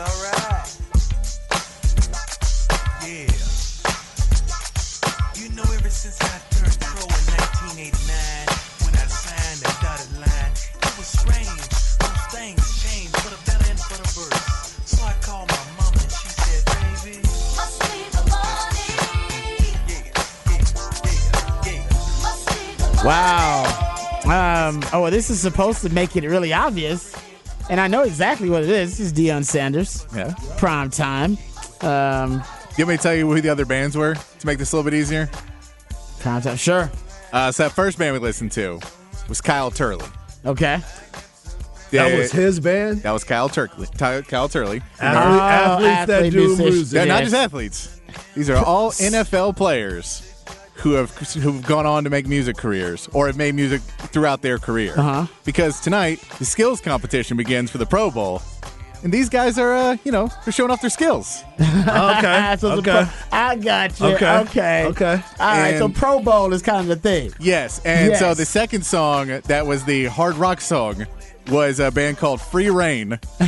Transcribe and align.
Alright. 0.00 0.78
Yeah. 3.02 3.26
You 5.34 5.48
know, 5.56 5.66
ever 5.74 5.90
since 5.90 6.18
I 6.20 6.38
turned 6.54 6.78
pro 6.78 7.02
in 7.02 7.24
1989, 7.34 8.46
when 8.86 8.94
I 8.94 9.06
signed 9.10 9.58
the 9.58 9.74
dotted 9.82 10.12
line, 10.22 10.54
it 10.54 10.94
was 10.98 11.08
strange. 11.08 11.66
Those 11.98 12.24
things 12.30 12.62
changed 12.82 13.16
for 13.18 13.30
the 13.34 13.40
better 13.46 13.70
and 13.70 13.80
for 13.80 13.98
the 13.98 14.06
worse. 14.14 14.78
So 14.86 15.02
I 15.02 15.14
called 15.20 15.50
my 15.50 15.64
mama 15.82 15.98
and 15.98 16.12
she 16.12 16.28
said, 16.30 16.62
baby. 16.78 17.18
Must 17.58 17.78
be 17.82 18.06
the 18.14 18.22
money. 18.30 19.02
Yeah, 19.88 20.14
yeah, 20.46 20.62
yeah, 20.62 21.18
yeah. 21.66 21.82
Must 22.22 22.46
be 22.46 22.62
the 22.78 22.86
money. 22.94 23.08
Wow. 23.08 23.66
Um, 24.28 24.82
oh, 24.92 25.02
well, 25.02 25.10
this 25.10 25.30
is 25.30 25.40
supposed 25.40 25.82
to 25.82 25.88
make 25.88 26.14
it 26.14 26.22
really 26.24 26.52
obvious. 26.52 27.14
And 27.70 27.80
I 27.80 27.86
know 27.88 28.02
exactly 28.02 28.48
what 28.48 28.62
it 28.62 28.70
is. 28.70 28.96
This 28.96 29.00
is 29.08 29.12
Deion 29.12 29.44
Sanders. 29.44 30.06
Yeah. 30.14 30.34
Prime 30.56 30.90
time. 30.90 31.36
Um, 31.82 32.42
You 32.76 32.84
want 32.84 32.88
me 32.88 32.96
to 32.96 33.02
tell 33.02 33.14
you 33.14 33.26
who 33.30 33.40
the 33.40 33.50
other 33.50 33.66
bands 33.66 33.96
were 33.96 34.14
to 34.14 34.46
make 34.46 34.58
this 34.58 34.72
a 34.72 34.76
little 34.76 34.90
bit 34.90 34.96
easier? 34.98 35.28
prime 36.20 36.42
time. 36.42 36.56
Sure. 36.56 36.90
Uh, 37.32 37.52
so 37.52 37.64
that 37.64 37.72
first 37.72 37.98
band 37.98 38.12
we 38.14 38.18
listened 38.18 38.50
to 38.52 38.80
was 39.28 39.40
Kyle 39.40 39.70
Turley. 39.70 40.06
Okay. 40.46 40.78
That 41.90 42.10
Yeah, 42.10 42.18
was 42.18 42.32
his 42.32 42.58
band. 42.60 43.02
That 43.02 43.12
was 43.12 43.22
Kyle 43.24 43.48
Turley. 43.48 43.86
Ty- 43.96 44.22
Kyle 44.22 44.48
Turley. 44.48 44.82
Athlete- 45.00 45.40
Oh, 45.40 45.40
athletes 45.86 46.06
that 46.06 46.30
do 46.32 46.38
musician. 46.48 46.64
music. 46.74 46.90
They're 46.96 47.06
not 47.06 47.22
just 47.22 47.34
athletes. 47.34 48.00
These 48.34 48.50
are 48.50 48.56
all 48.56 48.90
NFL 48.98 49.56
players 49.56 50.37
who 50.78 50.92
have 50.92 51.10
who've 51.10 51.64
gone 51.66 51.86
on 51.86 52.04
to 52.04 52.10
make 52.10 52.26
music 52.26 52.56
careers 52.56 53.08
or 53.12 53.26
have 53.26 53.36
made 53.36 53.54
music 53.54 53.80
throughout 54.12 54.42
their 54.42 54.58
career. 54.58 54.94
Uh-huh. 54.96 55.26
Because 55.44 55.80
tonight 55.80 56.20
the 56.38 56.44
skills 56.44 56.80
competition 56.80 57.36
begins 57.36 57.70
for 57.70 57.78
the 57.78 57.86
Pro 57.86 58.10
Bowl, 58.10 58.42
and 59.02 59.12
these 59.12 59.28
guys 59.28 59.58
are, 59.58 59.72
uh, 59.74 59.96
you 60.04 60.12
know, 60.12 60.28
they're 60.44 60.52
showing 60.52 60.70
off 60.70 60.80
their 60.80 60.90
skills. 60.90 61.42
Okay. 61.60 62.56
So 62.58 62.72
okay. 62.72 62.90
pro- 62.90 63.08
I 63.30 63.56
got 63.56 64.00
you. 64.00 64.06
Okay. 64.06 64.38
Okay. 64.38 64.84
Okay. 64.86 65.22
All 65.38 65.56
right. 65.58 65.78
So 65.78 65.88
Pro 65.88 66.20
Bowl 66.20 66.52
is 66.52 66.62
kind 66.62 66.80
of 66.80 66.88
the 66.88 66.96
thing. 66.96 67.32
Yes, 67.38 67.80
and 67.84 68.16
so 68.16 68.34
the 68.34 68.44
second 68.46 68.84
song 68.84 69.28
that 69.44 69.66
was 69.66 69.84
the 69.84 70.06
hard 70.06 70.36
rock 70.36 70.60
song 70.60 71.06
was 71.48 71.80
a 71.80 71.90
band 71.90 72.18
called 72.18 72.40
Free 72.40 72.70
Reign. 72.70 73.18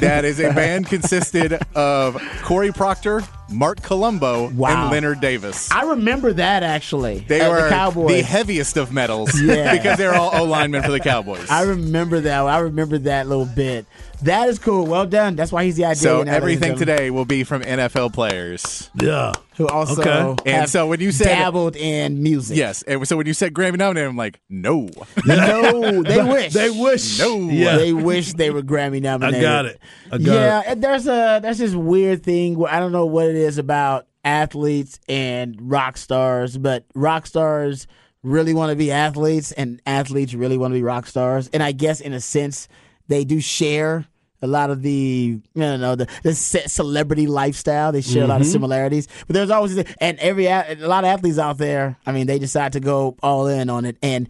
that 0.00 0.24
is 0.24 0.38
a 0.40 0.52
band 0.52 0.86
consisted 0.86 1.58
of 1.74 2.20
Cory 2.42 2.72
Procter, 2.72 3.22
Marc 3.48 3.80
Colombo, 3.82 4.50
Wow. 4.50 4.82
and 4.84 4.90
Leonard 4.92 5.20
Davis. 5.20 5.70
I 5.70 5.82
remember 5.84 6.32
that 6.32 6.62
actually. 6.62 7.20
They 7.20 7.48
were 7.48 7.62
the 7.62 7.68
Cowboys. 7.68 8.08
the 8.16 8.22
heaviest 8.22 8.76
of 8.76 8.92
metals 8.92 9.40
Yeah. 9.40 9.76
because 9.76 9.98
they're 9.98 10.14
all 10.14 10.30
O 10.34 10.44
linemen 10.44 10.82
for 10.82 10.90
the 10.90 11.00
Cowboys. 11.00 11.48
I 11.50 11.62
remember 11.62 12.20
that. 12.20 12.40
I 12.46 12.58
remember 12.58 12.98
that 12.98 13.28
little 13.28 13.46
bit. 13.46 13.86
That 14.26 14.48
is 14.48 14.58
cool. 14.58 14.86
Well 14.86 15.06
done. 15.06 15.34
That's 15.36 15.50
why 15.50 15.64
he's 15.64 15.76
the 15.76 15.84
idea. 15.86 15.96
so 15.96 16.22
now, 16.22 16.32
everything 16.32 16.76
today 16.76 17.10
will 17.10 17.24
be 17.24 17.42
from 17.44 17.62
NFL 17.62 18.12
players. 18.12 18.90
Yeah. 19.00 19.32
who 19.56 19.66
also 19.66 20.00
Okay. 20.02 20.50
And 20.52 20.68
so 20.68 20.86
when 20.86 21.00
you 21.00 21.10
said- 21.12 21.24
dabbled 21.26 21.74
in 21.76 22.22
music, 22.22 22.56
Yes, 22.56 22.82
and 22.82 23.06
so 23.08 23.16
when 23.16 23.26
you 23.26 23.32
said 23.34 23.54
Grammy 23.54 23.78
nominated, 23.78 24.10
I'm 24.10 24.16
like, 24.16 24.40
no, 24.50 24.88
no, 25.24 26.02
they 26.02 26.22
wish. 26.30 26.52
They 26.52 26.70
wish. 26.70 27.18
No. 27.18 27.38
Yeah. 27.48 27.76
They 27.78 27.92
wish 27.92 28.34
they 28.34 28.50
were 28.50 28.62
Grammy 28.62 28.96
I 28.96 29.00
nominated. 29.00 29.42
got 29.42 29.64
it. 29.66 29.80
I 30.12 30.18
got 30.18 30.20
yeah, 30.34 30.60
it. 30.60 30.64
and 30.68 30.82
there's 30.84 31.06
a 31.06 31.40
there's 31.42 31.58
this 31.58 31.74
weird 31.74 32.22
thing 32.22 32.56
where 32.58 32.72
I 32.72 32.78
don't 32.80 32.92
know 32.92 33.06
what 33.06 33.26
it 33.26 33.36
is 33.36 33.58
about 33.58 34.06
athletes 34.24 34.98
and 35.08 35.56
rock 35.60 35.96
stars, 35.96 36.58
but 36.58 36.84
rock 36.94 37.26
stars 37.26 37.86
really 38.22 38.52
want 38.54 38.70
to 38.70 38.76
be 38.76 38.90
athletes, 38.90 39.52
and 39.52 39.80
athletes 39.86 40.34
really 40.34 40.58
want 40.58 40.72
to 40.72 40.76
be 40.78 40.82
rock 40.82 41.06
stars. 41.06 41.48
And 41.52 41.62
I 41.62 41.70
guess 41.72 42.00
in 42.00 42.12
a 42.12 42.20
sense, 42.20 42.66
they 43.08 43.24
do 43.24 43.40
share 43.40 44.04
a 44.42 44.46
lot 44.46 44.70
of 44.70 44.82
the 44.82 45.40
you 45.54 45.60
know 45.60 45.94
the, 45.94 46.06
the 46.22 46.34
celebrity 46.34 47.26
lifestyle. 47.26 47.92
They 47.92 48.00
share 48.02 48.24
a 48.24 48.26
lot 48.26 48.40
of 48.40 48.46
similarities, 48.46 49.08
but 49.26 49.34
there's 49.34 49.50
always 49.50 49.76
and 50.00 50.18
every 50.18 50.46
a 50.46 50.76
lot 50.80 51.04
of 51.04 51.08
athletes 51.08 51.38
out 51.38 51.58
there. 51.58 51.96
I 52.06 52.12
mean, 52.12 52.26
they 52.26 52.38
decide 52.38 52.72
to 52.74 52.80
go 52.80 53.16
all 53.22 53.46
in 53.46 53.70
on 53.70 53.84
it. 53.84 53.96
And 54.02 54.28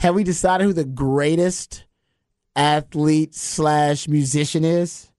have 0.00 0.14
we 0.14 0.24
decided 0.24 0.64
who 0.64 0.72
the 0.72 0.84
greatest 0.84 1.84
athlete 2.56 3.34
slash 3.34 4.08
musician 4.08 4.64
is? 4.64 5.10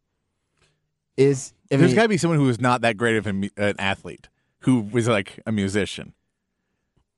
Is 1.18 1.54
I 1.72 1.76
there's 1.78 1.94
got 1.94 2.04
to 2.04 2.10
be 2.10 2.18
someone 2.18 2.40
who 2.40 2.50
is 2.50 2.60
not 2.60 2.82
that 2.82 2.98
great 2.98 3.18
of 3.18 3.28
a 3.28 3.34
mu- 3.34 3.50
an 3.58 3.76
athlete 3.80 4.28
who 4.60 4.82
was 4.82 5.08
like 5.08 5.40
a 5.46 5.52
musician. 5.52 6.14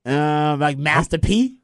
um, 0.04 0.60
like 0.60 0.78
Master 0.78 1.18
P? 1.18 1.56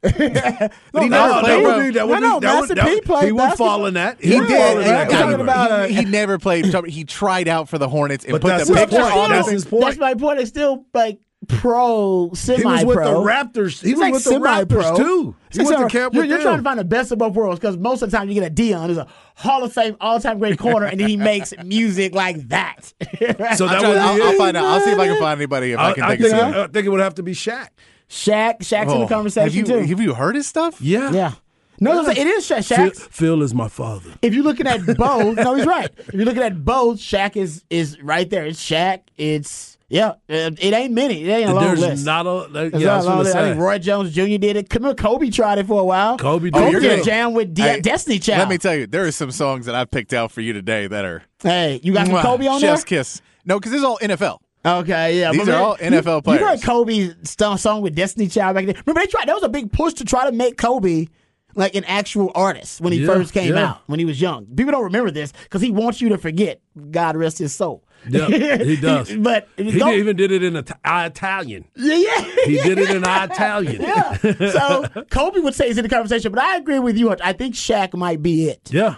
But 0.02 1.02
he 1.02 1.08
never 1.08 1.28
that 1.28 1.40
played. 1.44 1.62
would 1.64 1.74
bro. 1.74 1.90
that 1.92 2.08
would 2.08 2.20
No, 2.20 2.28
no, 2.34 2.40
that 2.40 2.60
would- 2.60 2.68
Master 2.68 2.74
that 2.76 2.84
P 2.86 2.94
would- 2.94 3.04
played 3.04 3.24
He 3.26 3.32
would 3.32 3.38
basketball. 3.38 3.68
fall 3.78 3.86
in 3.86 3.94
that. 3.94 4.20
He 4.22 4.38
would 4.38 4.46
did. 4.48 4.70
in 4.72 4.76
and 4.78 4.86
that 4.86 5.10
talking 5.10 5.26
talking 5.26 5.40
about- 5.40 5.70
uh, 5.70 5.84
he, 5.86 5.94
he 5.94 6.04
never 6.04 6.38
played. 6.38 6.66
He 6.86 7.04
tried 7.04 7.48
out 7.48 7.68
for 7.68 7.78
the 7.78 7.88
Hornets 7.88 8.24
and 8.24 8.32
But 8.32 8.42
put 8.42 8.48
that's 8.48 8.68
the 8.68 8.74
his 8.74 8.84
picture 8.86 9.02
point. 9.02 9.14
on. 9.16 9.30
That's 9.30 9.46
the- 9.46 9.52
his 9.52 9.64
point. 9.64 9.84
That's 9.84 9.98
my 9.98 10.14
point. 10.14 10.40
It's 10.40 10.50
still 10.50 10.86
like 10.94 11.18
pro, 11.46 12.30
semi 12.34 12.58
He 12.58 12.64
was 12.64 12.84
with 12.84 12.96
the 12.96 13.02
pro. 13.02 13.22
Raptors. 13.24 13.82
He 13.82 13.92
was 13.92 14.00
like 14.00 14.12
with 14.12 14.24
the 14.24 14.30
semi-pro. 14.30 14.82
Raptors 14.82 14.96
too. 14.96 15.34
He 15.50 15.58
So 15.58 15.64
went 15.64 15.76
to 15.76 15.80
you're- 15.80 15.90
camp 15.90 16.14
you're, 16.14 16.24
you're 16.24 16.40
trying 16.42 16.58
to 16.58 16.62
find 16.62 16.78
the 16.78 16.84
best 16.84 17.10
of 17.12 17.18
both 17.18 17.34
worlds 17.34 17.58
because 17.60 17.76
most 17.76 18.02
of 18.02 18.10
the 18.10 18.16
time 18.16 18.28
you 18.28 18.34
get 18.34 18.50
a 18.50 18.54
Deion 18.54 18.86
who's 18.86 18.98
a 18.98 19.06
Hall 19.36 19.62
of 19.64 19.72
Fame 19.72 19.96
all 20.00 20.18
time 20.20 20.38
great 20.38 20.58
corner 20.58 20.86
and 20.86 20.98
then 21.00 21.08
he 21.08 21.16
makes 21.16 21.54
music 21.64 22.14
like 22.14 22.48
that. 22.48 22.92
So 22.96 23.26
I'm 23.28 23.36
that 23.36 23.56
trying- 23.80 23.98
I'll, 23.98 24.22
I'll 24.22 24.32
find 24.36 24.56
out. 24.56 24.64
I'll 24.64 24.80
see 24.80 24.90
if 24.90 24.98
I 24.98 25.06
can 25.06 25.18
find 25.20 25.38
anybody 25.38 25.72
if 25.72 25.78
I, 25.78 25.90
I, 25.90 25.92
can 25.94 26.02
I 26.02 26.08
think 26.08 26.20
think, 26.22 26.32
of 26.34 26.38
someone. 26.40 26.60
I 26.60 26.66
think 26.66 26.86
it 26.86 26.90
would 26.90 27.00
have 27.00 27.14
to 27.16 27.22
be 27.22 27.32
Shaq. 27.32 27.68
Shaq, 28.08 28.60
Shaq's 28.60 28.92
in 28.92 29.00
the 29.00 29.04
Oh, 29.04 29.08
conversation 29.08 29.44
have 29.44 29.54
you, 29.54 29.64
too. 29.64 29.78
Have 29.86 30.00
you 30.00 30.14
heard 30.14 30.34
his 30.34 30.46
stuff? 30.46 30.80
Yeah. 30.80 31.10
yeah. 31.12 31.32
No, 31.80 32.08
it 32.08 32.18
is 32.18 32.44
Shaq. 32.48 32.64
Phil, 32.66 32.90
Shaq. 32.90 32.96
Phil 32.96 33.42
is 33.42 33.54
my 33.54 33.68
father. 33.68 34.10
If 34.22 34.34
you're 34.34 34.42
looking 34.42 34.66
at 34.66 34.84
both, 34.96 35.36
no, 35.36 35.54
he's 35.54 35.66
right. 35.66 35.88
If 35.98 36.14
you're 36.14 36.24
looking 36.24 36.42
at 36.42 36.64
both, 36.64 36.98
Shaq 36.98 37.36
is 37.36 37.62
is 37.70 38.00
right 38.02 38.28
there. 38.28 38.46
It's 38.46 38.60
Shaq. 38.60 39.02
It's 39.16 39.78
yeah. 39.88 40.14
It, 40.28 40.58
it 40.60 40.74
ain't 40.74 40.92
many. 40.92 41.22
It 41.22 41.28
ain't 41.32 41.50
a 41.50 41.54
long 41.54 41.64
There's 41.66 41.80
list. 41.80 42.04
not 42.04 42.26
a. 42.26 42.48
There, 42.52 42.66
It's 42.66 42.78
yeah, 42.80 42.94
I 42.94 42.94
not 42.94 42.96
was 42.96 43.04
a 43.04 43.08
long 43.08 43.16
gonna 43.18 43.22
list. 43.24 43.36
I 43.36 43.40
say. 43.42 43.48
think 43.50 43.60
Roy 43.60 43.78
Jones 43.78 44.12
Jr. 44.12 44.22
did 44.38 44.56
it. 44.56 44.74
Remember 44.74 44.94
Kobe 45.00 45.30
tried 45.30 45.58
it 45.58 45.66
for 45.68 45.80
a 45.80 45.84
while. 45.84 46.16
Kobe 46.18 46.50
Kobe 46.50 46.64
did 46.64 46.72
you're 46.72 46.80
did 46.80 46.90
a 46.90 46.94
gonna- 46.96 47.04
jam 47.04 47.34
with 47.34 47.54
De- 47.54 47.62
Hey, 47.62 47.80
Destiny 47.80 48.18
Child. 48.18 48.40
Let 48.40 48.48
me 48.48 48.58
tell 48.58 48.74
you, 48.74 48.86
there 48.88 49.04
are 49.06 49.12
some 49.12 49.30
songs 49.30 49.66
that 49.66 49.76
I've 49.76 49.90
picked 49.90 50.12
out 50.12 50.32
for 50.32 50.40
you 50.40 50.52
today 50.52 50.88
that 50.88 51.04
are 51.04 51.22
hey, 51.44 51.78
you 51.84 51.92
got 51.92 52.06
some 52.08 52.16
Mwah, 52.16 52.22
Kobe 52.22 52.46
on 52.48 52.60
Chef's 52.60 52.82
there? 52.82 52.98
kiss. 52.98 53.22
No, 53.44 53.58
because 53.60 53.70
this 53.70 53.78
is 53.78 53.84
all 53.84 53.98
NFL. 54.02 54.38
Okay, 54.64 55.20
yeah. 55.20 55.32
These 55.32 55.48
are 55.48 55.56
all 55.62 55.76
NFL 55.76 56.16
you, 56.16 56.22
players. 56.22 56.40
You 56.40 56.46
heard 56.46 56.62
Kobe's 56.62 57.60
song 57.60 57.80
with 57.82 57.94
Destiny 57.94 58.28
Child 58.28 58.54
back 58.56 58.66
then. 58.66 58.74
Remember 58.86 59.00
they 59.00 59.06
tried. 59.06 59.28
That 59.28 59.34
was 59.34 59.44
a 59.44 59.48
big 59.48 59.72
push 59.72 59.94
to 59.94 60.04
try 60.04 60.26
to 60.28 60.32
make 60.32 60.56
Kobe 60.58 61.06
like 61.54 61.74
an 61.74 61.84
actual 61.84 62.30
artist 62.34 62.80
when 62.80 62.92
he 62.92 63.00
Yeah, 63.00 63.06
first 63.06 63.32
came 63.32 63.54
yeah. 63.54 63.70
out 63.70 63.80
when 63.86 63.98
he 63.98 64.04
was 64.04 64.20
young. 64.20 64.46
People 64.46 64.72
don't 64.72 64.84
remember 64.84 65.10
this 65.10 65.32
because 65.44 65.62
he 65.62 65.70
wants 65.70 66.00
you 66.00 66.08
to 66.10 66.18
forget. 66.18 66.60
God 66.90 67.16
rest 67.16 67.38
his 67.38 67.54
soul. 67.54 67.84
Yeah, 68.08 68.26
he 68.58 68.76
does. 68.80 69.14
but 69.16 69.48
He 69.56 69.70
did- 69.72 69.82
even 69.98 70.16
did 70.16 70.30
it 70.30 70.42
in 70.44 70.56
Ita- 70.56 70.76
Italian. 70.84 71.64
yeah, 71.74 71.94
yeah. 71.96 72.24
He 72.44 72.56
did 72.62 72.78
it 72.78 72.90
in 72.90 73.02
Italian. 73.04 73.80
yeah. 73.82 74.16
So 74.50 74.84
Kobe 75.10 75.40
would 75.40 75.54
say 75.54 75.68
it's 75.68 75.78
in 75.78 75.82
the 75.82 75.88
conversation, 75.88 76.30
but 76.32 76.40
I 76.42 76.56
agree 76.56 76.78
with 76.78 76.96
you. 76.96 77.10
I 77.10 77.32
think 77.32 77.54
Shaq 77.54 77.94
might 77.96 78.22
be 78.22 78.48
it. 78.50 78.70
Yeah. 78.72 78.96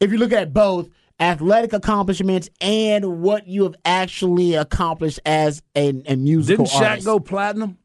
If 0.00 0.12
you 0.12 0.18
look 0.18 0.32
at 0.32 0.52
both 0.52 0.88
athletic 1.18 1.72
accomplishments 1.72 2.50
and 2.60 3.22
what 3.22 3.46
you 3.46 3.62
have 3.64 3.74
actually 3.84 4.54
accomplished 4.54 5.20
as 5.24 5.62
a, 5.74 6.02
a 6.06 6.16
musical 6.16 6.64
Didn't 6.66 6.78
Shaq 6.80 6.90
artist. 6.90 7.06
go 7.06 7.18
platinum? 7.20 7.78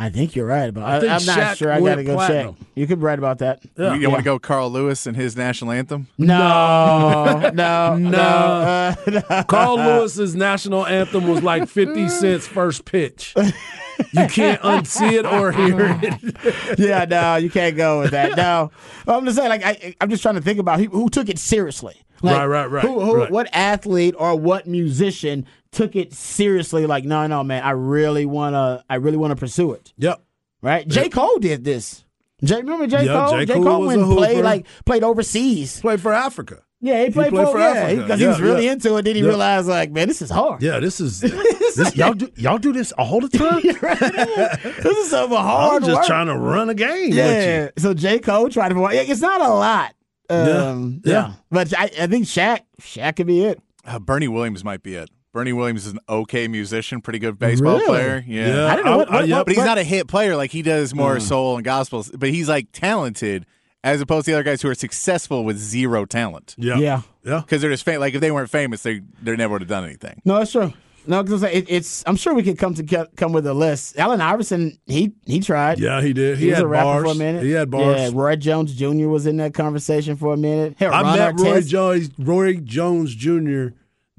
I 0.00 0.10
think 0.10 0.36
you're 0.36 0.46
right, 0.46 0.72
but 0.72 0.84
I 0.84 1.00
think 1.00 1.10
am 1.10 1.26
not 1.26 1.56
sure. 1.56 1.72
I 1.72 1.80
gotta 1.80 2.04
go 2.04 2.14
platinum. 2.14 2.54
check. 2.54 2.66
You 2.76 2.86
could 2.86 3.02
write 3.02 3.18
about 3.18 3.38
that. 3.38 3.64
Yeah. 3.76 3.94
You, 3.94 4.08
want 4.08 4.20
to 4.20 4.24
go 4.24 4.38
Carl 4.38 4.70
Lewis 4.70 5.06
and 5.06 5.16
his 5.16 5.36
national 5.36 5.72
anthem? 5.72 6.06
No, 6.16 7.50
no, 7.52 7.96
no. 7.98 8.18
uh, 8.18 8.94
no. 9.08 9.42
Carl 9.48 9.76
Lewis's 9.76 10.36
national 10.36 10.86
anthem 10.86 11.26
was 11.26 11.42
like 11.42 11.68
50 11.68 12.08
Cent's 12.08 12.46
first 12.46 12.84
pitch. 12.84 13.34
You 13.36 14.28
can't 14.28 14.60
unsee 14.62 15.14
it 15.14 15.26
or 15.26 15.50
hear 15.50 15.98
it. 16.00 16.78
yeah, 16.78 17.04
no, 17.04 17.34
you 17.34 17.50
can't 17.50 17.76
go 17.76 17.98
with 17.98 18.12
that. 18.12 18.36
No, 18.36 18.70
I'm 19.08 19.24
just 19.24 19.36
saying, 19.36 19.48
like, 19.48 19.64
I, 19.64 19.96
I'm 20.00 20.10
just 20.10 20.22
trying 20.22 20.36
to 20.36 20.40
think 20.40 20.60
about 20.60 20.78
who, 20.78 20.86
who 20.90 21.08
took 21.08 21.28
it 21.28 21.38
seriously. 21.38 21.96
Like, 22.22 22.36
Right, 22.36 22.46
right, 22.46 22.66
right, 22.70 22.84
Who, 22.84 23.00
who, 23.00 23.16
right. 23.16 23.30
What 23.30 23.48
athlete 23.52 24.14
or 24.18 24.36
what 24.36 24.66
musician 24.66 25.46
took 25.78 25.96
it 25.96 26.12
seriously? 26.12 26.86
Like, 26.86 27.04
no, 27.04 27.26
no, 27.26 27.44
man, 27.44 27.62
I 27.62 27.70
really 27.70 28.26
wanna, 28.26 28.84
I 28.90 28.96
really 28.96 29.16
wanna 29.16 29.36
pursue 29.36 29.72
it. 29.72 29.92
Yep. 29.98 30.20
Right? 30.60 30.86
J. 30.88 31.08
Cole 31.08 31.38
did 31.38 31.64
this. 31.64 32.04
J. 32.42 32.56
Remember 32.56 32.86
J. 32.86 33.04
Yeah, 33.06 33.12
Cole? 33.26 33.38
J. 33.38 33.46
J. 33.46 33.54
Cole 33.54 33.62
Cole 33.64 33.86
went 33.86 34.02
a 34.02 34.04
played 34.06 34.44
like 34.44 34.66
played 34.84 35.02
overseas. 35.04 35.80
Played 35.80 36.00
for 36.00 36.12
Africa. 36.12 36.62
Yeah, 36.80 37.04
he 37.04 37.10
played, 37.10 37.30
played 37.32 37.46
for, 37.46 37.52
for 37.54 37.58
yeah, 37.58 37.70
Africa. 37.70 38.02
because 38.02 38.20
he 38.20 38.26
was 38.26 38.40
really 38.40 38.66
yeah. 38.66 38.72
into 38.72 38.96
it. 38.96 39.02
Then 39.02 39.16
he 39.16 39.22
Yeah. 39.22 39.28
realized, 39.28 39.66
like, 39.68 39.90
man, 39.90 40.06
this 40.06 40.22
is 40.22 40.30
hard. 40.30 40.62
Yeah, 40.62 40.78
this 40.78 41.00
is 41.00 41.20
this, 41.76 41.96
y'all 41.96 42.12
do 42.14 42.30
y'all 42.36 42.58
do 42.58 42.72
this 42.72 42.92
all 42.92 43.20
the 43.20 43.28
time. 43.28 43.62
This 44.82 44.96
is 44.98 45.10
some 45.10 45.32
I'm 45.32 45.44
hard 45.44 45.84
just 45.84 45.96
work. 45.96 46.06
trying 46.06 46.26
to 46.26 46.36
run 46.36 46.68
a 46.70 46.74
game 46.74 47.10
with 47.10 47.16
Yeah. 47.18 47.70
So 47.78 47.94
J. 47.94 48.18
Cole 48.20 48.48
tried 48.48 48.68
to. 48.70 48.80
yeah, 48.92 49.02
It's 49.02 49.20
not 49.20 49.40
a 49.40 49.48
lot. 49.48 49.94
Um, 50.30 51.00
Yeah. 51.04 51.12
yeah. 51.12 51.32
But 51.50 51.72
I, 51.78 51.84
I 52.00 52.06
think 52.06 52.26
Shaq, 52.26 52.60
Shaq 52.80 53.16
could 53.16 53.26
be 53.26 53.44
it. 53.44 53.60
Uh, 53.84 53.98
Bernie 53.98 54.28
Williams 54.28 54.64
might 54.64 54.82
be 54.82 54.94
it. 54.94 55.08
Bernie 55.32 55.52
Williams 55.52 55.86
is 55.86 55.92
an 55.92 55.98
okay 56.08 56.48
musician, 56.48 57.00
pretty 57.00 57.18
good 57.18 57.38
baseball 57.38 57.74
Really? 57.74 57.86
player. 57.86 58.24
you. 58.26 58.40
Yeah. 58.40 58.66
I 58.66 58.76
didn't 58.76 58.86
know 58.86 58.96
what- 58.98 59.10
what- 59.12 59.28
yeah, 59.28 59.36
what- 59.38 59.46
But 59.46 59.54
he's 59.56 59.64
not 59.64 59.78
a 59.78 59.84
hit 59.84 60.08
player. 60.08 60.36
Like 60.36 60.50
he 60.52 60.62
does 60.62 60.94
more 60.94 61.16
Mm. 61.16 61.22
soul 61.22 61.56
and 61.56 61.64
gospels. 61.64 62.10
But 62.16 62.30
he's 62.30 62.48
like 62.48 62.68
talented 62.72 63.44
as 63.84 64.00
opposed 64.00 64.24
to 64.24 64.32
the 64.32 64.36
other 64.36 64.42
guys 64.44 64.62
who 64.62 64.68
are 64.68 64.74
successful 64.74 65.44
with 65.44 65.58
zero 65.58 66.04
talent. 66.04 66.54
yeah, 66.58 66.78
Yeah. 66.78 67.00
yeah. 67.24 67.40
Because 67.40 67.60
they're 67.62 67.70
just 67.70 67.84
fam- 67.84 68.00
like 68.00 68.14
if 68.14 68.20
they 68.20 68.30
weren't 68.30 68.50
famous, 68.50 68.82
they 68.82 69.02
they 69.22 69.36
never 69.36 69.52
would 69.52 69.62
have 69.62 69.68
done 69.68 69.84
anything. 69.84 70.20
No, 70.24 70.38
that's 70.38 70.52
true. 70.52 70.72
No, 71.06 71.22
because 71.22 71.42
it, 71.42 71.64
it's. 71.70 72.04
I'm 72.06 72.16
sure 72.16 72.34
we 72.34 72.42
could 72.42 72.58
come 72.58 72.74
to 72.74 73.08
come 73.16 73.32
with 73.32 73.46
a 73.46 73.54
list. 73.54 73.98
Allen 73.98 74.20
Iverson, 74.20 74.76
he 74.86 75.12
he 75.24 75.40
tried. 75.40 75.78
Yeah, 75.78 76.02
he 76.02 76.12
did. 76.12 76.36
He, 76.38 76.46
He, 76.46 76.50
was 76.50 76.60
a 76.60 76.66
rapper 76.66 76.84
bars. 76.84 77.04
for 77.04 77.10
a 77.12 77.14
minute. 77.14 77.44
He 77.44 77.52
had 77.52 77.70
bars. 77.70 77.96
Yeah, 77.98 78.10
Roy 78.12 78.36
Jones 78.36 78.74
Jr. 78.74 79.08
was 79.08 79.26
in 79.26 79.38
that 79.38 79.54
conversation 79.54 80.16
for 80.16 80.34
a 80.34 80.36
minute. 80.36 80.74
Hell, 80.78 80.92
I 80.92 81.00
Ron 81.02 81.18
met 81.18 81.40
Roy 81.40 81.60
Jones, 81.62 82.10
Roy 82.18 82.54
Jones 82.56 83.14
Jr. 83.14 83.68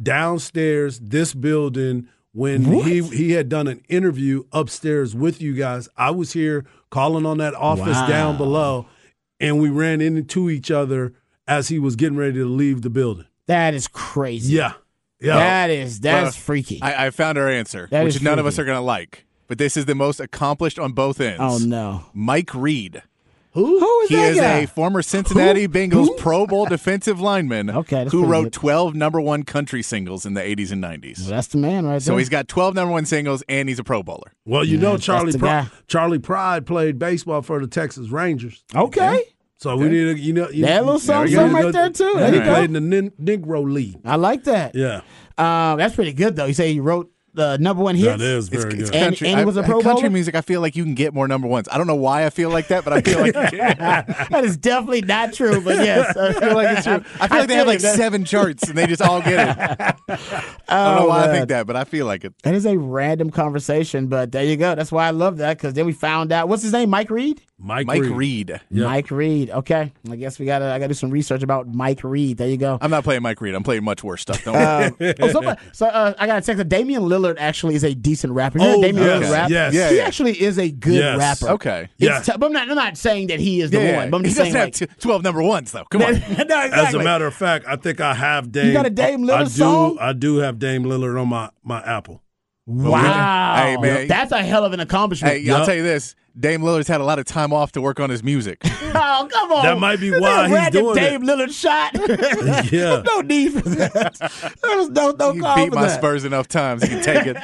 downstairs 0.01 0.99
this 0.99 1.33
building 1.33 2.07
when 2.31 2.63
he 2.83 3.01
he 3.01 3.31
had 3.31 3.49
done 3.49 3.67
an 3.67 3.81
interview 3.89 4.43
upstairs 4.51 5.15
with 5.15 5.41
you 5.41 5.53
guys. 5.55 5.89
I 5.97 6.11
was 6.11 6.33
here 6.33 6.65
calling 6.89 7.25
on 7.25 7.37
that 7.39 7.55
office 7.55 7.87
Wow. 7.97 8.07
down 8.07 8.37
below, 8.37 8.85
and 9.39 9.59
we 9.59 9.69
ran 9.69 10.01
into 10.01 10.49
each 10.49 10.69
other 10.71 11.13
as 11.47 11.69
he 11.69 11.79
was 11.79 11.95
getting 11.95 12.17
ready 12.17 12.33
to 12.39 12.45
leave 12.45 12.81
the 12.83 12.89
building. 12.89 13.25
That 13.47 13.73
is 13.73 13.87
crazy. 13.87 14.53
Yeah, 14.55 14.73
yeah. 15.19 15.35
That 15.37 15.69
is 15.71 15.99
that's 15.99 16.23
Well, 16.23 16.31
freaky. 16.31 16.79
I, 16.81 17.07
I 17.07 17.09
found 17.09 17.37
our 17.37 17.49
answer, 17.49 17.87
That 17.91 18.03
which 18.03 18.17
is 18.17 18.21
none 18.21 18.37
of 18.39 18.45
us 18.45 18.59
are 18.59 18.65
going 18.65 18.77
to 18.77 18.81
like. 18.81 19.25
But 19.47 19.57
this 19.57 19.75
is 19.75 19.85
the 19.85 19.95
most 19.95 20.19
accomplished 20.19 20.77
on 20.77 20.91
both 20.91 21.19
ends. 21.19 21.39
oh 21.41 21.57
no. 21.57 22.05
Mike 22.13 22.53
Reid. 22.53 23.01
Who? 23.53 23.79
Who 23.79 23.99
is 24.01 24.09
He 24.09 24.15
that 24.15 24.31
is 24.31 24.37
guy? 24.37 24.57
a 24.59 24.67
former 24.67 25.01
Cincinnati 25.01 25.63
Who? 25.63 25.69
Bengals 25.69 26.05
Who? 26.07 26.15
Pro 26.17 26.45
Bowl 26.45 26.65
defensive 26.67 27.19
lineman 27.19 27.69
Okay, 27.75 28.05
who 28.11 28.25
wrote 28.25 28.43
good. 28.45 28.53
12 28.53 28.95
number 28.95 29.19
one 29.19 29.43
country 29.43 29.81
singles 29.81 30.25
in 30.25 30.35
the 30.35 30.41
80s 30.41 30.71
and 30.71 30.83
90s. 30.83 31.19
Well, 31.21 31.29
that's 31.29 31.47
the 31.47 31.57
man 31.57 31.85
right 31.85 32.01
So 32.01 32.15
he's 32.17 32.29
got 32.29 32.47
12 32.47 32.75
number 32.75 32.91
one 32.91 33.05
singles 33.05 33.43
and 33.49 33.67
he's 33.67 33.79
a 33.79 33.83
Pro 33.83 34.03
Bowler. 34.03 34.33
Well, 34.45 34.63
you 34.63 34.77
know 34.77 34.97
Charlie 34.97 35.37
Pri- 35.37 35.67
Charley 35.87 36.19
Pride 36.19 36.65
played 36.67 36.99
baseball 36.99 37.41
for 37.41 37.59
the 37.59 37.67
Texas 37.67 38.09
Rangers. 38.09 38.63
okay. 38.75 39.23
So 39.57 39.75
we 39.75 39.89
need 39.89 40.15
to, 40.15 40.17
you 40.17 40.31
know, 40.31 40.47
you, 40.49 40.63
That 40.65 40.85
little 40.85 40.99
something, 40.99 41.29
you 41.31 41.37
something 41.37 41.63
right 41.65 41.73
there, 41.73 41.89
too. 41.89 42.05
Yeah, 42.15 42.19
There 42.29 42.31
he 42.31 42.39
go. 42.39 42.45
played 42.53 42.63
in 42.65 42.73
the 42.73 42.79
nin- 42.79 43.11
Negro 43.21 43.69
League. 43.69 43.97
I 44.05 44.15
like 44.15 44.45
that. 44.45 44.73
Yeah, 44.73 45.01
Um, 45.37 45.77
that's 45.79 45.95
pretty 45.95 46.13
good 46.13 46.37
though. 46.37 46.45
You 46.45 46.53
say 46.53 46.71
he 46.71 46.79
wrote 46.79 47.11
the 47.33 47.57
number 47.57 47.83
one 47.83 47.95
hits. 47.95 48.07
that 48.07 48.21
is 48.21 48.49
very 48.49 48.73
it's 48.79 48.89
good. 48.89 48.95
And- 48.95 49.05
country. 49.11 49.27
and 49.29 49.39
he 49.39 49.45
was 49.45 49.57
a 49.57 49.61
I- 49.61 49.65
Pro 49.65 49.81
country 49.81 50.01
Bowler? 50.03 50.09
music. 50.09 50.35
I 50.35 50.41
feel 50.41 50.61
like 50.61 50.75
you 50.75 50.83
can 50.83 50.95
get 50.95 51.13
more 51.13 51.27
number 51.27 51.47
ones. 51.47 51.67
I 51.71 51.77
don't 51.77 51.87
know 51.87 51.95
why 51.95 52.25
I 52.25 52.29
feel 52.29 52.49
like 52.49 52.67
that, 52.69 52.83
but 52.83 52.93
I 52.93 53.01
feel 53.01 53.19
like 53.19 53.33
that 53.33 54.41
is 54.43 54.57
definitely 54.57 55.01
not 55.01 55.33
true, 55.33 55.61
but 55.61 55.75
yes. 55.85 56.15
I 56.17 56.33
feel 56.33 56.53
like 56.53 56.77
it's 56.77 56.85
true. 56.85 57.03
I 57.19 57.27
feel 57.27 57.37
like 57.39 57.47
they 57.47 57.55
have 57.55 57.67
like. 57.67 57.79
That- 57.79 57.95
seven 57.97 58.23
charts 58.25 58.67
and 58.69 58.77
they 58.77 58.87
just 58.87 59.01
all 59.01 59.21
get 59.21 59.33
it. 59.57 59.69
I 59.69 60.85
don't 60.85 60.95
know 60.95 61.05
Oh, 61.05 61.07
why 61.09 61.25
I 61.25 61.27
think 61.31 61.49
that, 61.49 61.67
but 61.67 61.75
I 61.75 61.83
feel 61.83 62.05
like 62.05 62.23
it. 62.23 62.33
That 62.43 62.53
is 62.55 62.65
a 62.65 62.77
random 62.77 63.29
conversation, 63.29 64.07
but 64.07 64.31
there 64.31 64.43
you 64.43 64.57
go. 64.57 64.75
That's 64.75 64.91
why 64.91 65.07
I 65.07 65.11
love 65.11 65.37
that 65.37 65.57
because 65.57 65.73
then 65.73 65.85
we 65.85 65.91
found 65.93 66.31
out 66.31 66.47
what's 66.49 66.63
his 66.63 66.71
name, 66.73 66.89
Mike 66.89 67.09
Reid. 67.09 67.41
Mike, 67.61 67.87
Mike 67.87 68.01
Reid. 68.03 68.11
Reid. 68.15 68.59
Mike 68.71 69.11
Reid. 69.11 69.49
Okay, 69.49 69.91
I 70.09 70.15
guess 70.15 70.39
we 70.39 70.45
gotta. 70.45 70.65
I 70.65 70.79
gotta 70.79 70.89
do 70.89 70.93
some 70.93 71.09
research 71.09 71.43
about 71.43 71.67
Mike 71.67 72.03
Reid. 72.03 72.37
There 72.37 72.47
you 72.47 72.55
go. 72.57 72.77
I'm 72.79 72.89
not 72.89 73.03
playing 73.03 73.21
Mike 73.21 73.41
Reid. 73.41 73.53
I'm 73.53 73.63
playing 73.63 73.83
much 73.83 74.03
worse 74.03 74.21
stuff. 74.21 74.43
Don't 74.45 74.53
worry. 74.55 74.85
Um, 75.09 75.15
oh, 75.19 75.27
somebody, 75.29 75.61
so 75.73 75.87
uh, 75.87 76.13
I 76.17 76.25
got 76.25 76.35
to 76.35 76.41
text. 76.41 76.57
that 76.57 76.69
Damian 76.69 77.03
Lillard 77.03 77.35
actually 77.37 77.75
is 77.75 77.83
a 77.83 77.93
decent 77.93 78.31
rapper. 78.33 78.59
You 78.59 78.63
heard 78.65 78.75
Oh, 78.77 78.81
Damian 78.81 79.03
yes, 79.05 79.23
Lillard 79.23 79.31
rap? 79.33 79.49
yes. 79.49 79.73
Yeah, 79.73 79.89
he 79.89 79.97
yeah. 79.97 80.03
actually 80.03 80.41
is 80.41 80.57
a 80.57 80.71
good 80.71 80.93
Yes. 80.93 81.17
rapper. 81.19 81.53
okay. 81.55 81.89
Yeah. 81.97 82.21
t- 82.21 82.31
but 82.37 82.45
I'm 82.45 82.53
not, 82.53 82.69
I'm 82.69 82.75
not 82.75 82.97
saying 82.97 83.27
that 83.27 83.39
he 83.41 83.59
is 83.59 83.71
the 83.71 83.81
Yeah, 83.81 83.97
one. 83.97 84.09
But 84.11 84.17
I'm 84.17 84.23
he 84.23 84.29
just 84.29 84.37
doesn't 84.37 84.53
saying, 84.53 84.73
have 84.73 84.81
like, 84.81 84.97
t- 84.97 85.01
12 85.01 85.23
number 85.23 85.43
ones, 85.43 85.71
though. 85.73 85.83
Come 85.91 86.01
on. 86.03 86.11
no, 86.13 86.17
exactly. 86.19 86.79
As 86.79 86.93
a 86.93 86.99
matter 87.03 87.27
of 87.27 87.33
fact, 87.33 87.65
I 87.67 87.75
think 87.75 87.99
I 87.99 88.13
have 88.13 88.51
Dame. 88.51 88.67
You 88.67 88.73
got 88.73 88.85
a 88.85 88.89
Dame 88.89 89.21
Lillard 89.23 89.33
I 89.33 89.43
do. 89.43 89.49
song? 89.49 89.97
I 89.99 90.13
do 90.13 90.37
have 90.37 90.59
Dame 90.59 90.83
Lillard 90.83 91.19
on 91.21 91.27
my 91.27 91.49
my 91.63 91.81
Apple. 91.81 92.21
Wow, 92.69 93.55
Hey, 93.55 93.77
man. 93.77 94.07
that's 94.07 94.31
a 94.31 94.43
hell 94.43 94.63
of 94.65 94.73
an 94.73 94.79
accomplishment. 94.79 95.33
Hey, 95.41 95.49
I'll 95.51 95.65
tell 95.65 95.75
you 95.75 95.83
this. 95.83 96.15
Dame 96.39 96.61
Lillard's 96.61 96.87
had 96.87 97.01
a 97.01 97.03
lot 97.03 97.19
of 97.19 97.25
time 97.25 97.51
off 97.51 97.73
to 97.73 97.81
work 97.81 97.99
on 97.99 98.09
his 98.09 98.23
music. 98.23 98.61
Oh, 98.91 99.27
come 99.31 99.51
on. 99.51 99.63
That 99.63 99.77
might 99.79 99.99
be 99.99 100.07
Is 100.09 100.19
why 100.19 100.47
he's 100.47 100.55
random 100.55 100.81
doing 100.83 100.95
Dame 100.95 101.21
Lillard 101.21 101.51
shot. 101.51 101.91
Yeah. 102.71 103.01
no 103.05 103.21
need 103.21 103.53
for 103.53 103.69
that. 103.69 104.57
There 104.63 104.77
was 104.77 104.89
no, 104.89 105.11
no 105.11 105.33
He 105.33 105.39
call 105.41 105.55
beat 105.57 105.69
for 105.69 105.75
my 105.75 105.85
that. 105.87 105.97
Spurs 105.99 106.25
enough 106.25 106.47
times. 106.47 106.81
He 106.81 106.89
can 106.89 107.03
take 107.03 107.27
it. 107.27 107.37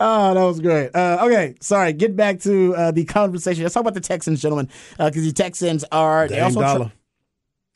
Oh, 0.00 0.34
that 0.34 0.42
was 0.42 0.60
great. 0.60 0.90
Uh, 0.94 1.18
okay, 1.22 1.54
sorry. 1.60 1.92
Get 1.92 2.16
back 2.16 2.40
to 2.40 2.74
uh, 2.74 2.90
the 2.90 3.04
conversation. 3.04 3.62
Let's 3.62 3.74
talk 3.74 3.82
about 3.82 3.94
the 3.94 4.00
Texans, 4.00 4.40
gentlemen, 4.42 4.68
because 4.98 5.24
the 5.24 5.32
Texans 5.32 5.84
are. 5.92 6.26
they 6.26 6.36
Dame 6.36 6.44
also 6.44 6.60
Dollar. 6.60 6.92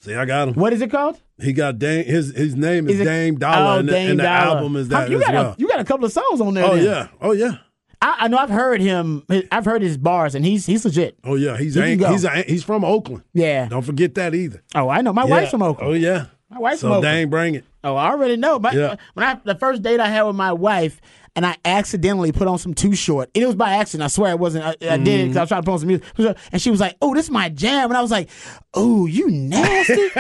See, 0.03 0.15
I 0.15 0.25
got 0.25 0.49
him. 0.49 0.55
what 0.55 0.73
is 0.73 0.83
it 0.83 0.91
called? 0.91 1.21
He 1.41 1.53
got 1.53 1.79
Dame. 1.79 2.05
His 2.05 2.35
his 2.35 2.55
name 2.57 2.89
is, 2.89 2.97
Is 2.97 3.01
it- 3.01 3.05
Dame 3.05 3.35
oh, 3.37 3.39
Dollar, 3.39 3.77
Oh, 3.77 3.79
and, 3.79 3.89
the, 3.89 3.93
Dame 3.93 4.11
and 4.11 4.19
the 4.21 4.25
Dollar. 4.25 4.57
album 4.57 4.77
is 4.77 4.89
that 4.89 5.09
you 5.11 5.21
got 5.21 5.33
well. 5.33 5.51
A, 5.53 5.55
you 5.59 5.69
got 5.69 5.81
a 5.81 5.85
couple 5.85 6.05
of 6.07 6.13
songs 6.13 6.41
on 6.41 6.55
there. 6.55 6.65
oh 6.65 6.75
then. 6.77 6.85
yeah. 6.85 7.09
Oh 7.21 7.33
yeah. 7.33 7.53
I, 8.01 8.17
I 8.21 8.29
know. 8.29 8.37
I've 8.39 8.51
heard 8.51 8.81
him. 8.81 9.25
I've 9.53 9.65
heard 9.65 9.81
his 9.81 9.97
bars, 9.97 10.35
and 10.35 10.45
he's 10.45 10.67
he's 10.67 10.85
legit. 10.85 11.17
Oh 11.23 11.37
yeah. 11.37 11.57
He's 11.57 11.75
He 11.75 11.81
can 11.81 11.89
ain't, 11.91 12.01
go. 12.01 12.11
he's 12.11 12.25
a, 12.25 12.43
he's 12.43 12.65
from 12.65 12.85
Oakland. 12.85 13.23
Yeah. 13.33 13.69
Don't 13.69 13.83
forget 13.83 14.15
that 14.17 14.35
either. 14.35 14.63
Oh, 14.75 14.89
I 14.89 15.03
know. 15.03 15.13
My 15.13 15.25
wife's 15.25 15.53
from 15.53 15.63
Oakland. 15.63 15.91
Oh 15.91 15.95
yeah. 15.95 16.27
My 16.51 16.59
wife's 16.59 16.81
so 16.81 16.89
from 16.89 16.93
Oakland. 16.99 17.15
Dame, 17.15 17.31
bring 17.31 17.55
it. 17.55 17.65
Oh, 17.85 17.95
I 17.95 18.11
already 18.11 18.37
know. 18.37 18.59
But 18.59 18.75
Yeah. 18.75 18.97
when 19.15 19.25
I 19.25 19.41
the 19.45 19.55
first 19.55 19.83
date 19.83 20.01
I 20.01 20.09
had 20.09 20.23
with 20.25 20.35
my 20.37 20.53
wife, 20.53 21.01
and 21.35 21.47
I 21.47 21.57
accidentally 21.65 22.31
put 22.33 22.47
on 22.49 22.59
some 22.59 22.75
Too 22.75 22.95
Short, 22.95 23.31
and 23.35 23.43
it 23.43 23.47
was 23.47 23.55
by 23.55 23.73
accident. 23.77 24.05
I 24.05 24.09
swear 24.09 24.33
it 24.33 24.39
wasn't. 24.39 24.65
I, 24.65 24.71
I 24.95 24.97
did 24.99 25.21
it 25.21 25.23
because 25.29 25.37
I 25.37 25.41
was 25.41 25.49
trying 25.49 25.63
to 25.63 25.65
put 25.67 25.73
on 25.73 25.79
some 25.79 25.89
music, 25.89 26.37
and 26.53 26.61
she 26.61 26.71
was 26.71 26.81
like, 26.81 26.97
"Oh, 27.01 27.15
this 27.15 27.27
is 27.27 27.31
my 27.31 27.49
jam," 27.49 27.91
and 27.91 27.97
I 27.97 28.03
was 28.03 28.11
like, 28.11 28.29
"Oh, 28.75 29.07
you 29.07 29.31
nasty! 29.31 29.93
you 29.95 30.11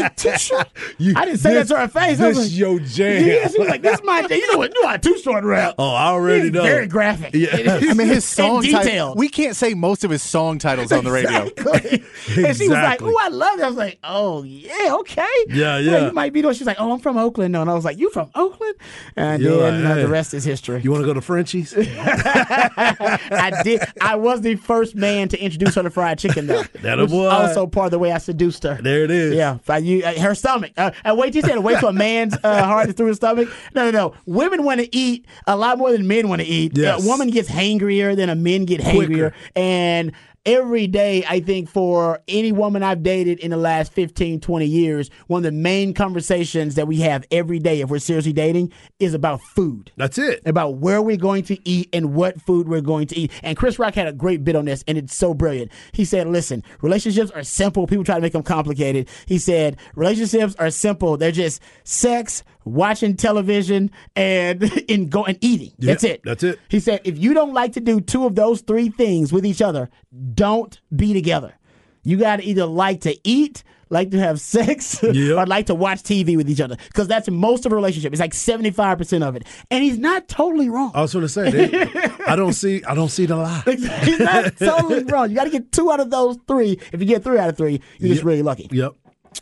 like 0.00 0.16
Too 0.16 0.30
Short?" 0.38 0.68
You- 0.98 1.14
I 1.16 1.24
didn't 1.26 1.40
say 1.40 1.54
this- 1.54 1.68
that 1.68 1.74
to 1.74 1.80
her 1.82 1.88
face. 1.88 2.20
I 2.20 2.28
was 2.28 2.36
This 2.38 2.46
like, 2.50 2.58
your 2.58 2.78
jam. 2.80 3.26
Yeah, 3.26 3.48
she 3.48 3.58
was 3.58 3.68
like, 3.68 3.82
"This 3.82 3.98
is 3.98 4.04
my 4.04 4.22
jam." 4.22 4.38
You 4.38 4.52
know 4.52 4.58
what? 4.58 4.74
You 4.74 4.82
know 4.82 4.88
how 4.88 4.96
Too 4.96 5.18
Short 5.18 5.44
rap. 5.44 5.74
Oh, 5.78 5.90
I 5.90 6.06
already 6.08 6.44
He's 6.44 6.52
know. 6.52 6.62
Very 6.62 6.86
graphic. 6.86 7.34
Yeah. 7.34 7.78
I 7.88 7.94
mean, 7.94 8.06
his 8.08 8.24
song 8.36 8.62
title. 8.62 9.14
We 9.14 9.28
can't 9.28 9.54
say 9.56 9.74
most 9.74 10.04
of 10.04 10.10
his 10.10 10.22
song 10.22 10.58
titles 10.58 10.90
on 10.92 11.04
the 11.04 11.10
radio. 11.12 11.44
Exactly. 11.46 12.04
And 12.44 12.56
she 12.56 12.68
was 12.68 12.78
like, 12.78 13.02
"Oh, 13.02 13.16
I 13.20 13.28
love 13.28 13.58
it." 13.58 13.62
I 13.62 13.68
was 13.68 13.76
like, 13.76 13.98
"Oh, 14.02 14.42
yeah, 14.42 14.94
okay." 15.00 15.26
Yeah, 15.48 15.78
yeah. 15.78 16.06
you 16.06 16.12
might 16.12 16.32
be 16.32 16.40
doing. 16.42 16.54
She's 16.54 16.66
like, 16.66 16.80
"Oh, 16.80 16.92
I'm 16.92 16.98
from 17.00 17.18
Oakland." 17.18 17.52
No, 17.52 17.60
and 17.60 17.70
I 17.70 17.74
was 17.74 17.84
like, 17.84 17.98
"You 17.98 18.10
from 18.10 18.30
Oakland?" 18.34 18.74
And 19.16 19.42
You're 19.42 19.58
then 19.58 19.82
like, 19.84 19.92
uh, 19.92 19.94
hey. 19.96 20.02
the 20.02 20.08
rest 20.08 20.32
is 20.34 20.45
history. 20.46 20.80
You 20.82 20.90
want 20.90 21.02
to 21.02 21.06
go 21.06 21.12
to 21.14 21.20
Frenchy's? 21.20 21.74
I 21.76 23.60
did. 23.62 23.82
I 24.00 24.16
was 24.16 24.40
the 24.40 24.56
first 24.56 24.94
man 24.94 25.28
to 25.28 25.38
introduce 25.38 25.74
her 25.74 25.82
to 25.82 25.90
fried 25.90 26.18
chicken, 26.18 26.46
though. 26.46 26.62
That 26.82 26.98
a 26.98 27.02
which 27.02 27.10
is 27.10 27.12
boy. 27.12 27.28
Also, 27.28 27.66
part 27.66 27.86
of 27.86 27.90
the 27.90 27.98
way 27.98 28.12
I 28.12 28.18
seduced 28.18 28.62
her. 28.62 28.74
there 28.80 29.04
it 29.04 29.10
is. 29.10 29.34
Yeah, 29.34 29.58
but 29.66 29.82
you, 29.82 30.04
uh, 30.04 30.18
her 30.20 30.34
stomach. 30.34 30.72
Uh, 30.76 30.90
and 31.04 31.18
wait, 31.18 31.34
you 31.34 31.42
said 31.42 31.58
wait 31.58 31.78
till 31.78 31.88
a 31.88 31.92
man's 31.92 32.36
uh, 32.42 32.64
heart 32.64 32.88
is 32.88 32.94
through 32.94 33.08
his 33.08 33.16
stomach. 33.16 33.48
No, 33.74 33.84
no, 33.84 33.90
no. 33.90 34.14
Women 34.26 34.62
want 34.62 34.80
to 34.80 34.96
eat 34.96 35.26
a 35.46 35.56
lot 35.56 35.78
more 35.78 35.92
than 35.92 36.06
men 36.06 36.28
want 36.28 36.40
to 36.40 36.46
eat. 36.46 36.72
Yes. 36.76 37.04
A 37.04 37.08
woman 37.08 37.30
gets 37.30 37.48
hangrier 37.48 38.14
than 38.14 38.28
a 38.30 38.34
men 38.34 38.64
get 38.64 38.80
hangrier, 38.80 39.30
Quicker. 39.30 39.34
and. 39.56 40.12
Every 40.46 40.86
day, 40.86 41.24
I 41.28 41.40
think 41.40 41.68
for 41.68 42.20
any 42.28 42.52
woman 42.52 42.84
I've 42.84 43.02
dated 43.02 43.40
in 43.40 43.50
the 43.50 43.56
last 43.56 43.92
15, 43.92 44.38
20 44.38 44.64
years, 44.64 45.10
one 45.26 45.38
of 45.40 45.42
the 45.42 45.50
main 45.50 45.92
conversations 45.92 46.76
that 46.76 46.86
we 46.86 47.00
have 47.00 47.26
every 47.32 47.58
day, 47.58 47.80
if 47.80 47.90
we're 47.90 47.98
seriously 47.98 48.32
dating, 48.32 48.72
is 49.00 49.12
about 49.12 49.40
food 49.40 49.90
That's 49.96 50.18
it. 50.18 50.42
about 50.46 50.76
where 50.76 51.02
we're 51.02 51.16
going 51.16 51.42
to 51.46 51.68
eat 51.68 51.88
and 51.92 52.14
what 52.14 52.40
food 52.40 52.68
we're 52.68 52.80
going 52.80 53.08
to 53.08 53.18
eat. 53.18 53.32
And 53.42 53.56
Chris 53.56 53.80
Rock 53.80 53.96
had 53.96 54.06
a 54.06 54.12
great 54.12 54.44
bit 54.44 54.54
on 54.54 54.66
this, 54.66 54.84
and 54.86 54.96
it's 54.96 55.16
so 55.16 55.34
brilliant. 55.34 55.72
He 55.90 56.04
said, 56.04 56.28
"Listen, 56.28 56.62
relationships 56.80 57.32
are 57.32 57.42
simple. 57.42 57.88
People 57.88 58.04
try 58.04 58.14
to 58.14 58.20
make 58.20 58.32
them 58.32 58.44
complicated." 58.44 59.08
He 59.26 59.38
said, 59.38 59.76
"Relationships 59.96 60.54
are 60.60 60.70
simple. 60.70 61.16
They're 61.16 61.32
just 61.32 61.60
sex." 61.82 62.44
Watching 62.66 63.16
television 63.16 63.92
and 64.16 64.60
in 64.88 65.08
go 65.08 65.24
and 65.24 65.38
eating. 65.40 65.72
That's 65.78 66.02
it. 66.04 66.20
that's 66.24 66.42
it. 66.42 66.58
He 66.68 66.80
said, 66.80 67.00
if 67.04 67.16
you 67.16 67.32
don't 67.32 67.54
like 67.54 67.72
to 67.74 67.80
do 67.80 68.00
two 68.00 68.26
of 68.26 68.34
those 68.34 68.60
three 68.60 68.88
things 68.90 69.32
with 69.32 69.46
each 69.46 69.62
other, 69.62 69.88
don't 70.34 70.78
be 70.94 71.14
together. 71.14 71.54
You 72.02 72.16
got 72.16 72.36
to 72.36 72.44
either 72.44 72.66
like 72.66 73.02
to 73.02 73.16
eat, 73.22 73.62
like 73.88 74.10
to 74.10 74.18
have 74.18 74.40
sex, 74.40 75.00
Yep. 75.02 75.38
or 75.38 75.46
like 75.46 75.66
to 75.66 75.74
watch 75.76 76.02
TV 76.02 76.36
with 76.36 76.50
each 76.50 76.60
other. 76.60 76.76
Because 76.88 77.06
that's 77.06 77.30
most 77.30 77.66
of 77.66 77.72
a 77.72 77.76
relationship. 77.76 78.12
It's 78.12 78.20
like 78.20 78.32
75% 78.32 79.22
of 79.22 79.36
it. 79.36 79.44
And 79.70 79.84
he's 79.84 79.98
not 79.98 80.26
totally 80.28 80.68
wrong. 80.68 80.90
I 80.92 81.02
was 81.02 81.12
going 81.12 81.24
to 81.24 81.28
say, 81.28 81.50
they, 81.50 81.88
I 82.26 82.34
don't 82.34 82.52
see, 82.52 82.82
I 82.84 82.96
don't 82.96 83.10
see 83.10 83.26
the 83.26 83.36
lie. 83.36 83.62
he's 83.66 84.18
not 84.18 84.56
totally 84.56 85.04
wrong. 85.08 85.30
You 85.30 85.36
got 85.36 85.44
to 85.44 85.50
get 85.50 85.70
two 85.70 85.90
out 85.92 86.00
of 86.00 86.10
those 86.10 86.36
three. 86.48 86.80
If 86.92 87.00
you 87.00 87.06
get 87.06 87.22
three 87.22 87.38
out 87.38 87.48
of 87.48 87.56
three, 87.56 87.80
you're 88.00 88.12
just 88.12 88.24
really 88.24 88.42
lucky. 88.42 88.68
Yep. 88.72 88.92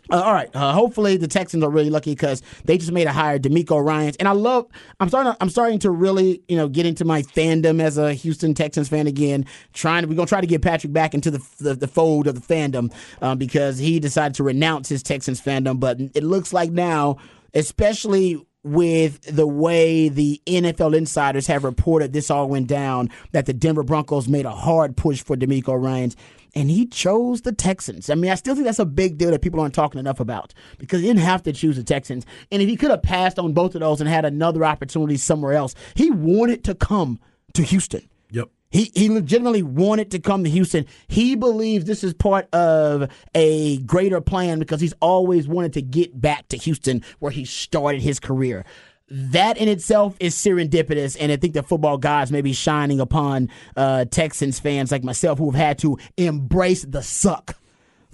Uh, 0.09 0.21
all 0.21 0.33
right. 0.33 0.49
Uh, 0.53 0.71
hopefully 0.73 1.17
the 1.17 1.27
Texans 1.27 1.63
are 1.63 1.69
really 1.69 1.89
lucky 1.89 2.11
because 2.11 2.41
they 2.65 2.77
just 2.77 2.91
made 2.91 3.07
a 3.07 3.11
hire, 3.11 3.39
DeMeco 3.39 3.83
Ryans, 3.83 4.15
and 4.17 4.27
I 4.27 4.31
love. 4.31 4.67
I'm 4.99 5.09
starting. 5.09 5.33
To, 5.33 5.37
I'm 5.41 5.49
starting 5.49 5.79
to 5.79 5.91
really, 5.91 6.41
you 6.47 6.57
know, 6.57 6.67
get 6.67 6.85
into 6.85 7.05
my 7.05 7.21
fandom 7.21 7.81
as 7.81 7.97
a 7.97 8.13
Houston 8.13 8.53
Texans 8.53 8.89
fan 8.89 9.07
again. 9.07 9.45
Trying 9.73 10.03
to, 10.03 10.07
we're 10.07 10.15
gonna 10.15 10.27
try 10.27 10.41
to 10.41 10.47
get 10.47 10.61
Patrick 10.61 10.93
back 10.93 11.13
into 11.13 11.31
the 11.31 11.47
the, 11.59 11.75
the 11.75 11.87
fold 11.87 12.27
of 12.27 12.35
the 12.35 12.53
fandom 12.53 12.93
um, 13.21 13.37
because 13.37 13.77
he 13.77 13.99
decided 13.99 14.35
to 14.35 14.43
renounce 14.43 14.89
his 14.89 15.03
Texans 15.03 15.41
fandom. 15.41 15.79
But 15.79 15.99
it 15.99 16.23
looks 16.23 16.53
like 16.53 16.71
now, 16.71 17.17
especially 17.53 18.45
with 18.65 19.21
the 19.23 19.45
way 19.45 20.09
the 20.09 20.41
NFL 20.47 20.95
insiders 20.95 21.45
have 21.45 21.63
reported 21.63 22.13
this 22.13 22.31
all 22.31 22.49
went 22.49 22.67
down, 22.67 23.09
that 23.31 23.45
the 23.45 23.53
Denver 23.53 23.83
Broncos 23.83 24.27
made 24.27 24.47
a 24.47 24.51
hard 24.51 24.97
push 24.97 25.21
for 25.23 25.37
DeMeco 25.37 25.79
Ryans 25.79 26.15
and 26.55 26.71
he 26.71 26.85
chose 26.85 27.41
the 27.41 27.51
Texans. 27.51 28.09
I 28.09 28.15
mean, 28.15 28.31
I 28.31 28.35
still 28.35 28.55
think 28.55 28.65
that's 28.65 28.79
a 28.79 28.85
big 28.85 29.17
deal 29.17 29.31
that 29.31 29.41
people 29.41 29.59
aren't 29.59 29.75
talking 29.75 29.99
enough 29.99 30.19
about 30.19 30.53
because 30.77 31.01
he 31.01 31.07
didn't 31.07 31.19
have 31.19 31.43
to 31.43 31.53
choose 31.53 31.75
the 31.75 31.83
Texans. 31.83 32.25
And 32.51 32.61
if 32.61 32.69
he 32.69 32.77
could 32.77 32.91
have 32.91 33.03
passed 33.03 33.37
on 33.37 33.53
both 33.53 33.75
of 33.75 33.81
those 33.81 33.99
and 33.99 34.09
had 34.09 34.25
another 34.25 34.63
opportunity 34.63 35.17
somewhere 35.17 35.53
else, 35.53 35.75
he 35.95 36.09
wanted 36.09 36.63
to 36.63 36.73
come 36.73 37.19
to 37.53 37.63
Houston. 37.63 38.07
Yep. 38.31 38.49
He, 38.71 38.91
he 38.95 39.09
legitimately 39.09 39.63
wanted 39.63 40.11
to 40.11 40.19
come 40.19 40.43
to 40.43 40.49
Houston. 40.49 40.85
He 41.07 41.35
believes 41.35 41.85
this 41.85 42.03
is 42.03 42.13
part 42.13 42.53
of 42.53 43.09
a 43.33 43.77
greater 43.79 44.21
plan 44.21 44.59
because 44.59 44.81
he's 44.81 44.93
always 45.01 45.47
wanted 45.47 45.73
to 45.73 45.81
get 45.81 46.19
back 46.19 46.47
to 46.49 46.57
Houston 46.57 47.03
where 47.19 47.31
he 47.31 47.45
started 47.45 48.01
his 48.01 48.19
career 48.19 48.65
that 49.09 49.57
in 49.57 49.67
itself 49.67 50.15
is 50.19 50.35
serendipitous, 50.35 51.15
and 51.19 51.31
I 51.31 51.37
think 51.37 51.53
the 51.53 51.63
football 51.63 51.97
gods 51.97 52.31
may 52.31 52.41
be 52.41 52.53
shining 52.53 52.99
upon 52.99 53.49
uh, 53.75 54.05
Texans 54.05 54.59
fans 54.59 54.91
like 54.91 55.03
myself 55.03 55.37
who 55.37 55.51
have 55.51 55.59
had 55.59 55.77
to 55.79 55.97
embrace 56.17 56.83
the 56.83 57.03
suck 57.03 57.57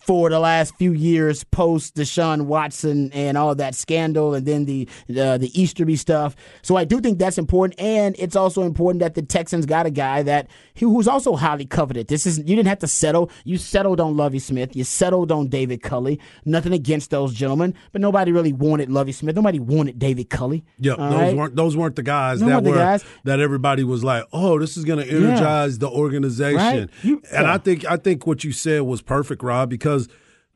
for 0.06 0.30
the 0.30 0.40
last 0.40 0.76
few 0.76 0.94
years 0.94 1.44
post 1.44 1.96
Deshaun 1.96 2.46
Watson 2.46 3.12
and 3.14 3.38
all 3.38 3.54
that 3.56 3.76
scandal 3.76 4.34
and 4.34 4.46
then 4.46 4.66
the 4.66 4.88
uh, 5.10 5.38
the 5.38 5.52
Easterby 5.60 5.96
stuff. 5.96 6.36
So 6.62 6.76
I 6.76 6.84
do 6.86 7.00
think 7.00 7.20
that's 7.20 7.38
important, 7.38 7.80
and 7.80 8.16
it's 8.18 8.36
also 8.36 8.64
important 8.64 9.02
that 9.02 9.16
the 9.16 9.22
Texans 9.22 9.66
got 9.66 9.86
a 9.86 9.92
guy 9.92 10.24
that 10.24 10.48
who's 10.80 11.08
also 11.08 11.36
highly 11.36 11.66
coveted. 11.66 12.08
This 12.08 12.26
is 12.26 12.40
you 12.40 12.56
didn't 12.56 12.68
have 12.68 12.80
to 12.80 12.88
settle. 12.88 13.30
You 13.44 13.58
settled 13.58 14.00
on 14.00 14.18
Lovie 14.18 14.40
Smith. 14.40 14.76
You 14.76 14.84
settled 14.84 15.32
on 15.32 15.48
David 15.48 15.82
Culley. 15.84 16.20
Nothing 16.46 16.74
against 16.74 17.12
those 17.12 17.34
gentlemen, 17.34 17.76
but 17.92 18.02
nobody 18.02 18.32
really 18.32 18.54
wanted 18.54 18.90
Lovie 18.90 19.12
Smith. 19.12 19.36
Nobody 19.36 19.60
wanted 19.60 20.00
David 20.00 20.30
Culley. 20.30 20.64
Yep, 20.80 20.98
those 20.98 21.12
right? 21.12 21.36
weren't 21.36 21.56
those 21.56 21.78
weren't 21.78 21.96
the 21.96 22.04
guys 22.04 22.40
Those 22.40 22.50
that 22.50 22.64
the 22.64 22.72
guys. 22.72 23.06
that 23.24 23.40
everybody 23.40 23.84
was 23.84 24.04
like, 24.04 24.24
oh, 24.34 24.60
this 24.60 24.78
is 24.78 24.86
going 24.86 25.06
to 25.06 25.12
energize 25.12 25.78
the 25.80 25.90
organization. 25.90 26.58
Right. 26.58 26.90
You- 27.04 27.22
and 27.32 27.46
yeah. 27.46 27.54
I 27.54 27.58
think 27.58 27.86
I 27.86 27.98
think 27.98 28.26
what 28.26 28.44
you 28.44 28.52
said 28.52 28.82
was 28.82 29.02
perfect, 29.02 29.44
Rob, 29.44 29.70
because 29.70 29.91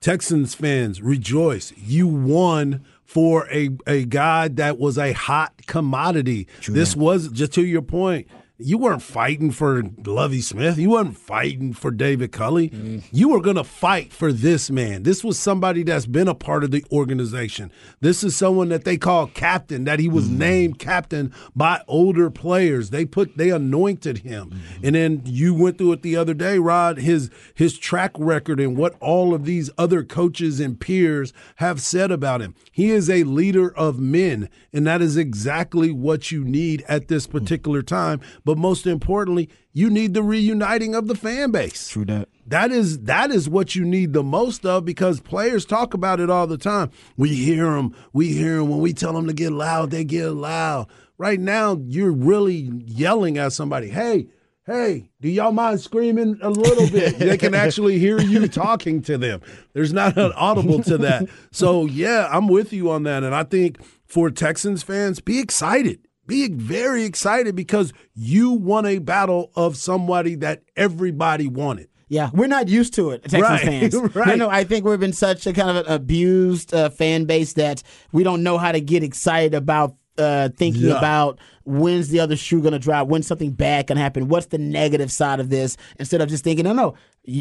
Texans 0.01 0.53
fans 0.53 1.01
rejoice. 1.01 1.73
You 1.77 2.07
won 2.07 2.85
for 3.03 3.47
a 3.51 3.69
a 3.87 4.05
guy 4.05 4.47
that 4.49 4.77
was 4.77 4.97
a 4.97 5.13
hot 5.13 5.53
commodity. 5.65 6.47
this 6.67 6.95
was 6.95 7.29
just 7.29 7.53
to 7.53 7.65
your 7.65 7.81
point. 7.81 8.27
You 8.57 8.77
weren't 8.77 9.01
fighting 9.01 9.51
for 9.51 9.83
Lovie 10.05 10.39
Smith. 10.39 10.77
You 10.77 10.91
weren't 10.91 11.17
fighting 11.17 11.73
for 11.73 11.91
David 11.91 12.31
Culley. 12.31 12.69
Mm-hmm. 12.69 12.99
You 13.11 13.27
were 13.27 13.41
going 13.41 13.57
to 13.57 13.65
fight 13.65 14.13
for 14.13 14.31
this 14.31 14.71
man. 14.71 15.03
This 15.03 15.25
was 15.25 15.37
somebody 15.37 15.83
that's 15.83 16.05
been 16.05 16.29
a 16.29 16.33
part 16.33 16.63
of 16.63 16.71
the 16.71 16.85
organization. 16.89 17.69
This 17.99 18.23
is 18.23 18.37
someone 18.37 18.69
that 18.69 18.85
they 18.85 18.95
call 18.95 19.27
captain, 19.27 19.83
that 19.83 19.99
he 19.99 20.07
was 20.07 20.29
named 20.29 20.79
captain 20.79 21.33
by 21.53 21.81
older 21.85 22.29
players. 22.29 22.91
They 22.91 23.03
put 23.03 23.35
they 23.35 23.49
anointed 23.49 24.19
him. 24.19 24.51
Mm-hmm. 24.51 24.85
And 24.85 24.95
then 24.95 25.21
you 25.25 25.53
went 25.53 25.77
through 25.77 25.91
it 25.91 26.01
the 26.01 26.15
other 26.15 26.33
day, 26.33 26.57
Rod, 26.57 26.99
his 26.99 27.29
his 27.55 27.77
track 27.77 28.11
record 28.17 28.61
and 28.61 28.77
what 28.77 28.95
all 29.01 29.33
of 29.33 29.43
these 29.43 29.69
other 29.77 30.01
coaches 30.01 30.61
and 30.61 30.79
peers 30.79 31.33
have 31.57 31.81
said 31.81 32.09
about 32.09 32.41
him. 32.41 32.55
He 32.71 32.91
is 32.91 33.09
a 33.09 33.25
leader 33.25 33.75
of 33.75 33.99
men, 33.99 34.47
and 34.71 34.87
that 34.87 35.01
is 35.01 35.17
exactly 35.17 35.91
what 35.91 36.31
you 36.31 36.45
need 36.45 36.85
at 36.87 37.09
this 37.09 37.27
particular 37.27 37.81
time. 37.81 38.21
But 38.45 38.59
most 38.59 38.85
importantly, 38.85 39.49
you 39.73 39.89
need 39.89 40.13
the 40.13 40.23
reuniting 40.23 40.93
of 40.93 41.07
the 41.07 41.15
fan 41.15 41.51
base. 41.51 41.89
True 41.89 42.05
that. 42.05 42.29
That 42.45 42.71
is 42.71 42.99
that 43.01 43.31
is 43.31 43.49
what 43.49 43.75
you 43.75 43.83
need 43.83 44.13
the 44.13 44.23
most 44.23 44.65
of 44.65 44.85
because 44.85 45.19
players 45.19 45.65
talk 45.65 45.95
about 45.95 46.19
it 46.19 46.29
all 46.29 46.45
the 46.45 46.59
time. 46.59 46.91
We 47.17 47.33
hear 47.33 47.71
them. 47.71 47.95
We 48.13 48.33
hear 48.33 48.57
them 48.57 48.69
when 48.69 48.79
we 48.79 48.93
tell 48.93 49.13
them 49.13 49.25
to 49.27 49.33
get 49.33 49.51
loud. 49.51 49.89
They 49.89 50.03
get 50.03 50.29
loud. 50.29 50.87
Right 51.17 51.39
now, 51.39 51.81
you're 51.87 52.11
really 52.11 52.69
yelling 52.85 53.39
at 53.39 53.53
somebody. 53.53 53.89
Hey, 53.89 54.27
hey, 54.67 55.09
do 55.21 55.29
y'all 55.29 55.51
mind 55.51 55.81
screaming 55.81 56.37
a 56.41 56.49
little 56.51 56.89
bit? 56.89 57.17
they 57.19 57.37
can 57.37 57.55
actually 57.55 57.97
hear 57.97 58.19
you 58.19 58.47
talking 58.47 59.01
to 59.03 59.17
them. 59.17 59.41
There's 59.73 59.93
not 59.93 60.15
an 60.17 60.33
audible 60.35 60.83
to 60.83 60.99
that. 60.99 61.27
So 61.51 61.85
yeah, 61.85 62.27
I'm 62.31 62.47
with 62.47 62.73
you 62.73 62.91
on 62.91 63.03
that, 63.03 63.23
and 63.23 63.33
I 63.33 63.43
think 63.43 63.79
for 64.05 64.29
Texans 64.29 64.83
fans, 64.83 65.19
be 65.19 65.39
excited 65.39 66.04
be 66.27 66.49
very 66.49 67.03
excited 67.03 67.55
because 67.55 67.93
you 68.13 68.51
won 68.51 68.85
a 68.85 68.99
battle 68.99 69.51
of 69.55 69.75
somebody 69.77 70.35
that 70.35 70.63
everybody 70.75 71.47
wanted. 71.47 71.89
Yeah, 72.07 72.29
we're 72.33 72.47
not 72.47 72.67
used 72.67 72.93
to 72.95 73.09
it, 73.11 73.23
Texans 73.23 73.41
Right, 73.41 73.61
fans. 73.61 73.95
right. 74.15 74.27
No, 74.37 74.45
no, 74.45 74.49
I 74.49 74.63
think 74.63 74.85
we've 74.85 74.99
been 74.99 75.11
such 75.13 75.47
a 75.47 75.53
kind 75.53 75.71
of 75.75 75.87
an 75.87 75.91
abused 75.91 76.71
uh, 76.73 76.89
fan 76.89 77.25
base 77.25 77.53
that 77.53 77.81
we 78.11 78.23
don't 78.23 78.43
know 78.43 78.57
how 78.59 78.71
to 78.71 78.79
get 78.79 79.01
excited 79.03 79.55
about 79.55 79.95
uh, 80.17 80.49
thinking 80.55 80.83
Yeah. 80.83 80.97
about 80.99 81.39
when's 81.65 82.09
the 82.09 82.19
other 82.19 82.35
shoe 82.37 82.61
going 82.61 82.73
to 82.73 82.79
drop, 82.79 83.07
when 83.07 83.23
something 83.23 83.51
bad 83.51 83.87
to 83.87 83.95
happen, 83.95 84.27
what's 84.27 84.45
the 84.45 84.59
negative 84.59 85.11
side 85.11 85.39
of 85.39 85.49
this, 85.49 85.77
instead 85.99 86.21
of 86.21 86.29
just 86.29 86.43
thinking, 86.43 86.63
no, 86.65 86.73
no. 86.73 86.93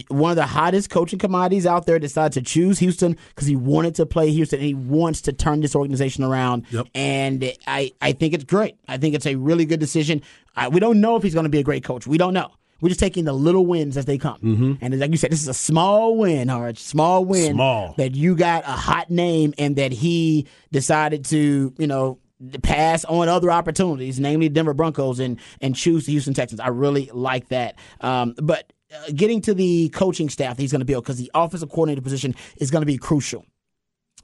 One 0.08 0.30
of 0.30 0.36
the 0.36 0.46
hottest 0.46 0.90
coaching 0.90 1.18
commodities 1.18 1.66
out 1.66 1.86
there 1.86 1.98
decided 1.98 2.32
to 2.34 2.42
choose 2.42 2.78
Houston 2.78 3.16
because 3.28 3.46
he 3.46 3.56
wanted 3.56 3.94
to 3.96 4.06
play 4.06 4.30
Houston 4.30 4.58
and 4.58 4.66
he 4.66 4.74
wants 4.74 5.20
to 5.22 5.32
turn 5.32 5.60
this 5.60 5.74
organization 5.74 6.24
around. 6.24 6.66
Yep. 6.70 6.86
And 6.94 7.52
I, 7.66 7.92
I 8.00 8.12
think 8.12 8.34
it's 8.34 8.44
great. 8.44 8.76
I 8.88 8.96
think 8.96 9.14
it's 9.14 9.26
a 9.26 9.34
really 9.34 9.64
good 9.64 9.80
decision. 9.80 10.22
I, 10.56 10.68
we 10.68 10.80
don't 10.80 11.00
know 11.00 11.16
if 11.16 11.22
he's 11.22 11.34
going 11.34 11.44
to 11.44 11.50
be 11.50 11.58
a 11.58 11.64
great 11.64 11.84
coach. 11.84 12.06
We 12.06 12.18
don't 12.18 12.34
know. 12.34 12.50
We're 12.80 12.88
just 12.88 13.00
taking 13.00 13.24
the 13.24 13.32
little 13.32 13.64
wins 13.64 13.96
as 13.96 14.04
they 14.04 14.18
come. 14.18 14.38
Mm-hmm. 14.40 14.72
And 14.80 15.00
like 15.00 15.10
you 15.10 15.16
said, 15.16 15.32
this 15.32 15.40
is 15.40 15.48
a 15.48 15.54
small 15.54 16.18
win, 16.18 16.48
Harge. 16.48 16.78
Small 16.78 17.24
win. 17.24 17.54
Small. 17.54 17.94
That 17.96 18.14
you 18.14 18.36
got 18.36 18.64
a 18.64 18.72
hot 18.72 19.10
name 19.10 19.54
and 19.56 19.76
that 19.76 19.92
he 19.92 20.46
decided 20.70 21.24
to, 21.26 21.72
you 21.78 21.86
know, 21.86 22.18
pass 22.62 23.04
on 23.06 23.28
other 23.28 23.50
opportunities, 23.50 24.20
namely 24.20 24.48
Denver 24.48 24.74
Broncos, 24.74 25.18
and 25.18 25.38
and 25.60 25.74
choose 25.74 26.04
the 26.06 26.12
Houston 26.12 26.34
Texans. 26.34 26.60
I 26.60 26.68
really 26.68 27.10
like 27.12 27.48
that. 27.48 27.78
Um, 28.00 28.34
but 28.42 28.72
getting 29.14 29.40
to 29.42 29.54
the 29.54 29.88
coaching 29.90 30.28
staff 30.28 30.56
that 30.56 30.62
he's 30.62 30.72
going 30.72 30.80
to 30.80 30.84
build, 30.86 31.04
because 31.04 31.18
the 31.18 31.30
offensive 31.34 31.70
coordinator 31.70 32.02
position 32.02 32.34
is 32.58 32.70
going 32.70 32.82
to 32.82 32.86
be 32.86 32.98
crucial. 32.98 33.44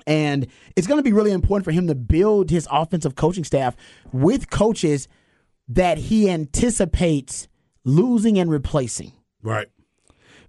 And 0.06 0.46
it's 0.76 0.86
going 0.86 0.98
to 0.98 1.02
be 1.02 1.12
really 1.12 1.32
important 1.32 1.64
for 1.64 1.72
him 1.72 1.86
to 1.88 1.94
build 1.94 2.50
his 2.50 2.66
offensive 2.70 3.16
coaching 3.16 3.44
staff 3.44 3.76
with 4.12 4.50
coaches 4.50 5.08
that 5.68 5.98
he 5.98 6.30
anticipates 6.30 7.48
losing 7.84 8.38
and 8.38 8.50
replacing. 8.50 9.12
Right. 9.42 9.68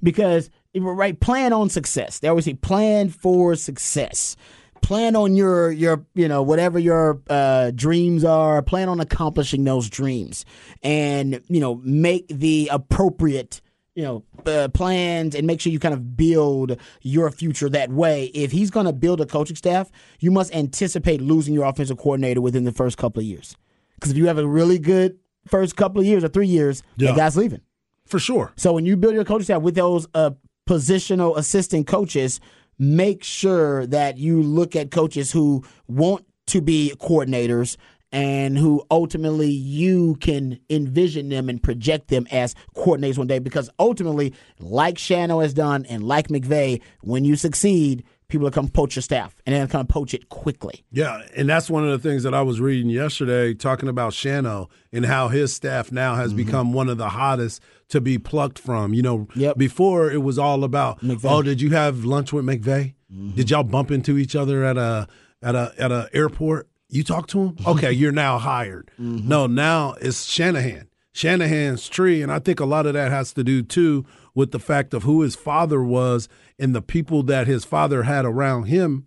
because 0.02 0.50
right 0.76 1.20
plan 1.20 1.54
on 1.54 1.70
success. 1.70 2.20
They 2.20 2.28
always 2.28 2.46
say 2.46 2.54
plan 2.54 3.10
for 3.10 3.56
success. 3.56 4.36
Plan 4.82 5.16
on 5.16 5.36
your 5.36 5.72
your 5.72 6.06
you 6.16 6.28
know 6.28 6.42
whatever 6.42 6.80
your 6.80 7.22
uh, 7.30 7.72
dreams 7.72 8.24
are. 8.24 8.62
Plan 8.62 8.90
on 8.90 9.00
accomplishing 9.00 9.64
those 9.64 9.90
dreams. 9.90 10.46
And 10.82 11.42
you 11.50 11.60
know 11.60 11.76
make 11.84 12.28
the 12.30 12.70
appropriate 12.72 13.62
you 13.96 14.04
know 14.04 14.24
uh, 14.46 14.68
plans 14.70 15.36
and 15.36 15.46
make 15.46 15.60
sure 15.60 15.72
you 15.72 15.80
kind 15.80 15.94
of 15.94 16.16
build 16.16 16.78
your 17.02 17.30
future 17.32 17.68
that 17.70 17.90
way 17.92 18.26
if 18.34 18.52
he's 18.52 18.72
going 18.72 18.86
to 18.86 18.94
build 18.94 19.20
a 19.22 19.26
coaching 19.26 19.56
staff 19.56 19.92
you 20.20 20.32
must 20.32 20.54
anticipate 20.56 21.22
losing 21.22 21.54
your 21.54 21.66
offensive 21.66 21.98
coordinator 21.98 22.40
within 22.42 22.64
the 22.64 22.72
first 22.72 22.98
couple 22.98 23.20
of 23.20 23.26
years 23.26 23.56
because 23.96 24.12
if 24.12 24.18
you 24.18 24.28
have 24.28 24.38
a 24.38 24.48
really 24.48 24.80
good 24.80 25.18
first 25.48 25.76
couple 25.76 26.00
of 26.00 26.06
years 26.08 26.24
or 26.24 26.30
three 26.30 26.48
years 26.48 26.84
Yeah. 26.98 27.12
that 27.12 27.18
guy's 27.18 27.36
leaving 27.38 27.62
For 28.06 28.20
sure. 28.20 28.54
so 28.56 28.72
when 28.74 28.86
you 28.86 28.96
build 28.96 29.14
your 29.14 29.26
coaching 29.26 29.44
staff 29.46 29.62
with 29.62 29.76
those 29.76 30.08
uh, 30.14 30.32
positional 30.70 31.36
assistant 31.38 31.86
coaches, 31.88 32.40
make 32.80 33.24
sure 33.24 33.86
that 33.88 34.18
you 34.18 34.42
look 34.42 34.76
at 34.76 34.90
coaches 34.92 35.32
who 35.32 35.64
want 35.88 36.26
to 36.48 36.62
be 36.62 36.94
coordinators 37.00 37.76
and 38.12 38.58
who 38.58 38.84
ultimately 38.92 39.50
you 39.50 40.16
can 40.16 40.60
envision 40.70 41.30
them 41.30 41.50
and 41.50 41.62
project 41.62 42.10
them 42.10 42.28
as 42.32 42.56
coordinators 42.76 43.18
one 43.18 43.28
day. 43.28 43.40
Because 43.40 43.70
ultimately, 43.80 44.34
like 44.60 44.96
Shano 44.96 45.42
has 45.42 45.54
done 45.54 45.86
and 45.86 46.04
like 46.04 46.28
McVay, 46.28 46.82
when 47.02 47.24
you 47.24 47.36
succeed, 47.36 48.04
people 48.32 48.46
will 48.46 48.52
come 48.52 48.70
poach 48.70 48.96
your 48.96 49.04
staff 49.04 49.36
and 49.46 49.54
then 49.54 49.68
come 49.68 49.86
poach 49.86 50.14
it 50.14 50.30
quickly. 50.30 50.84
Yeah, 50.92 51.22
and 51.36 51.48
that's 51.48 51.70
one 51.70 51.88
of 51.88 51.92
the 51.92 52.10
things 52.10 52.24
that 52.24 52.34
I 52.34 52.42
was 52.42 52.60
reading 52.60 52.90
yesterday, 52.90 53.54
talking 53.54 53.90
about 53.90 54.14
Shano 54.14 54.70
and 54.92 55.06
how 55.06 55.28
his 55.28 55.54
staff 55.54 55.92
now 55.92 56.16
has 56.16 56.30
mm-hmm. 56.30 56.46
become 56.46 56.74
one 56.74 56.90
of 56.90 56.98
the 56.98 57.10
hottest 57.10 57.62
to 57.90 58.02
be 58.02 58.18
plucked 58.18 58.58
from. 58.58 58.94
You 58.94 59.02
know, 59.04 59.28
Yep. 59.36 59.58
before 59.58 60.10
it 60.10 60.24
was 60.24 60.40
all 60.40 60.64
about, 60.64 61.02
McVay. 61.02 61.30
oh, 61.30 61.42
did 61.42 61.62
you 61.62 61.72
have 61.72 62.06
lunch 62.06 62.34
with 62.34 62.46
McVay? 62.46 62.94
Did 63.10 63.18
mm-hmm. 63.18 63.42
y'all 63.48 63.64
bump 63.64 63.92
into 63.92 64.18
each 64.18 64.36
other 64.36 64.64
at 64.64 64.78
a 64.78 65.08
at 65.42 65.56
a 65.56 65.74
at 65.78 65.92
a 65.92 66.10
airport? 66.14 66.70
You 66.92 67.04
talk 67.04 67.28
to 67.28 67.40
him? 67.40 67.58
Okay, 67.66 67.92
you're 68.02 68.12
now 68.12 68.38
hired. 68.38 68.92
No, 68.98 69.48
now 69.48 69.96
it's 70.02 70.26
Shanahan. 70.26 70.88
Shanahan's 71.14 71.90
tree, 71.90 72.22
and 72.22 72.32
I 72.32 72.40
think 72.40 72.60
a 72.60 72.66
lot 72.66 72.86
of 72.86 72.94
that 72.94 73.12
has 73.12 73.34
to 73.34 73.44
do 73.44 73.64
too 73.64 74.06
with 74.34 74.52
the 74.52 74.60
fact 74.60 74.94
of 74.94 75.04
who 75.04 75.22
his 75.22 75.36
father 75.36 75.84
was 75.84 76.30
and 76.58 76.74
the 76.74 76.82
people 76.82 77.24
that 77.24 77.48
his 77.48 77.66
father 77.66 78.04
had 78.04 78.26
around 78.26 78.66
him, 78.66 79.06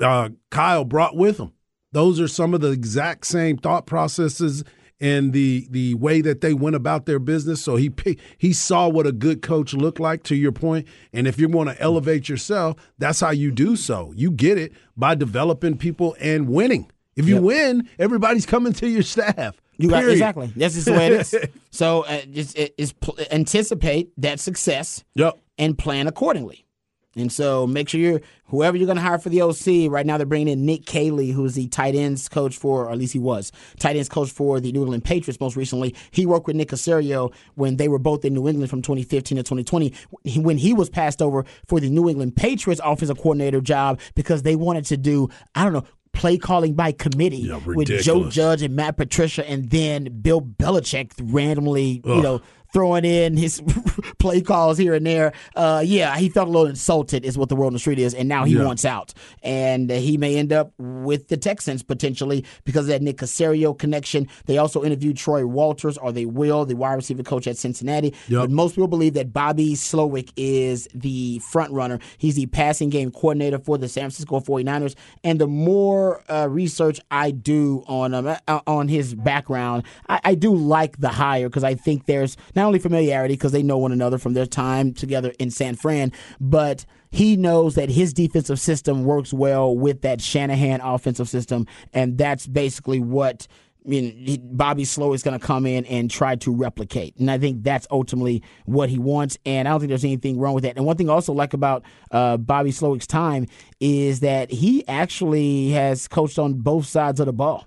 uh, 0.00 0.30
Kyle 0.50 0.84
brought 0.84 1.16
with 1.16 1.38
him. 1.38 1.52
Those 1.92 2.20
are 2.20 2.28
some 2.28 2.54
of 2.54 2.60
the 2.60 2.70
exact 2.70 3.26
same 3.26 3.56
thought 3.56 3.86
processes 3.86 4.64
and 5.00 5.32
the 5.32 5.66
the 5.70 5.94
way 5.94 6.20
that 6.20 6.40
they 6.40 6.52
went 6.54 6.76
about 6.76 7.06
their 7.06 7.18
business. 7.18 7.62
So 7.62 7.76
he 7.76 7.90
he 8.36 8.52
saw 8.52 8.88
what 8.88 9.06
a 9.06 9.12
good 9.12 9.42
coach 9.42 9.72
looked 9.74 10.00
like. 10.00 10.22
To 10.24 10.34
your 10.34 10.52
point, 10.52 10.86
and 11.12 11.26
if 11.26 11.38
you 11.38 11.48
want 11.48 11.70
to 11.70 11.80
elevate 11.80 12.28
yourself, 12.28 12.76
that's 12.98 13.20
how 13.20 13.30
you 13.30 13.50
do 13.50 13.76
so. 13.76 14.12
You 14.16 14.30
get 14.30 14.58
it 14.58 14.72
by 14.96 15.14
developing 15.14 15.78
people 15.78 16.16
and 16.20 16.48
winning. 16.48 16.90
If 17.18 17.26
you 17.28 17.34
Yep. 17.34 17.42
win, 17.42 17.88
everybody's 17.98 18.46
coming 18.46 18.72
to 18.74 18.88
your 18.88 19.02
staff. 19.02 19.60
You 19.76 19.88
got 19.90 20.08
exactly. 20.08 20.50
That's 20.56 20.74
just 20.74 20.86
the 20.86 20.92
way 20.92 21.06
it 21.08 21.12
is. 21.12 21.34
So 21.70 22.02
uh, 22.02 22.22
just 22.32 22.56
it, 22.58 22.74
is 22.78 22.92
pl- 22.94 23.18
anticipate 23.30 24.10
that 24.18 24.40
success 24.40 25.04
Yep. 25.16 25.38
and 25.58 25.76
plan 25.78 26.06
accordingly. 26.08 26.64
And 27.16 27.32
so 27.32 27.66
make 27.66 27.88
sure 27.88 28.00
you're 28.00 28.20
whoever 28.46 28.76
you're 28.76 28.86
going 28.86 28.96
to 28.96 29.02
hire 29.02 29.18
for 29.18 29.28
the 29.28 29.42
OC. 29.42 29.90
Right 29.90 30.06
now 30.06 30.16
they're 30.18 30.26
bringing 30.26 30.48
in 30.48 30.64
Nick 30.64 30.86
Caley, 30.86 31.30
who's 31.32 31.54
the 31.54 31.66
tight 31.66 31.94
ends 31.96 32.28
coach 32.28 32.56
for, 32.56 32.84
or 32.86 32.92
at 32.92 32.98
least 32.98 33.12
he 33.12 33.18
was 33.18 33.50
tight 33.80 33.96
ends 33.96 34.08
coach 34.08 34.30
for 34.30 34.60
the 34.60 34.70
New 34.72 34.82
England 34.82 35.04
Patriots. 35.04 35.40
Most 35.40 35.56
recently, 35.56 35.94
he 36.12 36.26
worked 36.26 36.46
with 36.46 36.54
Nick 36.54 36.68
Caserio 36.68 37.32
when 37.56 37.76
they 37.76 37.88
were 37.88 37.98
both 37.98 38.24
in 38.24 38.34
New 38.34 38.46
England 38.46 38.70
from 38.70 38.82
2015 38.82 39.36
to 39.36 39.42
2020. 39.42 39.92
When 40.40 40.58
he 40.58 40.72
was 40.74 40.88
passed 40.88 41.20
over 41.20 41.44
for 41.66 41.80
the 41.80 41.90
New 41.90 42.08
England 42.08 42.36
Patriots 42.36 42.80
offensive 42.84 43.16
coordinator 43.18 43.60
job 43.60 43.98
because 44.14 44.42
they 44.42 44.54
wanted 44.54 44.84
to 44.86 44.96
do 44.96 45.28
I 45.56 45.64
don't 45.64 45.72
know 45.72 45.84
play 46.12 46.38
calling 46.38 46.74
by 46.74 46.92
committee 46.92 47.38
Yeah, 47.38 47.60
with 47.64 47.88
Joe. 48.02 48.28
Judge 48.28 48.62
and 48.62 48.74
Matt 48.74 48.96
Patricia, 48.96 49.48
and 49.48 49.70
then 49.70 50.20
Bill 50.20 50.40
Belichick 50.40 51.12
randomly, 51.20 52.02
you 52.04 52.22
know, 52.22 52.40
throwing 52.72 53.04
in 53.04 53.36
his 53.36 53.62
play 54.18 54.40
calls 54.40 54.78
here 54.78 54.94
and 54.94 55.06
there. 55.06 55.32
Uh, 55.56 55.82
yeah, 55.84 56.16
he 56.16 56.28
felt 56.28 56.48
a 56.48 56.50
little 56.50 56.66
insulted, 56.68 57.24
is 57.24 57.36
what 57.38 57.48
the 57.48 57.56
world 57.56 57.68
on 57.70 57.72
the 57.74 57.78
street 57.78 57.98
is, 57.98 58.14
and 58.14 58.28
now 58.28 58.44
he 58.44 58.54
Yeah. 58.54 58.64
wants 58.64 58.84
out, 58.84 59.14
and 59.42 59.90
he 59.90 60.16
may 60.16 60.36
end 60.36 60.52
up 60.52 60.72
with 60.78 61.28
the 61.28 61.36
Texans 61.36 61.82
potentially 61.82 62.44
because 62.64 62.82
of 62.86 62.88
that 62.88 63.02
Nick 63.02 63.16
Caserio 63.18 63.76
connection. 63.78 64.28
They 64.46 64.58
also 64.58 64.84
interviewed 64.84 65.16
Troy 65.16 65.46
Walters, 65.46 65.96
or 65.98 66.12
they 66.12 66.26
will, 66.26 66.64
the 66.64 66.74
wide 66.76 66.94
receiver 66.94 67.22
coach 67.22 67.46
at 67.46 67.56
Cincinnati. 67.56 68.14
Yep. 68.28 68.40
But 68.42 68.50
most 68.50 68.74
people 68.74 68.88
believe 68.88 69.14
that 69.14 69.32
Bobby 69.32 69.74
Slowik 69.74 70.30
is 70.36 70.88
the 70.94 71.38
front 71.40 71.72
runner. 71.72 71.98
He's 72.18 72.34
the 72.36 72.46
passing 72.46 72.90
game 72.90 73.10
coordinator 73.10 73.58
for 73.58 73.78
the 73.78 73.88
San 73.88 74.02
Francisco 74.02 74.40
49ers. 74.40 74.94
And 75.24 75.40
the 75.40 75.46
more 75.46 76.22
uh, 76.30 76.48
research 76.48 77.00
I 77.10 77.30
do 77.30 77.84
on 77.86 78.14
um, 78.14 78.26
uh, 78.26 78.60
on 78.66 78.88
his 78.88 79.14
background, 79.14 79.84
I, 80.08 80.20
I 80.24 80.34
do 80.34 80.54
like 80.54 80.98
the 80.98 81.08
hire 81.08 81.48
because 81.48 81.64
I 81.64 81.74
think 81.74 82.06
there's 82.06 82.36
not 82.58 82.66
only 82.66 82.78
familiarity 82.78 83.34
because 83.34 83.52
they 83.52 83.62
know 83.62 83.78
one 83.78 83.92
another 83.92 84.18
from 84.18 84.34
their 84.34 84.46
time 84.46 84.92
together 84.92 85.32
in 85.38 85.50
San 85.50 85.76
Fran, 85.76 86.12
but 86.40 86.84
he 87.10 87.36
knows 87.36 87.76
that 87.76 87.88
his 87.88 88.12
defensive 88.12 88.60
system 88.60 89.04
works 89.04 89.32
well 89.32 89.74
with 89.74 90.02
that 90.02 90.20
Shanahan 90.20 90.80
offensive 90.80 91.28
system, 91.28 91.66
and 91.92 92.18
that's 92.18 92.46
basically 92.46 93.00
what 93.00 93.46
I 93.86 93.90
mean, 93.90 94.40
Bobby 94.52 94.84
Slow 94.84 95.14
is 95.14 95.22
going 95.22 95.38
to 95.38 95.46
come 95.46 95.64
in 95.64 95.86
and 95.86 96.10
try 96.10 96.36
to 96.36 96.52
replicate, 96.52 97.16
and 97.16 97.30
I 97.30 97.38
think 97.38 97.62
that's 97.62 97.86
ultimately 97.90 98.42
what 98.66 98.90
he 98.90 98.98
wants. 98.98 99.38
And 99.46 99.66
I 99.66 99.70
don't 99.70 99.80
think 99.80 99.88
there's 99.88 100.04
anything 100.04 100.38
wrong 100.38 100.54
with 100.54 100.64
that. 100.64 100.76
And 100.76 100.84
one 100.84 100.96
thing 100.96 101.08
I 101.08 101.12
also 101.12 101.32
like 101.32 101.54
about 101.54 101.84
uh, 102.10 102.36
Bobby 102.36 102.70
Slowik's 102.70 103.06
time 103.06 103.46
is 103.80 104.20
that 104.20 104.50
he 104.50 104.86
actually 104.88 105.70
has 105.70 106.08
coached 106.08 106.38
on 106.38 106.54
both 106.54 106.86
sides 106.86 107.20
of 107.20 107.26
the 107.26 107.32
ball. 107.32 107.66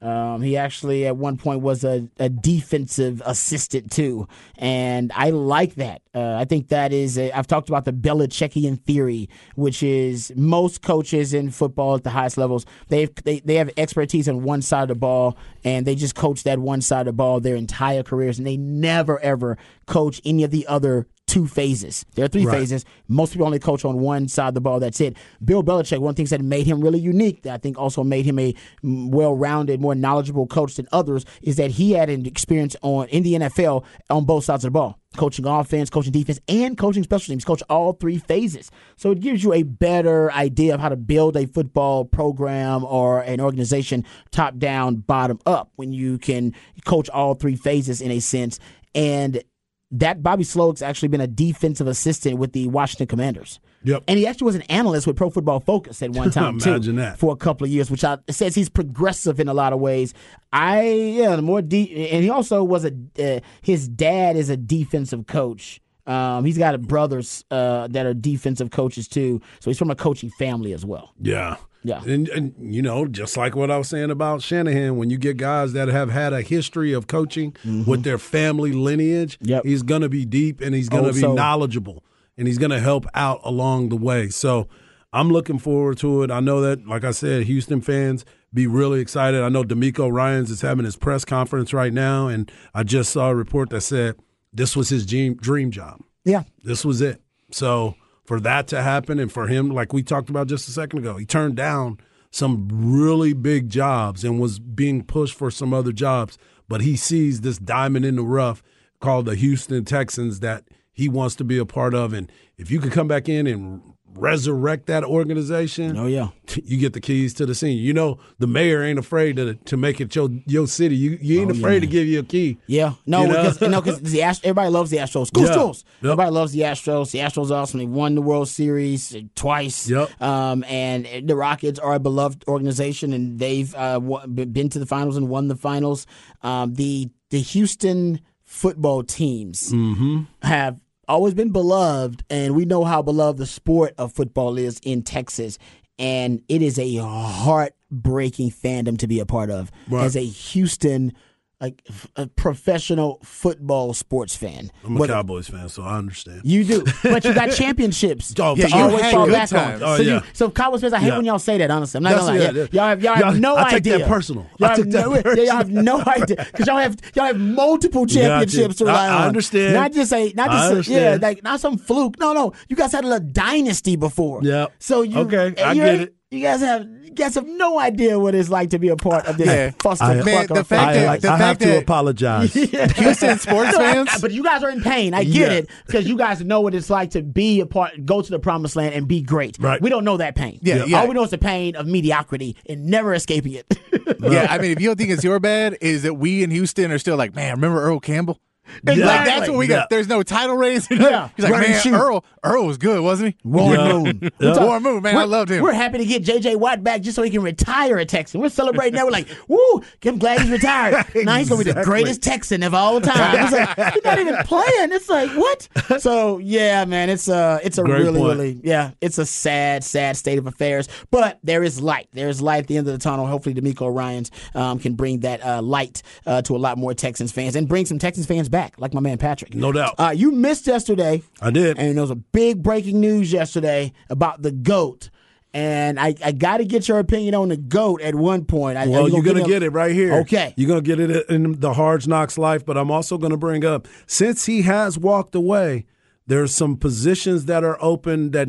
Um, 0.00 0.42
he 0.42 0.56
actually 0.56 1.06
at 1.06 1.16
one 1.16 1.36
point 1.36 1.60
was 1.60 1.82
a, 1.82 2.08
a 2.18 2.28
defensive 2.28 3.20
assistant 3.26 3.90
too, 3.90 4.28
and 4.56 5.10
I 5.14 5.30
like 5.30 5.74
that. 5.74 6.02
Uh, 6.14 6.34
I 6.34 6.44
think 6.44 6.68
that 6.68 6.92
is. 6.92 7.18
A, 7.18 7.32
I've 7.32 7.48
talked 7.48 7.68
about 7.68 7.84
the 7.84 7.92
Belichickian 7.92 8.80
theory, 8.82 9.28
which 9.56 9.82
is 9.82 10.32
most 10.36 10.82
coaches 10.82 11.34
in 11.34 11.50
football 11.50 11.96
at 11.96 12.04
the 12.04 12.10
highest 12.10 12.38
levels 12.38 12.64
they 12.88 13.06
they 13.24 13.40
they 13.40 13.56
have 13.56 13.70
expertise 13.76 14.28
on 14.28 14.44
one 14.44 14.62
side 14.62 14.82
of 14.82 14.88
the 14.88 14.94
ball, 14.94 15.36
and 15.64 15.84
they 15.84 15.96
just 15.96 16.14
coach 16.14 16.44
that 16.44 16.60
one 16.60 16.80
side 16.80 17.00
of 17.00 17.06
the 17.06 17.12
ball 17.14 17.40
their 17.40 17.56
entire 17.56 18.04
careers, 18.04 18.38
and 18.38 18.46
they 18.46 18.56
never 18.56 19.18
ever 19.18 19.58
coach 19.86 20.20
any 20.24 20.44
of 20.44 20.52
the 20.52 20.66
other 20.68 21.08
two 21.28 21.46
phases. 21.46 22.04
There 22.14 22.24
are 22.24 22.28
three 22.28 22.46
Right. 22.46 22.58
phases. 22.58 22.84
Most 23.06 23.32
people 23.32 23.46
only 23.46 23.58
coach 23.60 23.84
on 23.84 24.00
one 24.00 24.26
side 24.26 24.48
of 24.48 24.54
the 24.54 24.60
ball. 24.60 24.80
That's 24.80 25.00
it. 25.00 25.16
Bill 25.44 25.62
Belichick, 25.62 25.98
one 26.00 26.10
of 26.10 26.16
the 26.16 26.20
things 26.20 26.30
that 26.30 26.40
made 26.42 26.66
him 26.66 26.80
really 26.80 26.98
unique, 26.98 27.42
that 27.42 27.54
I 27.54 27.58
think 27.58 27.78
also 27.78 28.02
made 28.02 28.24
him 28.24 28.38
a 28.38 28.54
mm, 28.82 29.10
well-rounded, 29.10 29.80
more 29.80 29.94
knowledgeable 29.94 30.46
coach 30.46 30.74
than 30.76 30.88
others, 30.90 31.24
is 31.42 31.56
that 31.56 31.72
he 31.72 31.92
had 31.92 32.08
an 32.10 32.26
experience 32.26 32.74
on 32.82 33.06
in 33.08 33.22
the 33.22 33.34
NFL 33.34 33.84
on 34.10 34.24
both 34.24 34.44
sides 34.44 34.64
of 34.64 34.72
the 34.72 34.78
ball. 34.78 34.98
Coaching 35.16 35.46
offense, 35.46 35.88
coaching 35.90 36.12
defense, 36.12 36.38
and 36.48 36.76
coaching 36.76 37.02
special 37.02 37.32
teams. 37.32 37.44
Coach 37.44 37.62
all 37.70 37.92
three 37.92 38.18
phases. 38.18 38.70
So 38.96 39.10
it 39.10 39.20
gives 39.20 39.42
you 39.44 39.52
a 39.52 39.62
better 39.62 40.32
idea 40.32 40.74
of 40.74 40.80
how 40.80 40.88
to 40.88 40.96
build 40.96 41.36
a 41.36 41.46
football 41.46 42.04
program 42.04 42.84
or 42.84 43.20
an 43.20 43.40
organization 43.40 44.04
top 44.30 44.58
down, 44.58 44.96
bottom 44.96 45.38
up, 45.46 45.70
when 45.76 45.92
you 45.92 46.18
can 46.18 46.54
coach 46.84 47.08
all 47.10 47.34
three 47.34 47.56
phases 47.56 48.00
in 48.00 48.10
a 48.10 48.20
sense. 48.20 48.58
And 48.94 49.42
that 49.90 50.22
Bobby 50.22 50.44
Slowik's 50.44 50.82
actually 50.82 51.08
been 51.08 51.20
a 51.20 51.26
defensive 51.26 51.86
assistant 51.86 52.38
with 52.38 52.52
the 52.52 52.66
Washington 52.68 53.06
Commanders. 53.06 53.58
Yep. 53.84 54.04
And 54.08 54.18
he 54.18 54.26
actually 54.26 54.46
was 54.46 54.54
an 54.54 54.62
analyst 54.62 55.06
with 55.06 55.16
Pro 55.16 55.30
Football 55.30 55.60
Focus 55.60 56.02
at 56.02 56.10
one 56.10 56.30
time 56.32 56.58
too, 56.58 56.78
that. 56.78 57.18
for 57.18 57.32
a 57.32 57.36
couple 57.36 57.64
of 57.64 57.70
years, 57.70 57.90
which 57.90 58.04
I, 58.04 58.18
says 58.28 58.54
he's 58.54 58.68
progressive 58.68 59.40
in 59.40 59.48
a 59.48 59.54
lot 59.54 59.72
of 59.72 59.80
ways. 59.80 60.12
I 60.52 60.82
yeah, 60.82 61.36
the 61.36 61.42
more 61.42 61.62
deep, 61.62 61.90
and 61.90 62.22
he 62.22 62.30
also 62.30 62.62
was 62.64 62.84
a 62.84 62.92
uh, 63.18 63.40
his 63.62 63.88
dad 63.88 64.36
is 64.36 64.50
a 64.50 64.56
defensive 64.56 65.26
coach. 65.26 65.80
Um, 66.06 66.44
he's 66.44 66.58
got 66.58 66.80
brothers 66.82 67.44
uh, 67.50 67.86
that 67.88 68.06
are 68.06 68.14
defensive 68.14 68.70
coaches 68.70 69.08
too, 69.08 69.40
so 69.60 69.70
he's 69.70 69.78
from 69.78 69.90
a 69.90 69.96
coaching 69.96 70.30
family 70.30 70.72
as 70.72 70.84
well. 70.84 71.12
Yeah. 71.20 71.56
Yeah. 71.84 72.02
And, 72.04 72.28
and 72.28 72.54
you 72.74 72.82
know, 72.82 73.06
just 73.06 73.36
like 73.36 73.54
what 73.56 73.70
I 73.70 73.78
was 73.78 73.88
saying 73.88 74.10
about 74.10 74.42
Shanahan, 74.42 74.96
when 74.96 75.10
you 75.10 75.16
get 75.18 75.36
guys 75.36 75.72
that 75.74 75.88
have 75.88 76.10
had 76.10 76.32
a 76.32 76.42
history 76.42 76.92
of 76.92 77.06
coaching 77.06 77.54
with 77.86 78.02
their 78.02 78.18
family 78.18 78.72
lineage, 78.72 79.38
Mm-hmm. 79.38 79.48
Yep. 79.50 79.64
he's 79.64 79.82
going 79.82 80.02
to 80.02 80.08
be 80.08 80.24
deep 80.24 80.60
and 80.60 80.74
he's 80.74 80.88
going 80.88 81.04
to 81.04 81.10
Oh, 81.10 81.12
be 81.14 81.20
so- 81.20 81.34
knowledgeable 81.34 82.04
and 82.36 82.46
he's 82.48 82.58
going 82.58 82.70
to 82.72 82.80
help 82.80 83.06
out 83.14 83.40
along 83.44 83.88
the 83.90 83.96
way. 83.96 84.28
So 84.28 84.68
I'm 85.12 85.30
looking 85.30 85.58
forward 85.58 85.98
to 85.98 86.22
it. 86.24 86.30
I 86.30 86.40
know 86.40 86.60
that, 86.60 86.86
like 86.86 87.04
I 87.04 87.12
said, 87.12 87.44
Houston 87.44 87.80
fans 87.80 88.24
be 88.52 88.66
really 88.66 89.00
excited. 89.00 89.40
I 89.42 89.48
know 89.48 89.62
DeMeco 89.64 90.10
Ryans 90.12 90.50
is 90.50 90.60
having 90.62 90.84
his 90.84 90.96
press 90.96 91.24
conference 91.24 91.72
right 91.72 91.92
now, 91.92 92.28
and 92.28 92.50
I 92.74 92.82
just 92.82 93.10
saw 93.12 93.28
a 93.30 93.34
report 93.34 93.70
that 93.70 93.80
said 93.82 94.16
this 94.52 94.74
was 94.76 94.88
his 94.88 95.06
dream, 95.06 95.34
dream 95.36 95.70
job 95.70 96.00
Yeah, 96.24 96.42
this 96.64 96.84
was 96.84 97.00
it. 97.00 97.20
So 97.50 97.94
for 98.28 98.40
that 98.40 98.68
to 98.68 98.82
happen 98.82 99.18
and 99.18 99.32
for 99.32 99.46
him, 99.46 99.70
like 99.70 99.94
we 99.94 100.02
talked 100.02 100.28
about 100.28 100.48
just 100.48 100.68
a 100.68 100.70
second 100.70 100.98
ago, 100.98 101.16
he 101.16 101.24
turned 101.24 101.56
down 101.56 101.98
some 102.30 102.68
really 102.70 103.32
big 103.32 103.70
jobs 103.70 104.22
and 104.22 104.38
was 104.38 104.58
being 104.58 105.02
pushed 105.02 105.34
for 105.34 105.50
some 105.50 105.72
other 105.72 105.92
jobs. 105.92 106.36
But 106.68 106.82
he 106.82 106.94
sees 106.94 107.40
this 107.40 107.56
diamond 107.56 108.04
in 108.04 108.16
the 108.16 108.22
rough 108.22 108.62
called 109.00 109.24
the 109.24 109.34
Houston 109.34 109.86
Texans 109.86 110.40
that 110.40 110.64
he 110.92 111.08
wants 111.08 111.36
to 111.36 111.44
be 111.44 111.56
a 111.56 111.64
part 111.64 111.94
of. 111.94 112.12
And 112.12 112.30
if 112.58 112.70
you 112.70 112.80
could 112.80 112.92
come 112.92 113.08
back 113.08 113.30
in 113.30 113.46
and 113.46 113.94
resurrect 114.18 114.86
that 114.86 115.04
organization, 115.04 115.96
oh 115.96 116.06
yeah, 116.06 116.28
you 116.64 116.76
get 116.78 116.92
the 116.92 117.00
keys 117.00 117.32
to 117.34 117.46
the 117.46 117.54
scene. 117.54 117.78
You 117.78 117.92
know, 117.94 118.18
the 118.38 118.46
mayor 118.46 118.82
ain't 118.82 118.98
afraid 118.98 119.36
to 119.36 119.54
to 119.54 119.76
make 119.76 120.00
it 120.00 120.14
your 120.14 120.28
your 120.46 120.66
city. 120.66 120.96
You 120.96 121.18
you 121.20 121.40
ain't 121.42 121.50
afraid 121.50 121.80
to 121.80 121.86
give 121.86 122.06
you 122.06 122.20
a 122.20 122.22
key. 122.22 122.58
Yeah, 122.66 122.94
no, 123.06 123.22
You 123.22 123.28
know? 123.28 123.34
because 123.42 123.58
because 123.58 124.00
the 124.12 124.22
Ast- 124.22 124.44
everybody 124.44 124.70
loves 124.70 124.90
the 124.90 124.96
Astros. 124.98 125.32
Go 125.32 125.42
Yeah. 125.42 125.48
Astros! 125.50 125.84
Yep. 126.02 126.04
Everybody 126.04 126.30
loves 126.30 126.52
the 126.52 126.60
Astros. 126.60 127.10
The 127.10 127.18
Astros 127.20 127.50
are 127.50 127.54
awesome. 127.62 127.78
They 127.80 127.86
won 127.86 128.14
the 128.14 128.22
World 128.22 128.48
Series 128.48 129.16
twice. 129.34 129.88
Yep. 129.88 130.20
Um, 130.22 130.64
and 130.64 131.06
the 131.28 131.36
Rockets 131.36 131.78
are 131.78 131.94
a 131.94 132.00
beloved 132.00 132.44
organization, 132.48 133.12
and 133.12 133.38
they've 133.38 133.74
uh, 133.74 133.98
been 134.00 134.68
to 134.70 134.78
the 134.78 134.86
finals 134.86 135.16
and 135.16 135.28
won 135.28 135.48
the 135.48 135.56
finals. 135.56 136.06
Um, 136.42 136.74
the 136.74 137.10
the 137.30 137.40
Houston 137.40 138.20
football 138.44 139.02
teams 139.02 139.70
Mm-hmm. 139.72 140.22
have 140.42 140.80
always 141.08 141.34
been 141.34 141.50
beloved, 141.50 142.24
and 142.30 142.54
we 142.54 142.64
know 142.64 142.84
how 142.84 143.02
beloved 143.02 143.38
the 143.38 143.46
sport 143.46 143.94
of 143.98 144.12
football 144.12 144.58
is 144.58 144.78
in 144.82 145.02
Texas. 145.02 145.58
And 145.98 146.42
it 146.48 146.62
is 146.62 146.78
a 146.78 146.96
heartbreaking 146.96 148.50
fandom 148.50 148.98
to 148.98 149.06
be 149.08 149.18
a 149.20 149.26
part 149.26 149.50
of 149.50 149.70
Right. 149.88 150.04
as 150.04 150.16
a 150.16 150.24
Houston, 150.24 151.12
like 151.60 151.82
f- 151.88 152.06
a 152.16 152.26
professional 152.26 153.18
football 153.24 153.92
sports 153.92 154.36
fan. 154.36 154.70
I'm 154.84 154.96
a 155.00 155.06
Cowboys 155.08 155.48
fan, 155.48 155.68
so 155.68 155.82
I 155.82 155.98
understand. 155.98 156.42
You 156.44 156.62
do, 156.64 156.84
but 157.02 157.24
you 157.24 157.34
got 157.34 157.50
championships 157.52 158.32
Oh, 158.38 158.54
to 158.54 158.60
yeah, 158.60 158.68
you 158.68 158.74
always 158.82 159.10
fall 159.10 159.26
back 159.26 159.48
times. 159.48 159.82
on. 159.82 159.88
Oh, 159.88 159.96
so, 159.96 160.02
yeah. 160.02 160.14
you, 160.16 160.22
so 160.34 160.50
Cowboys 160.50 160.82
fans, 160.82 160.92
I 160.92 161.00
hate 161.00 161.08
Yeah. 161.08 161.16
when 161.16 161.24
y'all 161.26 161.38
say 161.40 161.58
that. 161.58 161.70
Honestly, 161.70 161.98
I'm 161.98 162.04
not 162.04 162.16
gonna 162.16 162.38
lie. 162.38 162.68
Y'all 162.70 162.88
have 162.88 163.02
y'all 163.02 163.16
Y'all- 163.18 163.24
have 163.32 163.40
no 163.40 163.56
I 163.56 163.64
take 163.70 163.72
idea. 163.78 163.98
that 163.98 164.08
personal. 164.08 164.46
I 164.60 164.66
Y'all 164.68 164.76
take 164.76 164.90
that 164.92 165.00
no, 165.06 165.14
yeah, 165.16 165.22
personal. 165.22 165.46
y'all 165.46 165.56
have 165.56 165.70
no 165.70 166.02
idea 166.06 166.36
because 166.52 166.66
y'all 166.68 166.76
have 166.78 166.96
y'all 167.14 167.26
have 167.26 167.38
multiple 167.40 168.06
championships 168.06 168.76
to 168.76 168.84
rely 168.84 169.06
I- 169.08 169.24
I 169.24 169.26
understand. 169.26 169.74
Not 169.74 169.92
just 169.92 170.12
a 170.12 170.32
not 170.34 170.50
just 170.50 170.88
a, 170.88 170.92
yeah, 170.92 171.18
like 171.20 171.42
not 171.42 171.60
some 171.60 171.76
fluke. 171.76 172.18
No, 172.20 172.32
no. 172.34 172.52
You 172.68 172.76
guys 172.76 172.92
had 172.92 173.04
a 173.04 173.18
dynasty 173.20 173.96
before. 173.96 174.40
Yeah. 174.44 174.66
So 174.78 175.02
you 175.02 175.18
Okay, 175.20 175.54
I 175.62 175.74
get 175.74 175.94
it. 176.02 176.14
You 176.30 176.42
guys 176.42 176.60
have 176.60 176.86
you 177.02 177.10
guys 177.12 177.34
have 177.36 177.46
no 177.46 177.78
idea 177.78 178.18
what 178.18 178.34
it's 178.34 178.50
like 178.50 178.68
to 178.70 178.78
be 178.78 178.88
a 178.90 178.96
part 178.96 179.24
of 179.26 179.38
this 179.38 179.46
Yeah. 179.46 179.70
foster 179.80 180.04
I- 180.04 180.22
Man, 180.22 180.46
the 180.46 180.62
fact 180.62 180.88
I, 180.90 180.92
that- 180.92 181.06
like, 181.06 181.20
the 181.22 181.28
I 181.30 181.36
have 181.38 181.40
fact 181.40 181.60
to 181.62 181.68
that- 181.68 181.82
apologize. 181.84 182.52
Houston 182.98 183.38
sports 183.38 183.74
fans. 183.74 184.10
But 184.20 184.32
you 184.32 184.44
guys 184.44 184.62
are 184.62 184.68
in 184.68 184.82
pain. 184.82 185.14
I 185.14 185.24
get 185.24 185.34
Yeah. 185.50 185.56
it 185.58 185.70
because 185.86 186.06
you 186.06 186.18
guys 186.18 186.42
know 186.44 186.60
what 186.60 186.74
it's 186.74 186.90
like 186.90 187.12
to 187.12 187.22
be 187.22 187.60
a 187.60 187.66
part, 187.66 188.04
go 188.04 188.20
to 188.20 188.30
the 188.30 188.38
promised 188.38 188.76
land 188.76 188.94
and 188.94 189.08
be 189.08 189.22
great. 189.22 189.56
Right. 189.58 189.80
We 189.80 189.88
don't 189.88 190.04
know 190.04 190.18
that 190.18 190.34
pain. 190.34 190.58
Yeah, 190.60 190.84
yeah. 190.84 191.00
All 191.00 191.08
we 191.08 191.14
know 191.14 191.22
is 191.24 191.30
the 191.30 191.38
pain 191.38 191.76
of 191.76 191.86
mediocrity 191.86 192.56
and 192.68 192.84
never 192.86 193.14
escaping 193.14 193.54
it. 193.54 193.66
yeah, 194.20 194.48
I 194.50 194.58
mean, 194.58 194.72
if 194.72 194.82
you 194.82 194.88
don't 194.90 194.96
think 194.98 195.08
it's 195.10 195.24
your 195.24 195.40
bad, 195.40 195.78
is 195.80 196.02
that 196.02 196.14
we 196.14 196.42
in 196.42 196.50
Houston 196.50 196.92
are 196.92 196.98
still 196.98 197.16
like, 197.16 197.34
man, 197.34 197.54
remember 197.54 197.80
Earl 197.80 198.00
Campbell? 198.00 198.38
Exactly. 198.82 199.02
Like, 199.04 199.24
that's 199.26 199.48
what 199.48 199.58
we 199.58 199.66
Yeah. 199.68 199.76
got. 199.76 199.90
There's 199.90 200.08
no 200.08 200.22
title 200.22 200.56
race. 200.56 200.88
Yeah. 200.90 201.28
He's 201.36 201.44
like, 201.44 201.52
Right, 201.52 201.68
man, 201.70 201.80
shoot. 201.80 201.94
Earl, 201.94 202.24
Earl 202.44 202.66
was 202.66 202.76
good, 202.78 203.00
wasn't 203.00 203.34
he? 203.34 203.48
Warren 203.48 203.80
Yeah. 203.80 203.92
Moon. 203.92 204.30
Yeah. 204.40 204.64
Warren 204.64 204.82
Moon, 204.82 205.02
man, 205.02 205.16
I 205.16 205.24
loved 205.24 205.50
him. 205.50 205.62
We're 205.62 205.72
happy 205.72 205.98
to 205.98 206.04
get 206.04 206.22
J.J. 206.22 206.56
Watt 206.56 206.82
back 206.84 207.00
just 207.02 207.16
so 207.16 207.22
he 207.22 207.30
can 207.30 207.42
retire 207.42 207.96
a 207.98 208.04
Texan. 208.04 208.40
We're 208.40 208.48
celebrating 208.48 208.94
that. 208.94 209.04
We're 209.04 209.10
like, 209.12 209.28
woo, 209.48 209.82
I'm 210.04 210.18
glad 210.18 210.40
he's 210.40 210.50
retired. 210.50 211.06
Now 211.14 211.36
he's 211.36 211.48
going 211.48 211.64
to 211.64 211.64
be 211.64 211.72
the 211.72 211.84
greatest 211.84 212.22
Texan 212.22 212.62
of 212.62 212.74
all 212.74 213.00
time. 213.00 213.44
It's 213.44 213.52
like, 213.52 213.92
he's 213.94 214.04
not 214.04 214.18
even 214.18 214.36
playing. 214.44 214.92
It's 214.92 215.08
like, 215.08 215.30
what? 215.32 215.68
So, 216.00 216.38
yeah, 216.38 216.84
man, 216.84 217.10
it's 217.10 217.28
a, 217.28 217.60
it's 217.62 217.78
a 217.78 217.82
Great 217.82 218.00
really, 218.02 218.18
point. 218.20 218.38
really, 218.38 218.60
yeah, 218.62 218.92
it's 219.00 219.18
a 219.18 219.26
sad, 219.26 219.82
sad 219.84 220.16
state 220.16 220.38
of 220.38 220.46
affairs. 220.46 220.88
But 221.10 221.38
there 221.42 221.62
is 221.62 221.80
light. 221.82 222.08
There 222.12 222.28
is 222.28 222.40
light 222.40 222.58
at 222.60 222.66
the 222.68 222.76
end 222.78 222.86
of 222.86 222.92
the 222.92 222.98
tunnel. 222.98 223.26
Hopefully, 223.26 223.54
DeMeco 223.54 223.94
Ryans 223.94 224.30
um, 224.54 224.78
can 224.78 224.94
bring 224.94 225.20
that 225.20 225.44
uh, 225.44 225.60
light 225.62 226.02
uh, 226.26 226.42
to 226.42 226.56
a 226.56 226.58
lot 226.58 226.78
more 226.78 226.94
Texans 226.94 227.32
fans 227.32 227.56
and 227.56 227.68
bring 227.68 227.84
some 227.86 227.98
Texans 227.98 228.26
fans 228.26 228.48
back, 228.48 228.57
like 228.78 228.94
my 228.94 229.00
man 229.00 229.18
Patrick. 229.18 229.54
No 229.54 229.72
doubt. 229.72 229.94
Uh, 229.98 230.12
you 230.14 230.30
missed 230.30 230.66
yesterday. 230.66 231.22
I 231.40 231.50
did. 231.50 231.78
And 231.78 231.96
there 231.96 232.02
was 232.02 232.10
a 232.10 232.16
big 232.16 232.62
breaking 232.62 233.00
news 233.00 233.32
yesterday 233.32 233.92
about 234.10 234.42
the 234.42 234.52
GOAT. 234.52 235.10
And 235.54 235.98
I, 235.98 236.14
I 236.22 236.32
got 236.32 236.58
to 236.58 236.64
get 236.64 236.88
your 236.88 236.98
opinion 236.98 237.34
on 237.34 237.48
the 237.48 237.56
GOAT 237.56 238.02
at 238.02 238.14
one 238.14 238.44
point. 238.44 238.76
I, 238.76 238.86
Well, 238.86 239.08
you 239.08 239.14
you're 239.14 239.24
going 239.24 239.42
to 239.42 239.48
get 239.48 239.62
it 239.62 239.70
right 239.70 239.92
here. 239.92 240.14
Okay. 240.20 240.52
You're 240.56 240.68
going 240.68 240.84
to 240.84 240.96
get 240.96 241.00
it 241.00 241.28
in 241.30 241.58
the 241.60 241.72
Hard 241.72 242.06
Knocks 242.06 242.36
life, 242.36 242.66
but 242.66 242.76
I'm 242.76 242.90
also 242.90 243.16
going 243.16 243.30
to 243.30 243.38
bring 243.38 243.64
up 243.64 243.88
since 244.06 244.46
he 244.46 244.62
has 244.62 244.98
walked 244.98 245.34
away, 245.34 245.86
there's 246.26 246.54
some 246.54 246.76
positions 246.76 247.46
that 247.46 247.64
are 247.64 247.78
open 247.80 248.32
that 248.32 248.48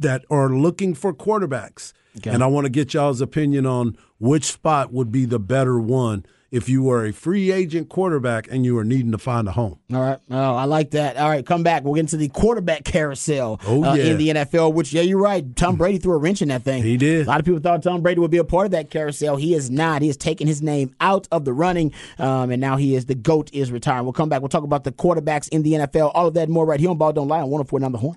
that 0.00 0.24
are 0.28 0.48
looking 0.48 0.94
for 0.94 1.14
quarterbacks. 1.14 1.92
And 2.24 2.42
I 2.42 2.48
want 2.48 2.64
to 2.64 2.70
get 2.70 2.92
y'all's 2.92 3.20
opinion 3.20 3.66
on 3.66 3.96
which 4.18 4.44
spot 4.44 4.92
would 4.92 5.12
be 5.12 5.24
the 5.26 5.38
better 5.38 5.78
one 5.78 6.26
if 6.50 6.68
you 6.68 6.82
were 6.82 7.04
a 7.06 7.12
free 7.12 7.52
agent 7.52 7.88
quarterback 7.88 8.48
and 8.50 8.64
you 8.64 8.74
were 8.74 8.84
needing 8.84 9.12
to 9.12 9.18
find 9.18 9.46
a 9.46 9.52
home. 9.52 9.78
All 9.92 10.00
right. 10.00 10.18
Oh, 10.30 10.54
I 10.56 10.64
like 10.64 10.90
that. 10.92 11.16
All 11.16 11.28
right, 11.28 11.44
come 11.46 11.62
back. 11.62 11.84
We'll 11.84 11.94
get 11.94 12.00
into 12.00 12.16
the 12.16 12.28
quarterback 12.28 12.84
carousel 12.84 13.60
Oh, 13.66 13.84
uh, 13.84 13.94
yeah. 13.94 14.04
in 14.04 14.18
the 14.18 14.28
NFL, 14.30 14.74
which, 14.74 14.92
yeah, 14.92 15.02
you're 15.02 15.20
right. 15.20 15.44
Tom 15.56 15.76
Brady 15.76 15.98
threw 15.98 16.12
a 16.14 16.18
wrench 16.18 16.42
in 16.42 16.48
that 16.48 16.62
thing. 16.62 16.82
He 16.82 16.96
did. 16.96 17.26
A 17.26 17.30
lot 17.30 17.38
of 17.40 17.44
people 17.46 17.60
thought 17.60 17.82
Tom 17.82 18.02
Brady 18.02 18.20
would 18.20 18.30
be 18.30 18.38
a 18.38 18.44
part 18.44 18.64
of 18.66 18.72
that 18.72 18.90
carousel. 18.90 19.36
He 19.36 19.54
is 19.54 19.70
not. 19.70 20.02
He 20.02 20.08
has 20.08 20.16
taken 20.16 20.46
his 20.46 20.60
name 20.60 20.94
out 21.00 21.28
of 21.30 21.44
the 21.44 21.52
running, 21.52 21.92
um, 22.18 22.50
and 22.50 22.60
now 22.60 22.76
he 22.76 22.94
is 22.94 23.06
the 23.06 23.14
GOAT 23.14 23.50
is 23.52 23.70
retiring. 23.70 24.04
We'll 24.04 24.12
come 24.12 24.28
back. 24.28 24.40
We'll 24.42 24.48
talk 24.48 24.64
about 24.64 24.84
the 24.84 24.92
quarterbacks 24.92 25.48
in 25.50 25.62
the 25.62 25.74
NFL. 25.74 26.10
All 26.14 26.26
of 26.26 26.34
that 26.34 26.48
more 26.48 26.66
right 26.66 26.80
here 26.80 26.90
on 26.90 26.98
Ball 26.98 27.12
Don't 27.12 27.28
Lie 27.28 27.40
on 27.42 27.50
104 27.50 27.84
on 27.84 27.92
the 27.92 27.98
horn. 27.98 28.16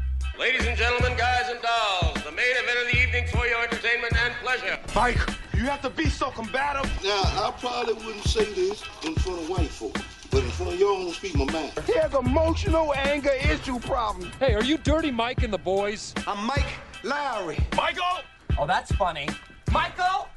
Ladies 0.41 0.65
and 0.65 0.75
gentlemen, 0.75 1.15
guys 1.19 1.49
and 1.49 1.61
dolls, 1.61 2.23
the 2.23 2.31
main 2.31 2.55
event 2.57 2.79
of 2.79 2.91
the 2.91 2.97
evening 2.99 3.27
for 3.27 3.45
your 3.45 3.61
entertainment 3.61 4.11
and 4.25 4.33
pleasure. 4.41 4.79
Mike, 4.95 5.19
you 5.53 5.65
have 5.65 5.83
to 5.83 5.89
be 5.91 6.05
so 6.05 6.31
combative. 6.31 6.91
Now, 7.03 7.21
I 7.21 7.53
probably 7.59 7.93
wouldn't 7.93 8.23
say 8.23 8.45
this 8.45 8.83
in 9.03 9.13
front 9.13 9.39
of 9.39 9.49
white 9.49 9.69
folk, 9.69 9.95
but 10.31 10.43
in 10.43 10.49
front 10.49 10.73
of 10.73 10.79
y'all, 10.79 10.95
I'm 10.95 11.01
gonna 11.03 11.13
speak 11.13 11.35
my 11.35 11.45
mind. 11.45 11.73
He 11.85 11.93
has 11.93 12.15
emotional 12.15 12.91
anger 12.95 13.29
issue 13.29 13.77
problem. 13.81 14.31
Hey, 14.39 14.55
are 14.55 14.63
you 14.63 14.79
Dirty 14.79 15.11
Mike 15.11 15.43
and 15.43 15.53
the 15.53 15.59
boys? 15.59 16.15
I'm 16.25 16.43
Mike 16.43 16.73
Lowry. 17.03 17.59
Michael! 17.77 18.23
Oh, 18.57 18.65
that's 18.65 18.91
funny. 18.93 19.29
Michael? 19.71 20.27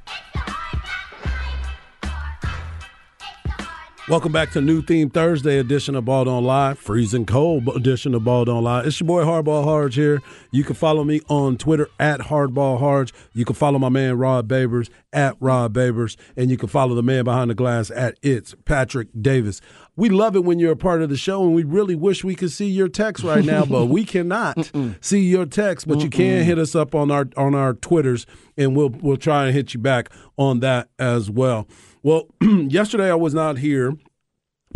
Welcome 4.06 4.32
back 4.32 4.50
to 4.50 4.60
New 4.60 4.82
Theme 4.82 5.08
Thursday 5.08 5.58
edition 5.58 5.94
of 5.94 6.04
Ball 6.04 6.26
Don't 6.26 6.44
Lie, 6.44 6.74
freezing 6.74 7.24
cold 7.24 7.66
edition 7.74 8.14
of 8.14 8.22
Ball 8.22 8.44
Don't 8.44 8.62
Lie. 8.62 8.82
It's 8.82 9.00
your 9.00 9.06
boy 9.06 9.24
Hardball 9.24 9.64
Harge 9.64 9.94
here. 9.94 10.20
You 10.50 10.62
can 10.62 10.74
follow 10.74 11.04
me 11.04 11.22
on 11.30 11.56
Twitter 11.56 11.88
at 11.98 12.20
Hardball 12.20 12.78
Harge. 12.78 13.14
You 13.32 13.46
can 13.46 13.54
follow 13.54 13.78
my 13.78 13.88
man 13.88 14.18
Rod 14.18 14.46
Babers 14.46 14.90
at 15.14 15.38
Rod 15.40 15.72
Babers, 15.72 16.16
and 16.36 16.50
you 16.50 16.58
can 16.58 16.68
follow 16.68 16.94
the 16.94 17.02
man 17.02 17.24
behind 17.24 17.48
the 17.48 17.54
glass 17.54 17.90
at 17.90 18.18
It's 18.20 18.54
Patrick 18.66 19.08
Davis. 19.18 19.62
We 19.96 20.10
love 20.10 20.36
it 20.36 20.44
when 20.44 20.58
you're 20.58 20.72
a 20.72 20.76
part 20.76 21.00
of 21.00 21.08
the 21.08 21.16
show, 21.16 21.42
and 21.42 21.54
we 21.54 21.64
really 21.64 21.94
wish 21.94 22.22
we 22.22 22.34
could 22.34 22.52
see 22.52 22.68
your 22.68 22.88
text 22.88 23.24
right 23.24 23.44
now, 23.44 23.64
but 23.64 23.86
we 23.86 24.04
cannot 24.04 24.70
see 25.00 25.20
your 25.20 25.46
text. 25.46 25.88
But 25.88 26.02
you 26.02 26.10
can 26.10 26.44
hit 26.44 26.58
us 26.58 26.74
up 26.74 26.94
on 26.94 27.10
our 27.10 27.26
on 27.38 27.54
our 27.54 27.72
Twitters, 27.72 28.26
and 28.58 28.76
we'll 28.76 28.90
we'll 28.90 29.16
try 29.16 29.46
and 29.46 29.54
hit 29.54 29.72
you 29.72 29.80
back 29.80 30.10
on 30.36 30.60
that 30.60 30.90
as 30.98 31.30
well. 31.30 31.66
Well, 32.04 32.28
yesterday 32.40 33.10
I 33.10 33.14
was 33.14 33.32
not 33.34 33.58
here 33.58 33.94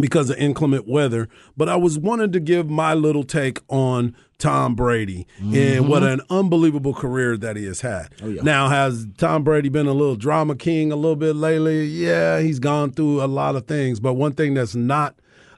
because 0.01 0.31
of 0.31 0.38
inclement 0.38 0.88
weather, 0.88 1.29
but 1.57 1.69
I 1.69 1.77
was 1.77 1.99
wanted 1.99 2.33
to 2.33 2.41
give 2.41 2.69
my 2.71 2.95
little 2.95 3.23
take 3.23 3.61
on 3.69 4.17
Tom 4.38 4.75
Brady 4.75 5.27
and 5.53 5.88
what 5.88 6.03
an 6.05 6.23
unbelievable 6.31 6.95
career 6.95 7.37
that 7.37 7.57
he 7.57 7.67
has 7.67 7.83
had. 7.83 8.09
Now, 8.45 8.69
has 8.69 9.07
Tom 9.19 9.45
Brady 9.45 9.69
been 9.69 9.88
a 9.88 9.93
little 9.93 10.17
drama 10.17 10.57
king 10.57 10.91
a 10.91 10.97
little 10.97 11.17
bit 11.17 11.37
lately? 11.37 11.85
Yeah, 11.85 12.41
he's 12.41 12.61
gone 12.61 12.93
through 12.93 13.23
a 13.23 13.27
lot 13.27 13.57
of 13.57 13.67
things, 13.67 14.01
but 14.01 14.14
one 14.14 14.33
thing 14.33 14.55
that's 14.55 14.75
not 14.75 15.17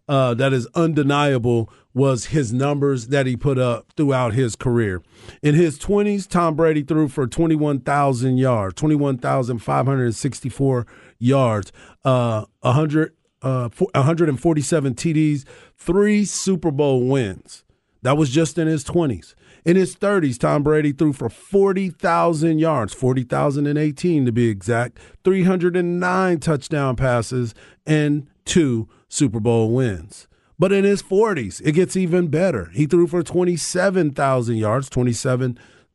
uh, 0.09 0.35
that 0.35 0.53
is 0.53 0.67
undeniable 0.75 1.71
was 1.95 2.27
his 2.27 2.53
numbers 2.53 3.07
that 3.09 3.27
he 3.27 3.37
put 3.37 3.59
up 3.59 3.93
throughout 3.97 4.35
his 4.35 4.57
career. 4.57 5.03
In 5.43 5.55
his 5.55 5.79
20s, 5.79 6.27
Tom 6.27 6.57
Brady 6.57 6.83
threw 6.83 7.07
for 7.09 7.29
21,000 7.29 8.37
yards, 8.37 8.75
21,564 8.75 10.87
yards, 11.21 11.71
uh, 12.05 12.47
100, 12.63 13.15
uh, 13.43 13.69
147 13.69 14.95
TDs, 14.95 15.45
three 15.77 16.25
Super 16.25 16.73
Bowl 16.73 17.07
wins. 17.07 17.65
That 18.03 18.17
was 18.17 18.31
just 18.31 18.59
in 18.59 18.67
his 18.67 18.83
20s. 18.83 19.35
In 19.65 19.77
his 19.77 19.95
30s, 19.95 20.39
Tom 20.39 20.63
Brady 20.63 20.93
threw 20.93 21.13
for 21.13 21.29
40,000 21.29 22.59
yards, 22.59 22.95
40,018 22.95 24.25
to 24.25 24.33
be 24.33 24.49
exact, 24.49 24.99
309 25.23 26.41
touchdown 26.41 26.97
passes, 26.97 27.55
and 27.87 28.27
two 28.47 28.89
Super 29.09 29.39
Bowl 29.39 29.71
wins. 29.71 30.29
But 30.59 30.73
in 30.73 30.85
his 30.85 31.03
40s, 31.03 31.61
it 31.65 31.73
gets 31.73 31.97
even 31.97 32.29
better. 32.29 32.71
He 32.73 32.87
threw 32.87 33.07
for 33.07 33.23
27,000 33.23 34.57
yards, 34.57 34.89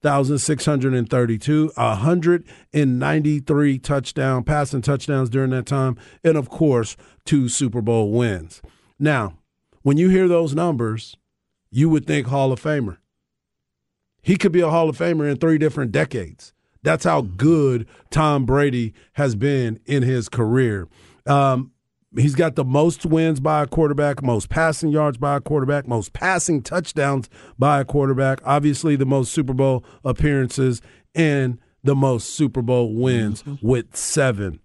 27,632, 0.06 1.72
193 1.76 3.80
touchdown 3.80 4.44
passing 4.44 4.84
touchdowns 4.84 5.32
during 5.32 5.50
that 5.50 5.65
time, 5.65 5.98
and 6.24 6.38
of 6.38 6.48
course, 6.48 6.96
two 7.26 7.50
Super 7.50 7.82
Bowl 7.82 8.12
wins. 8.12 8.62
Now, 9.00 9.39
when 9.82 9.98
you 9.98 10.10
hear 10.10 10.28
those 10.28 10.54
numbers, 10.54 11.18
you 11.72 11.89
would 11.89 12.06
think 12.06 12.28
Hall 12.28 12.52
of 12.52 12.62
Famer. 12.62 12.98
He 14.22 14.38
could 14.38 14.52
be 14.52 14.62
a 14.62 14.70
Hall 14.70 14.89
of 14.89 14.98
Famer 14.98 15.30
in 15.30 15.38
three 15.38 15.58
different 15.58 15.91
decades. 15.91 16.54
That's 16.84 17.06
how 17.06 17.22
good 17.22 17.88
Tom 18.12 18.46
Brady 18.46 18.94
has 19.13 19.36
been 19.36 19.80
in 19.88 20.04
his 20.04 20.30
career. 20.30 20.88
Um, 21.26 21.72
he's 22.17 22.36
got 22.36 22.56
the 22.56 22.65
most 22.65 23.06
wins 23.06 23.39
by 23.39 23.63
a 23.63 23.67
quarterback, 23.67 24.21
most 24.23 24.49
passing 24.49 24.89
yards 24.89 25.17
by 25.17 25.38
a 25.38 25.41
quarterback, 25.41 25.88
most 25.88 26.13
passing 26.13 26.62
touchdowns 26.62 27.30
by 27.58 27.82
a 27.82 27.86
quarterback, 27.86 28.39
obviously 28.45 28.95
the 28.95 29.06
most 29.06 29.32
Super 29.32 29.54
Bowl 29.54 29.84
appearances, 30.04 30.82
and 31.13 31.60
the 31.84 31.95
most 31.95 32.32
Super 32.32 32.62
Bowl 32.62 32.93
wins 32.93 33.43
mm-hmm. 33.43 33.65
with 33.65 33.95
seven. 33.95 34.60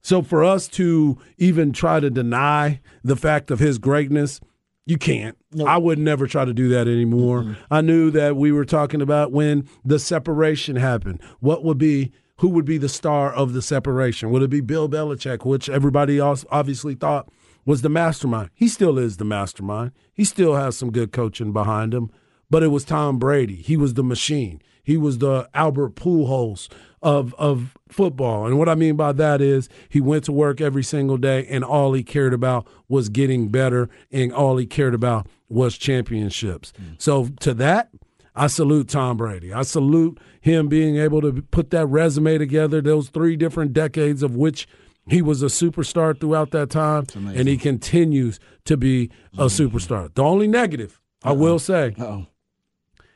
So 0.00 0.22
for 0.22 0.44
us 0.44 0.68
to 0.68 1.18
even 1.38 1.72
try 1.72 2.00
to 2.00 2.10
deny 2.10 2.80
the 3.02 3.16
fact 3.16 3.50
of 3.50 3.58
his 3.58 3.78
greatness, 3.78 4.40
you 4.86 4.96
can't. 4.96 5.36
I 5.66 5.76
would 5.76 5.98
never 5.98 6.26
try 6.26 6.46
to 6.46 6.54
do 6.54 6.68
that 6.70 6.88
anymore. 6.88 7.56
I 7.70 7.82
knew 7.82 8.10
that 8.12 8.36
we 8.36 8.52
were 8.52 8.64
talking 8.64 9.02
about 9.02 9.32
when 9.32 9.68
the 9.84 9.98
separation 9.98 10.76
happened. 10.76 11.20
What 11.40 11.62
would 11.62 11.76
be 11.76 12.12
who 12.38 12.48
would 12.48 12.64
be 12.64 12.78
the 12.78 12.88
star 12.88 13.32
of 13.32 13.52
the 13.52 13.62
separation? 13.62 14.30
Would 14.30 14.42
it 14.42 14.50
be 14.50 14.60
Bill 14.60 14.88
Belichick, 14.88 15.44
which 15.44 15.68
everybody 15.68 16.18
else 16.18 16.44
obviously 16.50 16.94
thought 16.94 17.28
was 17.64 17.82
the 17.82 17.88
mastermind? 17.88 18.50
He 18.54 18.68
still 18.68 18.98
is 18.98 19.16
the 19.18 19.24
mastermind. 19.24 19.92
He 20.12 20.24
still 20.24 20.54
has 20.54 20.76
some 20.76 20.90
good 20.90 21.12
coaching 21.12 21.52
behind 21.52 21.92
him, 21.94 22.10
but 22.50 22.62
it 22.62 22.68
was 22.68 22.84
Tom 22.84 23.18
Brady. 23.18 23.56
He 23.56 23.76
was 23.76 23.94
the 23.94 24.04
machine. 24.04 24.60
he 24.88 24.96
was 24.96 25.18
the 25.18 25.46
Albert 25.52 25.96
Pujols 25.96 26.68
of 27.02 27.34
of 27.34 27.76
football. 27.90 28.46
And 28.46 28.58
what 28.58 28.70
I 28.70 28.74
mean 28.74 28.96
by 28.96 29.12
that 29.12 29.42
is 29.42 29.68
he 29.90 30.00
went 30.00 30.24
to 30.24 30.32
work 30.32 30.62
every 30.62 30.82
single 30.82 31.18
day, 31.18 31.46
and 31.46 31.62
all 31.62 31.92
he 31.92 32.02
cared 32.02 32.32
about 32.32 32.66
was 32.88 33.10
getting 33.10 33.48
better, 33.48 33.90
and 34.10 34.32
all 34.32 34.56
he 34.56 34.64
cared 34.64 34.94
about 34.94 35.26
was 35.50 35.76
championships. 35.76 36.72
Mm. 36.80 37.00
So 37.00 37.28
to 37.40 37.52
that, 37.54 37.90
I 38.34 38.46
salute 38.46 38.88
Tom 38.88 39.18
Brady. 39.18 39.52
I 39.52 39.60
salute 39.60 40.18
him 40.48 40.68
being 40.68 40.96
able 40.96 41.20
to 41.20 41.42
put 41.50 41.70
that 41.70 41.86
resume 41.86 42.38
together, 42.38 42.80
those 42.80 43.08
three 43.10 43.36
different 43.36 43.72
decades 43.72 44.22
of 44.22 44.34
which 44.34 44.66
he 45.08 45.22
was 45.22 45.42
a 45.42 45.46
superstar 45.46 46.18
throughout 46.18 46.50
that 46.50 46.70
time, 46.70 47.06
and 47.14 47.48
he 47.48 47.56
continues 47.56 48.40
to 48.64 48.76
be 48.76 49.10
a 49.38 49.46
superstar. 49.46 50.12
The 50.14 50.22
only 50.22 50.48
negative, 50.48 51.00
I 51.22 51.32
will 51.32 51.58
say, 51.58 51.94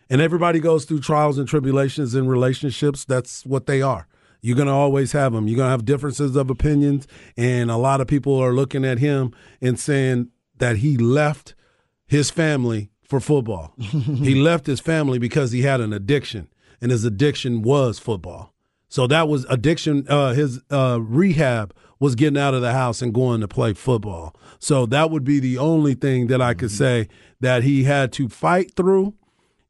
and 0.08 0.20
everybody 0.20 0.60
goes 0.60 0.84
through 0.84 1.00
trials 1.00 1.38
and 1.38 1.48
tribulations 1.48 2.14
in 2.14 2.28
relationships. 2.28 3.04
That's 3.04 3.46
what 3.46 3.66
they 3.66 3.80
are. 3.82 4.06
You're 4.42 4.56
going 4.56 4.68
to 4.68 4.74
always 4.74 5.12
have 5.12 5.32
them. 5.32 5.48
You're 5.48 5.56
going 5.56 5.68
to 5.68 5.70
have 5.70 5.84
differences 5.84 6.36
of 6.36 6.50
opinions. 6.50 7.06
And 7.36 7.70
a 7.70 7.76
lot 7.76 8.00
of 8.00 8.08
people 8.08 8.36
are 8.36 8.52
looking 8.52 8.84
at 8.84 8.98
him 8.98 9.32
and 9.60 9.78
saying 9.78 10.30
that 10.58 10.78
he 10.78 10.98
left 10.98 11.54
his 12.06 12.30
family 12.30 12.90
for 13.02 13.20
football. 13.20 13.72
he 13.78 14.34
left 14.34 14.66
his 14.66 14.80
family 14.80 15.18
because 15.18 15.52
he 15.52 15.62
had 15.62 15.80
an 15.80 15.92
addiction, 15.92 16.48
and 16.82 16.90
his 16.90 17.04
addiction 17.04 17.62
was 17.62 17.98
football. 17.98 18.52
So 18.88 19.06
that 19.06 19.26
was 19.26 19.46
addiction. 19.48 20.04
Uh, 20.06 20.34
his 20.34 20.60
uh, 20.70 20.98
rehab 21.00 21.72
was 21.98 22.14
getting 22.14 22.36
out 22.36 22.52
of 22.52 22.60
the 22.60 22.72
house 22.72 23.00
and 23.00 23.14
going 23.14 23.40
to 23.40 23.48
play 23.48 23.72
football. 23.72 24.36
So 24.58 24.84
that 24.86 25.10
would 25.10 25.24
be 25.24 25.40
the 25.40 25.56
only 25.56 25.94
thing 25.94 26.26
that 26.26 26.42
I 26.42 26.52
could 26.52 26.70
say 26.72 27.08
that 27.40 27.62
he 27.62 27.84
had 27.84 28.12
to 28.14 28.28
fight 28.28 28.74
through 28.74 29.14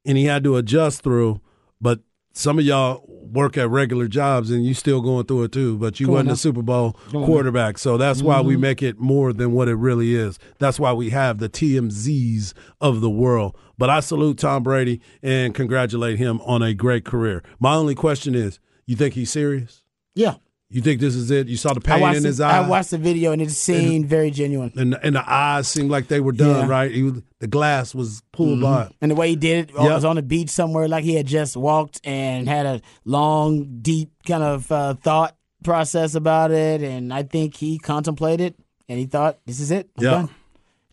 and 0.05 0.17
he 0.17 0.25
had 0.25 0.43
to 0.43 0.57
adjust 0.57 1.03
through. 1.03 1.39
But 1.79 1.99
some 2.33 2.57
of 2.59 2.65
y'all 2.65 3.05
work 3.07 3.57
at 3.57 3.69
regular 3.69 4.07
jobs 4.07 4.49
and 4.51 4.65
you 4.65 4.73
still 4.73 4.99
going 5.01 5.25
through 5.27 5.43
it 5.43 5.51
too. 5.51 5.77
But 5.77 5.99
you 5.99 6.07
Come 6.07 6.13
wasn't 6.15 6.31
a 6.31 6.35
Super 6.35 6.61
Bowl 6.63 6.93
Come 7.11 7.21
on 7.21 7.25
quarterback, 7.27 7.77
so 7.77 7.95
that's 7.97 8.21
why 8.21 8.41
we 8.41 8.55
Mhm. 8.55 8.59
make 8.59 8.83
it 8.83 8.99
more 8.99 9.31
than 9.31 9.53
what 9.53 9.67
it 9.69 9.75
really 9.75 10.15
is. 10.15 10.37
That's 10.59 10.79
why 10.79 10.91
we 10.93 11.11
have 11.11 11.37
the 11.37 11.47
TMZs 11.49 12.53
of 12.81 12.99
the 13.01 13.09
world. 13.09 13.55
But 13.83 13.89
I 13.89 13.99
salute 13.99 14.37
Tom 14.37 14.63
Brady 14.63 15.01
and 15.21 15.53
congratulate 15.53 16.17
him 16.17 16.39
on 16.45 16.63
a 16.63 16.73
great 16.73 17.03
career. 17.03 17.43
My 17.59 17.75
only 17.75 17.95
question 17.95 18.33
is, 18.33 18.57
you 18.85 18.95
think 18.95 19.13
he's 19.13 19.29
serious? 19.29 19.83
Yeah. 20.15 20.35
You 20.69 20.79
think 20.79 21.01
this 21.01 21.15
is 21.15 21.29
it? 21.31 21.49
You 21.49 21.57
saw 21.57 21.73
the 21.73 21.81
pain 21.81 22.01
in 22.15 22.21
the, 22.23 22.29
his 22.29 22.39
eye. 22.39 22.59
I 22.59 22.65
watched 22.69 22.91
the 22.91 22.97
video 22.97 23.33
and 23.33 23.41
it 23.41 23.51
seemed 23.51 24.05
very 24.05 24.31
genuine. 24.31 24.71
and, 24.77 24.97
and 25.03 25.17
the 25.17 25.29
eyes 25.29 25.67
seemed 25.67 25.91
like 25.91 26.07
they 26.07 26.21
were 26.21 26.31
done, 26.31 26.61
Yeah. 26.61 26.73
right? 26.73 26.91
He 26.91 27.03
was, 27.03 27.21
the 27.39 27.47
glass 27.47 27.93
was 27.93 28.23
pulled 28.31 28.61
by. 28.61 28.89
And 29.01 29.11
the 29.11 29.15
way 29.15 29.27
he 29.27 29.35
did 29.35 29.69
it, 29.69 29.75
Yep. 29.75 29.91
was 29.91 30.05
on 30.05 30.15
the 30.15 30.21
beach 30.21 30.49
somewhere, 30.49 30.87
like 30.87 31.03
he 31.03 31.15
had 31.15 31.27
just 31.27 31.57
walked 31.57 31.99
and 32.05 32.47
had 32.47 32.65
a 32.65 32.79
long, 33.03 33.79
deep 33.81 34.11
kind 34.25 34.43
of 34.43 34.71
uh, 34.71 34.93
thought 34.93 35.35
process 35.61 36.15
about 36.15 36.51
it. 36.51 36.81
And 36.81 37.13
I 37.13 37.23
think 37.23 37.57
he 37.57 37.79
contemplated 37.79 38.55
and 38.87 38.97
he 38.97 39.07
thought, 39.07 39.39
"This 39.45 39.59
is 39.59 39.71
it. 39.71 39.89
Yeah. 39.99 40.09
done." 40.11 40.29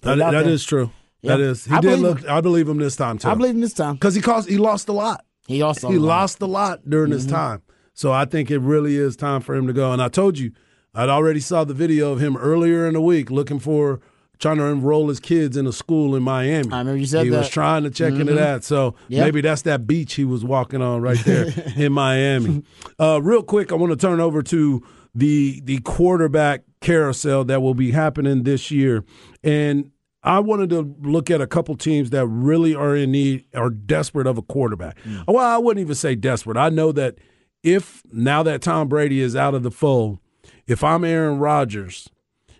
That, 0.00 0.33
that 0.33 0.46
is 0.48 0.64
true. 0.64 0.90
Yeah. 1.22 1.37
That 1.37 1.40
is. 1.40 1.64
He 1.66 1.72
I 1.74 1.80
did 1.80 1.98
look. 2.00 2.20
him. 2.20 2.30
I 2.30 2.40
believe 2.40 2.68
him 2.68 2.78
this 2.78 2.96
time 2.96 3.18
too. 3.18 3.28
I 3.28 3.35
believe 3.35 3.54
him 3.54 3.61
this 3.61 3.74
time 3.74 3.94
because 3.94 4.14
he 4.14 4.20
cost. 4.20 4.48
He 4.48 4.56
lost 4.59 4.88
a 4.88 4.92
lot. 4.92 5.24
He 5.46 5.62
also 5.62 5.90
he 5.90 5.98
lost 5.98 6.40
a 6.42 6.46
lot 6.46 6.80
during 6.88 7.11
his 7.12 7.26
Mhm. 7.26 7.30
time. 7.30 7.62
So 7.94 8.12
I 8.12 8.24
think 8.24 8.50
it 8.50 8.59
really 8.61 8.96
is 8.96 9.16
time 9.16 9.40
for 9.42 9.54
him 9.54 9.66
to 9.66 9.72
go. 9.72 9.92
And 9.92 10.00
I 10.00 10.09
told 10.09 10.38
you, 10.38 10.52
I'd 10.94 11.09
already 11.09 11.40
saw 11.40 11.64
the 11.64 11.74
video 11.74 12.12
of 12.12 12.20
him 12.20 12.37
earlier 12.37 12.87
in 12.87 12.94
the 12.94 13.00
week 13.00 13.30
looking 13.30 13.59
for 13.59 14.00
trying 14.38 14.56
to 14.56 14.64
enroll 14.64 15.09
his 15.09 15.20
kids 15.20 15.54
in 15.59 15.66
a 15.66 15.72
school 15.72 16.16
in 16.16 16.22
Miami. 16.22 16.72
I 16.72 16.78
remember 16.78 16.96
you 16.96 17.04
said 17.04 17.24
he 17.26 17.30
was 17.30 17.50
trying 17.50 17.83
to 17.83 17.90
check 17.90 18.14
into 18.14 18.33
Mhm. 18.33 18.37
that. 18.37 18.64
So 18.64 18.94
Yep. 19.09 19.24
maybe 19.26 19.40
that's 19.42 19.62
that 19.62 19.87
beach 19.87 20.14
he 20.14 20.24
was 20.24 20.42
walking 20.44 20.80
on 20.80 21.02
right 21.02 21.22
there 21.26 21.52
in 21.76 21.92
Miami. 21.92 22.62
Uh, 22.98 23.20
real 23.22 23.42
quick, 23.42 23.70
I 23.70 23.74
want 23.74 23.90
to 23.92 23.96
turn 23.96 24.18
over 24.20 24.42
to 24.44 24.83
the 25.14 25.61
the 25.64 25.78
quarterback 25.80 26.62
carousel 26.80 27.44
that 27.44 27.61
will 27.61 27.74
be 27.74 27.90
happening 27.90 28.44
this 28.44 28.70
year, 28.70 29.04
and 29.44 29.90
I 30.22 30.40
wanted 30.40 30.70
to 30.70 30.94
look 31.00 31.30
at 31.30 31.40
a 31.40 31.46
couple 31.46 31.76
teams 31.76 32.11
that 32.11 32.26
really 32.26 32.74
are 32.74 32.94
in 32.94 33.12
need, 33.12 33.46
are 33.54 33.70
desperate 33.70 34.26
of 34.26 34.37
a 34.37 34.42
quarterback. 34.42 34.98
Mm. 35.02 35.24
Well, 35.26 35.38
I 35.38 35.56
wouldn't 35.56 35.83
even 35.83 35.94
say 35.94 36.14
desperate. 36.14 36.59
I 36.59 36.68
know 36.68 36.92
that 36.92 37.16
if 37.62 38.02
now 38.12 38.42
that 38.42 38.62
Tom 38.62 38.88
Brady 38.88 39.20
is 39.20 39.35
out 39.35 39.54
of 39.54 39.62
the 39.62 39.70
fold, 39.70 40.18
if 40.66 40.85
I'm 40.85 41.04
Aaron 41.04 41.38
Rodgers, 41.38 42.09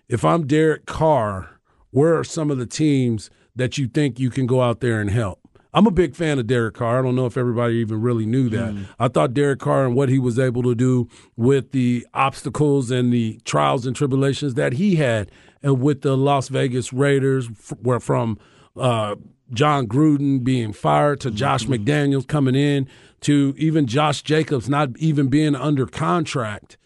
if 0.09 0.25
I'm 0.25 0.47
Derek 0.47 0.87
Carr, 0.87 1.61
where 1.91 2.19
are 2.19 2.25
some 2.25 2.51
of 2.51 2.59
the 2.59 2.67
teams 2.67 3.31
that 3.55 3.77
you 3.77 3.89
think 3.89 4.19
you 4.19 4.31
can 4.31 4.47
go 4.47 4.63
out 4.63 4.81
there 4.81 5.01
and 5.01 5.11
help? 5.11 5.39
I'm 5.73 5.87
a 5.87 5.93
big 5.93 6.17
fan 6.17 6.39
of 6.39 6.49
Derek 6.49 6.75
Carr. 6.75 6.99
I 6.99 7.03
don't 7.03 7.15
know 7.15 7.27
if 7.27 7.37
everybody 7.37 7.75
even 7.75 8.01
really 8.01 8.27
knew 8.27 8.49
that. 8.49 8.75
Mm. 8.75 8.87
I 8.99 9.09
thought 9.09 9.35
Derek 9.35 9.61
Carr 9.61 9.87
and 9.87 9.95
what 9.95 10.09
he 10.09 10.19
was 10.19 10.39
able 10.39 10.63
to 10.65 10.75
do 10.75 11.09
with 11.37 11.71
the 11.71 12.07
obstacles 12.13 12.91
and 12.91 13.13
the 13.13 13.41
trials 13.45 13.87
and 13.87 13.95
tribulations 13.95 14.55
that 14.55 14.75
he 14.75 14.97
had 14.97 15.31
and 15.63 15.81
with 15.81 16.03
the 16.03 16.17
Las 16.17 16.49
Vegas 16.49 16.93
Raiders, 16.93 17.49
where 17.81 18.01
from 18.01 18.39
uh, 18.77 19.17
Jon 19.53 19.87
Gruden 19.87 20.43
being 20.43 20.73
fired 20.73 21.21
to 21.21 21.31
Josh 21.31 21.65
McDaniels 21.65 22.27
coming 22.27 22.55
in 22.55 22.89
to 23.23 23.55
even 23.59 23.87
Josh 23.87 24.23
Jacobs 24.23 24.69
not 24.69 24.97
even 24.99 25.29
being 25.29 25.55
under 25.55 25.87
contract 25.87 26.79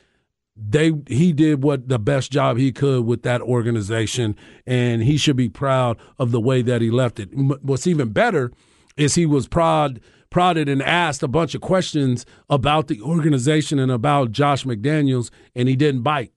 they 0.57 0.93
he 1.09 1.33
did 1.33 1.63
what 1.63 1.89
the 1.89 1.99
best 1.99 2.31
job 2.31 2.57
he 2.57 2.71
could 2.71 3.05
with 3.05 3.23
that 3.23 3.41
organization 3.41 4.37
and 4.67 5.03
he 5.03 5.17
should 5.17 5.37
be 5.37 5.49
proud 5.49 5.99
of 6.19 6.31
the 6.31 6.41
way 6.41 6.63
that 6.63 6.81
he 6.81 6.91
left 6.91 7.19
it. 7.19 7.29
What's 7.35 7.87
even 7.87 8.11
better 8.11 8.53
is 8.97 9.15
he 9.15 9.27
was 9.27 9.49
proud 9.49 10.01
prodded 10.31 10.69
and 10.69 10.83
asked 10.83 11.23
a 11.23 11.29
bunch 11.29 11.55
of 11.55 11.61
questions 11.61 12.27
about 12.51 12.89
the 12.89 13.01
organization 13.01 13.79
and 13.79 13.91
about 13.91 14.33
Josh 14.33 14.65
McDaniels 14.65 15.31
and 15.55 15.69
he 15.69 15.77
didn't 15.77 16.03
bite 16.03 16.33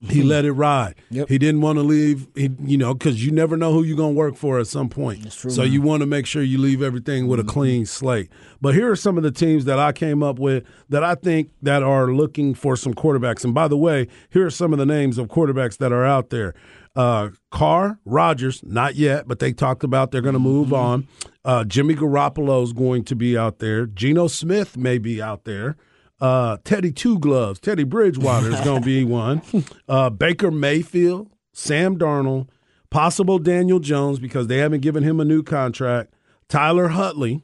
he 0.00 0.22
let 0.22 0.44
it 0.44 0.52
ride. 0.52 0.94
He 1.10 1.38
didn't 1.38 1.60
want 1.60 1.76
to 1.78 1.82
leave, 1.82 2.28
he, 2.36 2.50
you 2.60 2.78
know, 2.78 2.94
because 2.94 3.24
you 3.24 3.32
never 3.32 3.56
know 3.56 3.72
who 3.72 3.82
you're 3.82 3.96
going 3.96 4.14
to 4.14 4.18
work 4.18 4.36
for 4.36 4.60
at 4.60 4.68
some 4.68 4.88
point. 4.88 5.32
true, 5.32 5.50
so 5.50 5.62
man. 5.62 5.72
you 5.72 5.82
want 5.82 6.02
to 6.02 6.06
make 6.06 6.24
sure 6.24 6.42
you 6.42 6.58
leave 6.58 6.82
everything 6.82 7.26
with 7.26 7.40
a 7.40 7.44
clean 7.44 7.84
slate. 7.84 8.30
But 8.60 8.74
here 8.74 8.90
are 8.90 8.96
some 8.96 9.16
of 9.16 9.24
the 9.24 9.32
teams 9.32 9.64
that 9.64 9.78
I 9.80 9.90
came 9.92 10.22
up 10.22 10.38
with 10.38 10.64
that 10.88 11.02
I 11.02 11.16
think 11.16 11.50
that 11.62 11.82
are 11.82 12.12
looking 12.12 12.54
for 12.54 12.76
some 12.76 12.94
quarterbacks. 12.94 13.44
And 13.44 13.54
by 13.54 13.66
the 13.66 13.76
way, 13.76 14.06
here 14.30 14.46
are 14.46 14.50
some 14.50 14.72
of 14.72 14.78
the 14.78 14.86
names 14.86 15.18
of 15.18 15.26
quarterbacks 15.26 15.78
that 15.78 15.92
are 15.92 16.04
out 16.04 16.30
there. 16.30 16.54
Uh, 16.94 17.30
Carr, 17.50 17.98
Rodgers, 18.04 18.62
not 18.64 18.94
yet, 18.94 19.26
but 19.26 19.40
they 19.40 19.52
talked 19.52 19.84
about 19.84 20.10
they're 20.10 20.20
going 20.20 20.32
to 20.32 20.38
move 20.38 20.72
on. 20.72 21.08
Uh, 21.44 21.64
Jimmy 21.64 21.94
Garoppolo 21.94 22.62
is 22.62 22.72
going 22.72 23.04
to 23.04 23.16
be 23.16 23.36
out 23.36 23.58
there. 23.58 23.86
Geno 23.86 24.26
Smith 24.26 24.76
may 24.76 24.98
be 24.98 25.20
out 25.20 25.44
there. 25.44 25.76
Uh, 26.20 26.56
Teddy 26.64 26.90
Two 26.92 27.18
Gloves, 27.18 27.60
Teddy 27.60 27.84
Bridgewater 27.84 28.50
is 28.50 28.60
going 28.60 28.82
to 28.82 28.86
be 28.86 29.04
one. 29.04 29.42
Uh, 29.88 30.10
Baker 30.10 30.50
Mayfield, 30.50 31.30
Sam 31.52 31.96
Darnold, 31.98 32.48
possible 32.90 33.38
Daniel 33.38 33.78
Jones 33.78 34.18
because 34.18 34.46
they 34.48 34.58
haven't 34.58 34.80
given 34.80 35.02
him 35.02 35.20
a 35.20 35.24
new 35.24 35.42
contract. 35.42 36.12
Tyler 36.48 36.88
Huntley, 36.88 37.42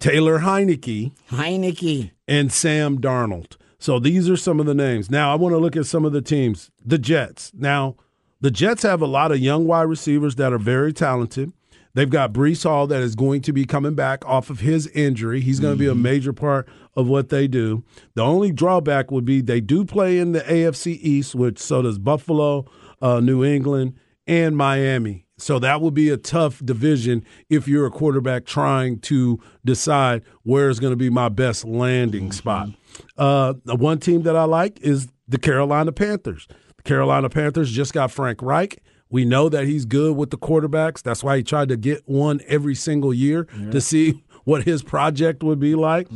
Taylor 0.00 0.40
Heinicke, 0.40 1.12
Heinicke, 1.30 2.10
and 2.26 2.52
Sam 2.52 2.98
Darnold. 3.00 3.56
So 3.78 3.98
these 3.98 4.28
are 4.30 4.36
some 4.36 4.58
of 4.60 4.66
the 4.66 4.74
names. 4.74 5.10
Now 5.10 5.30
I 5.30 5.36
want 5.36 5.52
to 5.52 5.58
look 5.58 5.76
at 5.76 5.86
some 5.86 6.04
of 6.04 6.12
the 6.12 6.22
teams. 6.22 6.70
The 6.84 6.98
Jets. 6.98 7.52
Now 7.54 7.96
the 8.40 8.50
Jets 8.50 8.82
have 8.82 9.02
a 9.02 9.06
lot 9.06 9.30
of 9.30 9.38
young 9.38 9.66
wide 9.66 9.82
receivers 9.82 10.36
that 10.36 10.52
are 10.52 10.58
very 10.58 10.92
talented. 10.92 11.52
They've 11.94 12.10
got 12.10 12.32
Breece 12.32 12.64
Hall 12.64 12.86
that 12.88 13.02
is 13.02 13.14
going 13.14 13.42
to 13.42 13.52
be 13.52 13.64
coming 13.64 13.94
back 13.94 14.24
off 14.26 14.50
of 14.50 14.60
his 14.60 14.88
injury. 14.88 15.40
He's 15.40 15.60
going 15.60 15.74
to 15.74 15.78
be 15.78 15.86
a 15.86 15.94
major 15.94 16.32
part 16.32 16.68
of 16.94 17.06
what 17.06 17.28
they 17.28 17.46
do. 17.46 17.84
The 18.14 18.22
only 18.22 18.50
drawback 18.50 19.10
would 19.10 19.24
be 19.24 19.40
they 19.40 19.60
do 19.60 19.84
play 19.84 20.18
in 20.18 20.32
the 20.32 20.40
AFC 20.40 20.98
East, 21.00 21.34
which 21.34 21.58
so 21.58 21.82
does 21.82 21.98
Buffalo, 21.98 22.64
uh, 23.00 23.20
New 23.20 23.44
England, 23.44 23.94
and 24.26 24.56
Miami. 24.56 25.24
So 25.36 25.58
that 25.58 25.80
would 25.80 25.94
be 25.94 26.10
a 26.10 26.16
tough 26.16 26.64
division 26.64 27.24
if 27.50 27.66
you're 27.66 27.86
a 27.86 27.90
quarterback 27.90 28.44
trying 28.44 29.00
to 29.00 29.40
decide 29.64 30.22
where 30.42 30.68
is 30.68 30.80
going 30.80 30.92
to 30.92 30.96
be 30.96 31.10
my 31.10 31.28
best 31.28 31.64
landing 31.64 32.30
spot. 32.32 32.68
Uh, 33.16 33.54
the 33.64 33.74
one 33.74 33.98
team 33.98 34.22
that 34.22 34.36
I 34.36 34.44
like 34.44 34.80
is 34.80 35.08
the 35.26 35.38
Carolina 35.38 35.92
Panthers. 35.92 36.46
The 36.76 36.82
Carolina 36.84 37.28
Panthers 37.28 37.70
just 37.72 37.92
got 37.92 38.10
Frank 38.10 38.42
Reich. 38.42 38.80
We 39.14 39.24
know 39.24 39.48
that 39.48 39.64
he's 39.66 39.84
good 39.84 40.16
with 40.16 40.30
the 40.30 40.36
quarterbacks. 40.36 41.00
That's 41.00 41.22
why 41.22 41.36
he 41.36 41.44
tried 41.44 41.68
to 41.68 41.76
get 41.76 42.02
one 42.08 42.40
every 42.48 42.74
single 42.74 43.14
year 43.14 43.44
to 43.70 43.80
see 43.80 44.24
what 44.44 44.64
his 44.64 44.82
project 44.82 45.44
would 45.44 45.60
be 45.60 45.76
like. 45.76 46.08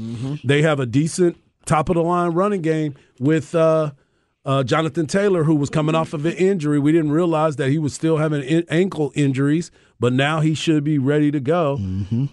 They 0.42 0.62
have 0.62 0.80
a 0.80 0.84
decent 0.86 1.36
top 1.64 1.88
of 1.90 1.94
the 1.94 2.02
line 2.02 2.32
running 2.32 2.60
game 2.60 2.96
with 3.20 3.54
uh, 3.54 3.92
uh, 4.44 4.64
Jonathan 4.64 5.06
Taylor, 5.06 5.44
who 5.44 5.54
was 5.54 5.70
coming 5.70 5.94
off 5.94 6.12
of 6.12 6.26
an 6.26 6.32
injury. 6.32 6.80
We 6.80 6.90
didn't 6.90 7.12
realize 7.12 7.54
that 7.54 7.68
he 7.70 7.78
was 7.78 7.94
still 7.94 8.16
having 8.16 8.42
in- 8.42 8.64
ankle 8.68 9.12
injuries, 9.14 9.70
but 10.00 10.12
now 10.12 10.40
he 10.40 10.54
should 10.54 10.82
be 10.82 10.98
ready 10.98 11.30
to 11.30 11.38
go. 11.38 11.76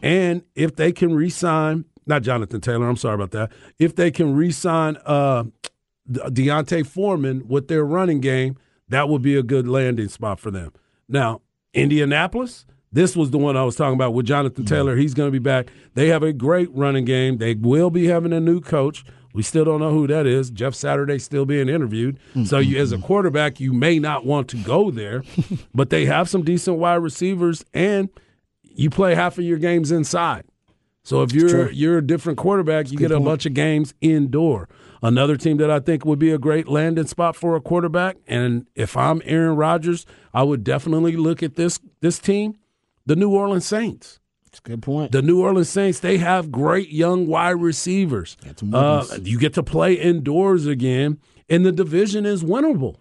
And 0.01 0.41
if 0.55 0.75
they 0.77 0.91
can 0.91 1.13
re-sign, 1.13 1.85
not 2.07 2.23
Jonathan 2.23 2.59
Taylor, 2.59 2.89
I'm 2.89 2.97
sorry 2.97 3.13
about 3.13 3.29
that. 3.31 3.51
If 3.77 3.95
they 3.95 4.09
can 4.09 4.35
re-sign 4.35 4.97
uh, 5.05 5.43
De- 6.11 6.31
D'Onta 6.31 6.83
Foreman 6.87 7.47
with 7.47 7.67
their 7.67 7.85
running 7.85 8.19
game, 8.19 8.57
that 8.89 9.09
would 9.09 9.21
be 9.21 9.35
a 9.35 9.43
good 9.43 9.67
landing 9.67 10.07
spot 10.09 10.39
for 10.39 10.51
them. 10.51 10.71
Now, 11.07 11.41
Indianapolis, 11.73 12.65
This 12.91 13.15
was 13.15 13.31
the 13.31 13.37
one 13.37 13.57
I 13.57 13.63
was 13.63 13.75
talking 13.75 13.95
about 13.95 14.13
with 14.13 14.25
Jonathan 14.25 14.63
Taylor. 14.63 14.95
He's 14.95 15.13
going 15.13 15.27
to 15.27 15.31
be 15.31 15.39
back. 15.39 15.67
They 15.95 16.07
have 16.07 16.23
a 16.23 16.31
great 16.31 16.69
running 16.73 17.03
game. 17.03 17.39
They 17.39 17.53
will 17.53 17.89
be 17.89 18.05
having 18.07 18.31
a 18.31 18.39
new 18.39 18.61
coach. 18.61 19.03
We 19.33 19.43
still 19.43 19.65
don't 19.65 19.81
know 19.81 19.91
who 19.91 20.07
that 20.07 20.25
is. 20.25 20.49
Jeff 20.49 20.73
Saturday 20.73 21.19
still 21.19 21.45
being 21.45 21.67
interviewed. 21.67 22.17
So 22.45 22.59
you, 22.59 22.77
as 22.81 22.93
a 22.93 22.97
quarterback, 22.97 23.59
you 23.59 23.73
may 23.73 23.99
not 23.99 24.25
want 24.25 24.47
to 24.49 24.57
go 24.57 24.91
there, 24.91 25.23
but 25.75 25.89
they 25.89 26.05
have 26.05 26.29
some 26.29 26.43
decent 26.43 26.77
wide 26.77 26.95
receivers, 27.03 27.65
and 27.73 28.07
you 28.63 28.89
play 28.89 29.13
half 29.13 29.37
of 29.37 29.43
your 29.43 29.57
games 29.57 29.91
inside. 29.91 30.45
So 31.03 31.21
if 31.21 31.33
you're 31.33 31.49
you're 31.73 31.97
a 31.97 32.01
different 32.07 32.37
quarterback, 32.37 32.91
you 32.91 32.97
get 32.97 33.11
a 33.11 33.19
bunch 33.25 33.45
of 33.45 33.53
games 33.53 33.93
indoor. 33.99 34.69
Another 35.01 35.37
team 35.37 35.57
that 35.57 35.69
I 35.69 35.79
think 35.79 36.05
would 36.05 36.19
be 36.19 36.31
a 36.31 36.37
great 36.37 36.67
landing 36.67 37.07
spot 37.07 37.35
for 37.35 37.55
a 37.55 37.61
quarterback, 37.61 38.17
and 38.27 38.65
if 38.75 38.95
I'm 38.97 39.21
Aaron 39.25 39.55
Rodgers, 39.55 40.05
I 40.33 40.43
would 40.43 40.63
definitely 40.63 41.15
look 41.15 41.43
at 41.43 41.55
this 41.55 41.79
this 42.01 42.19
team, 42.19 42.57
the 43.05 43.15
New 43.15 43.29
Orleans 43.29 43.65
Saints. 43.65 44.19
That's 44.45 44.59
a 44.59 44.61
good 44.61 44.81
point. 44.81 45.11
The 45.11 45.21
New 45.21 45.41
Orleans 45.41 45.69
Saints, 45.69 45.99
they 45.99 46.17
have 46.17 46.51
great 46.51 46.89
young 46.89 47.27
wide 47.27 47.59
receivers. 47.61 48.37
Uh, 48.73 49.05
you 49.21 49.37
get 49.37 49.53
to 49.55 49.63
play 49.63 49.93
indoors 49.95 50.65
again, 50.65 51.19
and 51.49 51.65
the 51.65 51.73
division 51.73 52.25
is 52.25 52.41
winnable. 52.41 52.95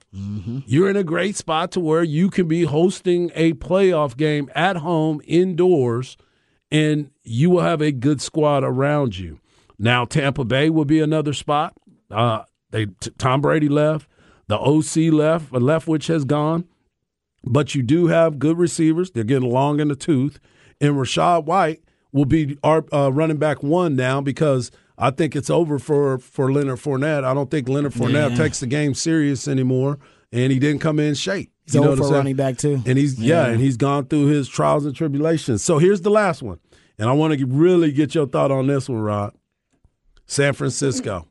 You're 0.67 0.91
in 0.91 0.97
a 0.97 1.05
great 1.05 1.37
spot 1.37 1.71
to 1.73 1.81
where 1.81 2.03
you 2.03 2.29
can 2.29 2.49
be 2.49 2.65
hosting 2.65 3.31
a 3.37 3.53
playoff 3.55 4.17
game 4.17 4.51
at 4.55 4.79
home 4.79 5.21
indoors, 5.27 6.17
and 6.73 7.11
you 7.23 7.51
will 7.51 7.63
have 7.63 7.81
a 7.81 7.93
good 7.93 8.21
squad 8.21 8.65
around 8.65 9.17
you. 9.17 9.39
Now, 9.79 10.05
Tampa 10.05 10.45
Bay 10.45 10.71
will 10.71 10.85
be 10.85 11.01
another 11.01 11.33
spot. 11.33 11.77
Uh, 12.15 12.45
they 12.71 12.87
t- 12.87 13.11
Tom 13.19 13.41
Brady 13.41 13.69
left, 13.69 14.09
the 14.47 14.59
OC 14.59 15.13
left, 15.13 15.51
but 15.53 15.63
Leftwich 15.63 16.09
has 16.09 16.25
gone 16.25 16.65
but 17.47 17.75
you 17.75 17.83
do 17.83 18.07
have 18.07 18.39
good 18.39 18.57
receivers. 18.59 19.11
They're 19.11 19.23
getting 19.23 19.51
long 19.51 19.79
in 19.79 19.89
the 19.89 19.95
tooth. 19.97 20.41
And 20.81 20.95
Rachaad 20.95 21.45
White 21.45 21.83
will 22.11 22.25
be 22.25 22.57
our 22.65 22.87
uh, 22.91 23.11
running 23.13 23.37
back 23.37 23.63
one 23.63 23.95
now 23.97 24.23
because 24.23 24.71
I 24.97 25.11
think 25.11 25.37
it's 25.37 25.51
over 25.51 25.79
for, 25.79 26.19
for 26.19 26.51
Leonard 26.51 26.79
Fournette. 26.79 27.23
I 27.23 27.35
don't 27.35 27.51
think 27.51 27.69
Leonard 27.69 27.93
Fournette 27.93 28.31
Yeah. 28.31 28.37
takes 28.37 28.61
the 28.61 28.67
game 28.67 28.95
serious 28.95 29.47
anymore, 29.47 29.99
and 30.33 30.53
he 30.53 30.59
didn't 30.59 30.81
come 30.81 30.99
in 30.99 31.15
shape. 31.15 31.53
He's 31.67 31.75
You 31.75 31.83
know 31.83 31.89
over 31.89 31.97
what 32.01 32.07
I'm 32.07 32.11
for 32.13 32.17
running 32.17 32.37
back 32.37 32.57
too. 32.57 32.83
And 32.87 32.97
he's 32.97 33.21
yeah. 33.21 33.45
Yeah. 33.47 33.53
and 33.53 33.61
he's 33.61 33.77
gone 33.77 34.07
through 34.07 34.29
his 34.29 34.49
trials 34.49 34.87
and 34.87 34.97
tribulations. 34.97 35.63
So 35.63 35.77
here's 35.77 36.01
the 36.01 36.11
last 36.11 36.43
one, 36.43 36.61
and 36.99 37.11
I 37.11 37.13
want 37.13 37.39
to 37.39 37.45
really 37.45 37.93
get 37.93 38.15
your 38.15 38.27
thought 38.27 38.53
on 38.53 38.69
this 38.69 38.89
one, 38.89 39.01
Rod. 39.03 39.35
San 40.25 40.55
Francisco. 40.55 41.29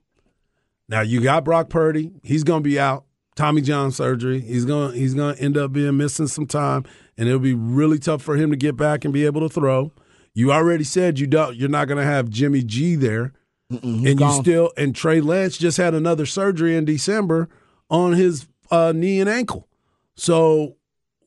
Now 0.89 1.02
you 1.02 1.22
got 1.22 1.43
Brock 1.43 1.69
Purdy. 1.69 2.12
He's 2.24 2.43
going 2.43 2.63
to 2.63 2.69
be 2.69 2.80
out. 2.80 3.06
Tommy 3.36 3.62
John 3.62 3.91
surgery. 3.91 4.39
He's 4.39 4.65
going. 4.65 4.93
He's 4.93 5.13
going 5.13 5.36
to 5.36 5.41
end 5.41 5.58
up 5.58 5.74
being 5.74 5.98
missing 5.98 6.28
some 6.28 6.46
time, 6.46 6.86
and 7.17 7.28
it'll 7.28 7.39
be 7.39 7.54
really 7.54 7.98
tough 7.98 8.22
for 8.22 8.36
him 8.36 8.52
to 8.52 8.56
get 8.56 8.78
back 8.78 9.04
and 9.04 9.13
be 9.13 9.26
able 9.26 9.41
to 9.41 9.50
throw. 9.50 9.91
You 10.36 10.52
already 10.52 10.84
said 10.84 11.19
you 11.19 11.28
don't. 11.28 11.56
You're 11.56 11.69
not 11.69 11.88
going 11.88 11.98
to 12.00 12.06
have 12.06 12.30
Jimmy 12.30 12.63
G 12.63 12.96
there, 12.96 13.34
and 13.69 14.04
you 14.04 14.15
gone. 14.15 14.41
still. 14.41 14.72
And 14.78 14.96
Trey 14.96 15.19
Lance 15.19 15.58
just 15.58 15.78
had 15.78 15.96
another 15.96 16.26
surgery 16.26 16.76
in 16.76 16.86
December 16.86 17.50
on 17.89 18.13
his 18.13 18.48
uh, 18.69 18.91
knee 18.96 19.19
and 19.19 19.30
ankle. 19.30 19.67
So 20.15 20.76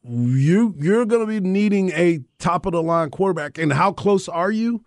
you 0.02 0.74
you're 0.78 1.06
going 1.06 1.22
to 1.22 1.26
be 1.26 1.40
needing 1.40 1.90
a 1.90 2.20
top 2.38 2.66
of 2.66 2.72
the 2.72 2.82
line 2.82 3.10
quarterback. 3.10 3.58
And 3.58 3.72
how 3.72 3.92
close 3.92 4.28
are 4.28 4.50
you? 4.50 4.84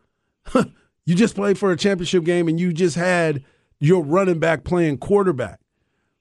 you 1.06 1.16
just 1.16 1.36
played 1.36 1.58
for 1.58 1.72
a 1.72 1.78
championship 1.78 2.24
game 2.24 2.48
and 2.48 2.60
you 2.60 2.72
just 2.72 2.96
had 2.96 3.44
your 3.80 4.04
running 4.04 4.40
back 4.40 4.64
playing 4.64 4.98
quarterback. 4.98 5.60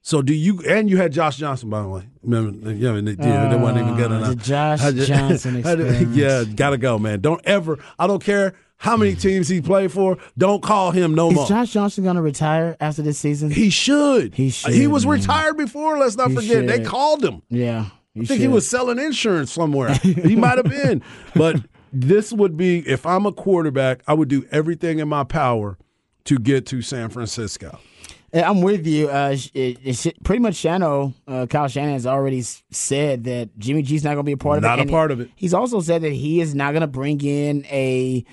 So 0.00 0.22
do 0.22 0.32
you? 0.32 0.62
And 0.66 0.88
you 0.88 0.96
had 0.96 1.12
Josh 1.12 1.36
Johnson, 1.36 1.68
by 1.70 1.82
the 1.82 1.88
way. 1.88 2.08
Remember? 2.22 2.72
Yeah, 2.72 2.92
mean, 2.92 3.06
yeah, 3.18 3.48
that 3.48 3.60
wasn't 3.60 3.80
even 3.82 3.96
good 3.96 4.12
Ah, 4.12 4.16
enough. 4.16 4.28
the 4.30 4.36
Josh 4.36 4.80
just- 4.80 5.08
Johnson 5.08 5.56
experience. 5.56 6.16
yeah, 6.16 6.44
gotta 6.44 6.78
go, 6.78 6.98
man. 6.98 7.20
Don't 7.20 7.44
ever. 7.44 7.78
I 7.98 8.06
don't 8.06 8.22
care 8.22 8.54
how 8.76 8.96
many 8.96 9.14
teams 9.16 9.48
he 9.48 9.60
played 9.60 9.90
for. 9.92 10.16
Don't 10.38 10.62
call 10.62 10.92
him 10.92 11.14
no 11.14 11.28
Is 11.28 11.34
more. 11.34 11.42
Is 11.44 11.48
Josh 11.48 11.72
Johnson 11.72 12.04
going 12.04 12.14
to 12.16 12.22
retire 12.22 12.76
after 12.80 13.02
this 13.02 13.18
season? 13.18 13.50
he 13.50 13.70
should. 13.70 14.34
He 14.36 14.50
should, 14.50 14.72
He 14.72 14.86
was 14.86 15.04
man. 15.04 15.16
retired 15.16 15.56
before. 15.56 15.98
Let's 15.98 16.16
not 16.16 16.30
He 16.30 16.36
forget. 16.36 16.66
They 16.68 16.84
called 16.84 17.22
him. 17.24 17.42
yeah. 17.48 17.86
I 18.18 18.24
think 18.24 18.40
he 18.40 18.48
was 18.48 18.68
selling 18.68 18.98
insurance 18.98 19.52
somewhere. 19.52 19.92
he 20.02 20.34
might 20.34 20.56
have 20.56 20.68
been. 20.68 21.02
But 21.36 21.56
this 21.92 22.32
would 22.32 22.56
be 22.56 22.78
if 22.88 23.04
I'm 23.06 23.26
a 23.26 23.32
quarterback, 23.32 24.02
I 24.08 24.14
would 24.14 24.28
do 24.28 24.44
everything 24.50 24.98
in 25.00 25.08
my 25.08 25.22
power 25.24 25.76
to 26.28 26.38
get 26.38 26.66
to 26.66 26.82
San 26.82 27.08
Francisco. 27.08 27.78
I'm 28.34 28.60
with 28.60 28.86
you. 28.86 29.08
Uh, 29.08 29.34
it, 29.54 29.78
it, 29.82 30.22
pretty 30.22 30.40
much, 30.40 30.56
Shano, 30.56 31.14
uh, 31.26 31.46
Kyle 31.46 31.66
Shanahan 31.66 31.94
has 31.94 32.06
already 32.06 32.42
said 32.42 33.24
that 33.24 33.58
Jimmy 33.58 33.80
G's 33.80 34.04
not 34.04 34.10
going 34.10 34.18
to 34.18 34.22
be 34.24 34.32
a 34.32 34.36
part 34.36 34.58
of 34.58 34.64
it. 34.64 34.66
Not 34.66 34.80
a 34.80 34.84
part 34.84 35.10
of 35.10 35.20
it. 35.20 35.30
He's 35.34 35.54
also 35.54 35.80
said 35.80 36.02
that 36.02 36.12
he 36.12 36.42
is 36.42 36.54
not 36.54 36.72
going 36.72 36.82
to 36.82 36.86
bring 36.86 37.22
in 37.22 37.64
a 37.66 38.26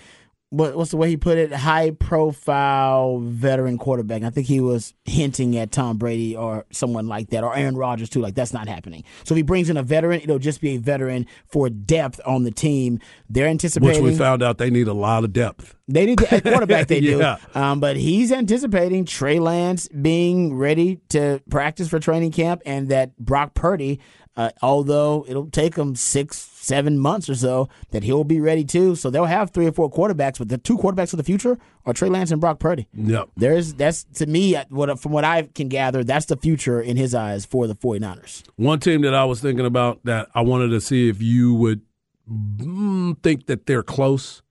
what, 0.51 0.75
what's 0.77 0.91
the 0.91 0.97
way 0.97 1.09
he 1.09 1.17
put 1.17 1.37
it? 1.37 1.51
High 1.51 1.91
profile 1.91 3.19
veteran 3.19 3.77
quarterback. 3.77 4.23
I 4.23 4.29
think 4.29 4.47
he 4.47 4.61
was 4.61 4.93
hinting 5.03 5.57
at 5.57 5.71
Tom 5.71 5.97
Brady 5.97 6.35
or 6.35 6.65
someone 6.71 7.07
like 7.07 7.29
that, 7.31 7.43
or 7.43 7.55
Aaron 7.55 7.75
Rodgers 7.75 8.09
too. 8.09 8.21
Like 8.21 8.35
that's 8.35 8.53
not 8.53 8.67
happening. 8.67 9.03
So 9.23 9.33
if 9.33 9.37
he 9.37 9.41
brings 9.43 9.69
in 9.69 9.77
a 9.77 9.83
veteran, 9.83 10.21
it'll 10.21 10.39
just 10.39 10.61
be 10.61 10.75
a 10.75 10.77
veteran 10.77 11.25
for 11.47 11.69
depth 11.69 12.21
on 12.25 12.43
the 12.43 12.51
team. 12.51 12.99
They're 13.29 13.47
anticipating. 13.47 14.03
Which 14.03 14.11
we 14.13 14.17
found 14.17 14.43
out 14.43 14.57
they 14.57 14.69
need 14.69 14.87
a 14.87 14.93
lot 14.93 15.23
of 15.23 15.33
depth. 15.33 15.75
They 15.87 16.05
need 16.05 16.21
at 16.23 16.43
quarterback. 16.43 16.87
They 16.87 16.99
Yeah. 17.05 17.37
do, 17.53 17.59
um, 17.59 17.79
but 17.79 17.97
he's 17.97 18.31
anticipating 18.31 19.05
Trey 19.05 19.39
Lance 19.39 19.87
being 19.89 20.55
ready 20.55 21.01
to 21.09 21.41
practice 21.49 21.89
for 21.89 21.99
training 21.99 22.31
camp, 22.31 22.61
and 22.65 22.89
that 22.89 23.17
Brock 23.17 23.53
Purdy, 23.55 23.99
uh, 24.37 24.49
although 24.61 25.25
it'll 25.27 25.49
take 25.49 25.75
him 25.75 25.95
six, 25.95 26.37
seven 26.37 26.99
months 26.99 27.29
or 27.29 27.35
so, 27.35 27.69
that 27.91 28.03
he'll 28.03 28.23
be 28.23 28.41
ready 28.41 28.63
too. 28.65 28.95
So 28.95 29.09
they'll 29.09 29.25
have 29.25 29.51
three 29.51 29.67
or 29.67 29.71
four 29.71 29.89
quarterbacks, 29.89 30.39
but 30.39 30.49
the 30.49 30.57
two 30.57 30.77
quarterbacks 30.77 31.13
of 31.13 31.17
the 31.17 31.23
future 31.23 31.57
are 31.85 31.93
Trey 31.93 32.09
Lance 32.09 32.31
and 32.31 32.41
Brock 32.41 32.59
Purdy. 32.59 32.87
Yep. 32.93 33.29
There's 33.37 33.73
that's 33.75 34.03
to 34.15 34.25
me 34.25 34.55
what 34.69 34.99
from 34.99 35.11
what 35.11 35.23
I 35.23 35.43
can 35.43 35.69
gather, 35.69 36.03
that's 36.03 36.25
the 36.25 36.37
future 36.37 36.81
in 36.81 36.97
his 36.97 37.15
eyes 37.15 37.45
for 37.45 37.67
the 37.67 37.75
49ers. 37.75 38.43
One 38.57 38.79
team 38.79 39.01
that 39.01 39.13
I 39.13 39.25
was 39.25 39.41
thinking 39.41 39.65
about 39.65 40.03
that 40.03 40.27
I 40.35 40.41
wanted 40.41 40.69
to 40.69 40.81
see 40.81 41.07
if 41.07 41.21
you 41.21 41.53
would 41.53 41.81
mm, 42.29 43.21
think 43.23 43.45
that 43.47 43.65
they're 43.65 43.83
close 43.83 44.41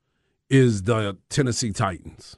is 0.49 0.85
the 0.85 1.17
Tennessee 1.29 1.73
Titans. 1.73 2.37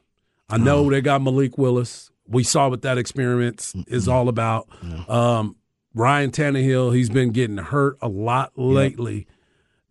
I 0.49 0.59
know 0.59 0.89
they 0.89 1.01
got 1.01 1.23
Malik 1.23 1.59
Willis. 1.59 2.11
We 2.29 2.45
saw 2.45 2.69
what 2.69 2.83
that 2.83 2.99
experiment 2.99 3.73
is 3.89 4.09
all 4.09 4.29
about. 4.29 4.69
Um, 5.09 5.57
Ryan 5.97 6.31
Tannehill, 6.31 6.95
he's 6.95 7.09
been 7.09 7.31
getting 7.31 7.57
hurt 7.57 7.97
a 8.03 8.09
lot 8.09 8.53
lately. 8.55 9.27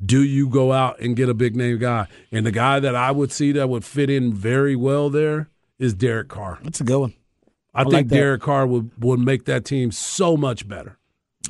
Do 0.06 0.24
you 0.24 0.48
go 0.48 0.72
out 0.72 1.00
and 1.00 1.16
get 1.16 1.30
a 1.30 1.34
big 1.34 1.56
name 1.56 1.80
guy? 1.80 2.08
And 2.32 2.46
the 2.46 2.52
guy 2.52 2.80
that 2.80 2.96
I 2.96 3.10
would 3.10 3.32
see 3.32 3.52
that 3.54 3.70
would 3.70 3.84
fit 3.84 4.12
in 4.12 4.32
very 4.32 4.76
well 4.76 5.10
there 5.10 5.50
is 5.80 5.96
Derek 5.96 6.28
Carr. 6.28 6.60
That's 6.62 6.80
a 6.80 6.84
good 6.84 7.00
one. 7.00 7.14
I, 7.74 7.84
think 7.84 7.94
like. 7.94 8.08
Derek 8.08 8.44
Carr 8.44 8.68
would, 8.68 8.92
would 9.04 9.20
make 9.20 9.46
that 9.46 9.66
team 9.66 9.92
so 9.92 10.38
much 10.38 10.68
better. 10.68 11.00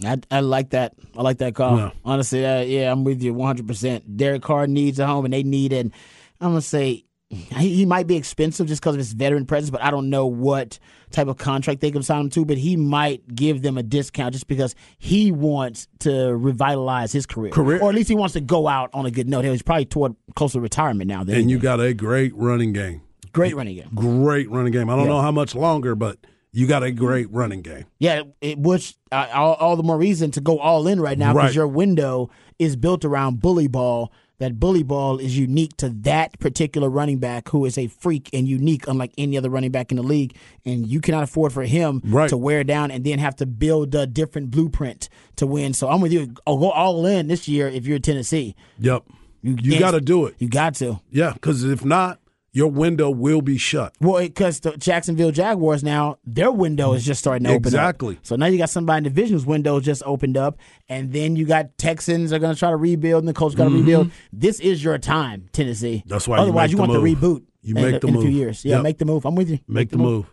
I, 0.06 0.20
I 0.32 0.40
like 0.40 0.70
that. 0.70 0.94
I 1.18 1.22
like 1.22 1.40
that 1.40 1.54
call. 1.54 1.92
Honestly, 2.06 2.46
uh, 2.46 2.62
yeah, 2.62 2.92
I'm 2.92 3.04
with 3.04 3.22
you 3.22 3.34
100%. 3.34 4.04
Derek 4.16 4.42
Carr 4.42 4.68
needs 4.68 5.00
a 5.00 5.08
home, 5.08 5.26
and 5.26 5.34
they 5.34 5.44
need 5.44 5.74
an. 5.74 5.92
I'm 6.40 6.52
gonna 6.52 6.62
say 6.62 7.05
he, 7.30 7.76
he 7.76 7.86
might 7.86 8.08
be 8.08 8.16
expensive 8.16 8.68
just 8.68 8.82
because 8.82 8.96
of 8.96 9.00
his 9.00 9.14
veteran 9.14 9.46
presence, 9.46 9.70
but 9.72 9.82
I 9.82 9.92
don't 9.92 10.10
know 10.10 10.28
what 10.28 10.78
type 11.12 11.28
of 11.28 11.38
contract 11.38 11.82
they 11.82 11.92
can 11.92 12.04
sign 12.04 12.22
him 12.22 12.30
to. 12.32 12.46
But 12.46 12.58
he 12.58 12.76
might 12.78 13.34
give 13.34 13.62
them 13.62 13.78
a 13.78 13.84
discount 13.84 14.34
just 14.34 14.48
because 14.48 14.76
he 14.98 15.32
wants 15.32 15.88
to 16.00 16.36
revitalize 16.36 17.12
his 17.12 17.26
career, 17.26 17.52
Career. 17.52 17.80
or 17.82 17.90
at 17.90 17.96
least 17.96 18.10
he 18.10 18.16
wants 18.16 18.34
to 18.34 18.42
go 18.42 18.68
out 18.68 18.90
on 18.94 19.06
a 19.06 19.12
good 19.12 19.28
note. 19.28 19.44
He's 19.46 19.62
probably 19.62 19.86
toward 19.86 20.16
close 20.36 20.54
to 20.54 20.60
retirement 20.62 21.08
now. 21.08 21.22
And 21.22 21.50
you 21.50 21.58
got 21.58 21.80
a 21.80 21.94
great 21.94 22.36
running 22.36 22.74
game. 22.74 23.02
great 23.34 23.56
running 23.56 23.76
game. 23.76 23.90
Great 23.96 24.50
running 24.50 24.72
game. 24.72 24.90
I 24.90 24.96
don't 24.96 25.06
Yeah. 25.06 25.12
know 25.14 25.22
how 25.22 25.32
much 25.32 25.56
longer, 25.56 25.94
but 25.96 26.18
you 26.54 26.68
got 26.68 26.84
a 26.84 26.92
great 26.92 27.30
running 27.32 27.62
game. 27.62 27.86
Yeah, 28.00 28.22
it, 28.40 28.58
which 28.58 28.96
uh, 29.12 29.28
all, 29.34 29.56
all 29.56 29.76
the 29.76 29.84
more 29.84 29.98
reason 29.98 30.32
to 30.32 30.42
go 30.42 30.58
all 30.60 30.88
in 30.88 31.02
right 31.02 31.18
now 31.18 31.34
because 31.34 31.48
Right. 31.50 31.56
your 31.56 31.68
window 31.68 32.30
is 32.60 32.76
built 32.78 33.04
around 33.04 33.42
bully 33.42 33.68
ball. 33.68 34.14
That 34.40 34.60
bully 34.60 34.84
ball 34.84 35.18
is 35.18 35.38
unique 35.38 35.78
to 35.78 35.90
that 36.02 36.38
particular 36.40 36.90
running 36.90 37.20
back 37.20 37.50
who 37.50 37.64
is 37.66 37.78
a 37.78 37.88
freak 37.88 38.30
and 38.34 38.48
unique, 38.48 38.86
unlike 38.88 39.14
any 39.18 39.38
other 39.38 39.50
running 39.50 39.72
back 39.72 39.92
in 39.92 39.98
the 39.98 40.04
league. 40.04 40.36
And 40.66 40.86
you 40.86 41.00
cannot 41.00 41.24
afford 41.24 41.54
for 41.54 41.64
him 41.64 42.02
Right. 42.04 42.30
to 42.30 42.36
wear 42.38 42.64
down 42.66 42.92
and 42.92 43.04
then 43.06 43.20
have 43.20 43.38
to 43.38 43.46
build 43.46 43.96
a 43.96 44.06
different 44.06 44.52
blueprint 44.52 45.08
to 45.38 45.48
win. 45.48 45.74
So 45.74 45.88
I'm 45.90 46.02
with 46.02 46.12
you. 46.12 46.34
I'll 46.46 46.58
go 46.58 46.72
all 46.72 47.06
in 47.06 47.28
this 47.28 47.48
year 47.48 47.68
if 47.70 47.88
you're 47.88 48.00
Tennessee. 48.00 48.56
Yep. 48.80 49.04
You, 49.42 49.56
can't- 49.56 49.80
got 49.80 49.92
to 49.92 50.02
do 50.02 50.26
it. 50.26 50.36
You 50.40 50.50
got 50.50 50.76
to. 50.76 51.00
Yeah, 51.12 51.32
because 51.34 51.64
if 51.64 51.86
not, 51.86 52.20
your 52.56 52.72
window 52.72 53.10
will 53.10 53.42
be 53.42 53.58
shut. 53.58 53.94
Well, 54.00 54.22
because 54.24 54.62
the 54.62 54.78
Jacksonville 54.78 55.32
Jaguars 55.32 55.84
now, 55.84 56.20
their 56.26 56.52
window 56.52 56.94
is 56.94 57.04
just 57.06 57.20
starting 57.20 57.44
to 57.44 57.50
open 57.52 57.66
Exactly. 57.68 58.16
up. 58.16 58.26
So 58.26 58.38
now 58.38 58.46
you 58.46 58.58
got 58.58 58.70
somebody 58.70 59.00
in 59.00 59.04
the 59.04 59.10
division's 59.10 59.46
window 59.46 59.80
just 59.82 60.02
opened 60.06 60.38
up, 60.38 60.58
and 60.88 61.12
then 61.12 61.36
you 61.36 61.46
got 61.46 61.78
Texans 61.78 62.32
are 62.32 62.40
going 62.40 62.54
to 62.54 62.58
try 62.58 62.70
to 62.70 62.78
rebuild, 62.78 63.24
and 63.24 63.28
the 63.28 63.34
coach 63.34 63.56
got 63.56 63.66
to 63.66 63.70
rebuild. 63.76 64.10
This 64.32 64.62
is 64.62 64.82
your 64.82 64.98
time, 64.98 65.50
Tennessee. 65.52 65.98
Mm-hmm. 65.98 66.10
That's 66.10 66.28
why 66.30 66.38
you 66.38 66.44
Otherwise, 66.44 66.70
make 66.70 66.72
you 66.72 66.76
the 66.78 66.82
want 66.94 67.04
move. 67.04 67.20
the 67.22 67.28
reboot. 67.28 67.44
You 67.62 67.76
in, 67.76 67.82
make 67.92 68.02
the 68.02 68.08
in 68.08 68.16
a 68.16 68.18
few 68.20 68.28
move. 68.30 68.34
years. 68.38 68.64
Yeah, 68.64 68.76
Yep. 68.76 68.84
make 68.84 68.98
the 69.00 69.06
move. 69.06 69.26
I'm 69.26 69.36
with 69.36 69.50
you. 69.50 69.60
Make 69.68 69.90
the 69.90 69.98
move. 69.98 70.26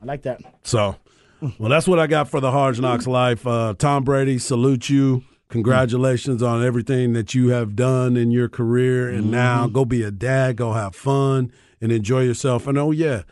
I 0.00 0.04
like 0.04 0.22
that. 0.22 0.40
So, 0.62 0.94
well, 1.58 1.68
that's 1.70 1.88
what 1.88 1.98
I 1.98 2.06
got 2.06 2.28
for 2.28 2.40
the 2.40 2.52
Hard 2.52 2.80
Knocks 2.80 3.06
life. 3.08 3.44
Uh, 3.46 3.74
Tom 3.76 4.04
Brady, 4.04 4.38
salute 4.38 4.88
you. 4.88 5.24
Congratulations 5.48 6.42
on 6.42 6.62
everything 6.62 7.14
that 7.14 7.34
you 7.34 7.48
have 7.48 7.74
done 7.74 8.16
in 8.16 8.30
your 8.30 8.48
career, 8.48 9.08
and 9.08 9.30
now 9.30 9.66
go 9.66 9.84
be 9.84 10.02
a 10.02 10.10
dad, 10.10 10.56
go 10.56 10.72
have 10.72 10.94
fun, 10.94 11.50
and 11.80 11.90
enjoy 11.90 12.22
yourself. 12.22 12.66
And 12.66 12.76
oh 12.76 12.90
yeah, 12.90 13.22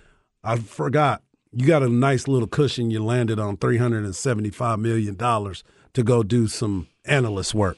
I 0.43 0.57
forgot 0.57 1.23
you 1.53 1.67
got 1.67 1.83
a 1.83 1.89
nice 1.89 2.27
little 2.27 2.49
cushion. 2.49 2.91
You 2.91 3.05
landed 3.05 3.39
on 3.39 3.57
three 3.59 3.77
hundred 3.77 4.05
and 4.05 4.15
seventy-five 4.15 4.79
million 4.79 5.15
dollars 5.15 5.63
to 5.93 6.03
go 6.03 6.23
do 6.23 6.49
some 6.49 6.89
analyst 7.05 7.55
work. 7.55 7.77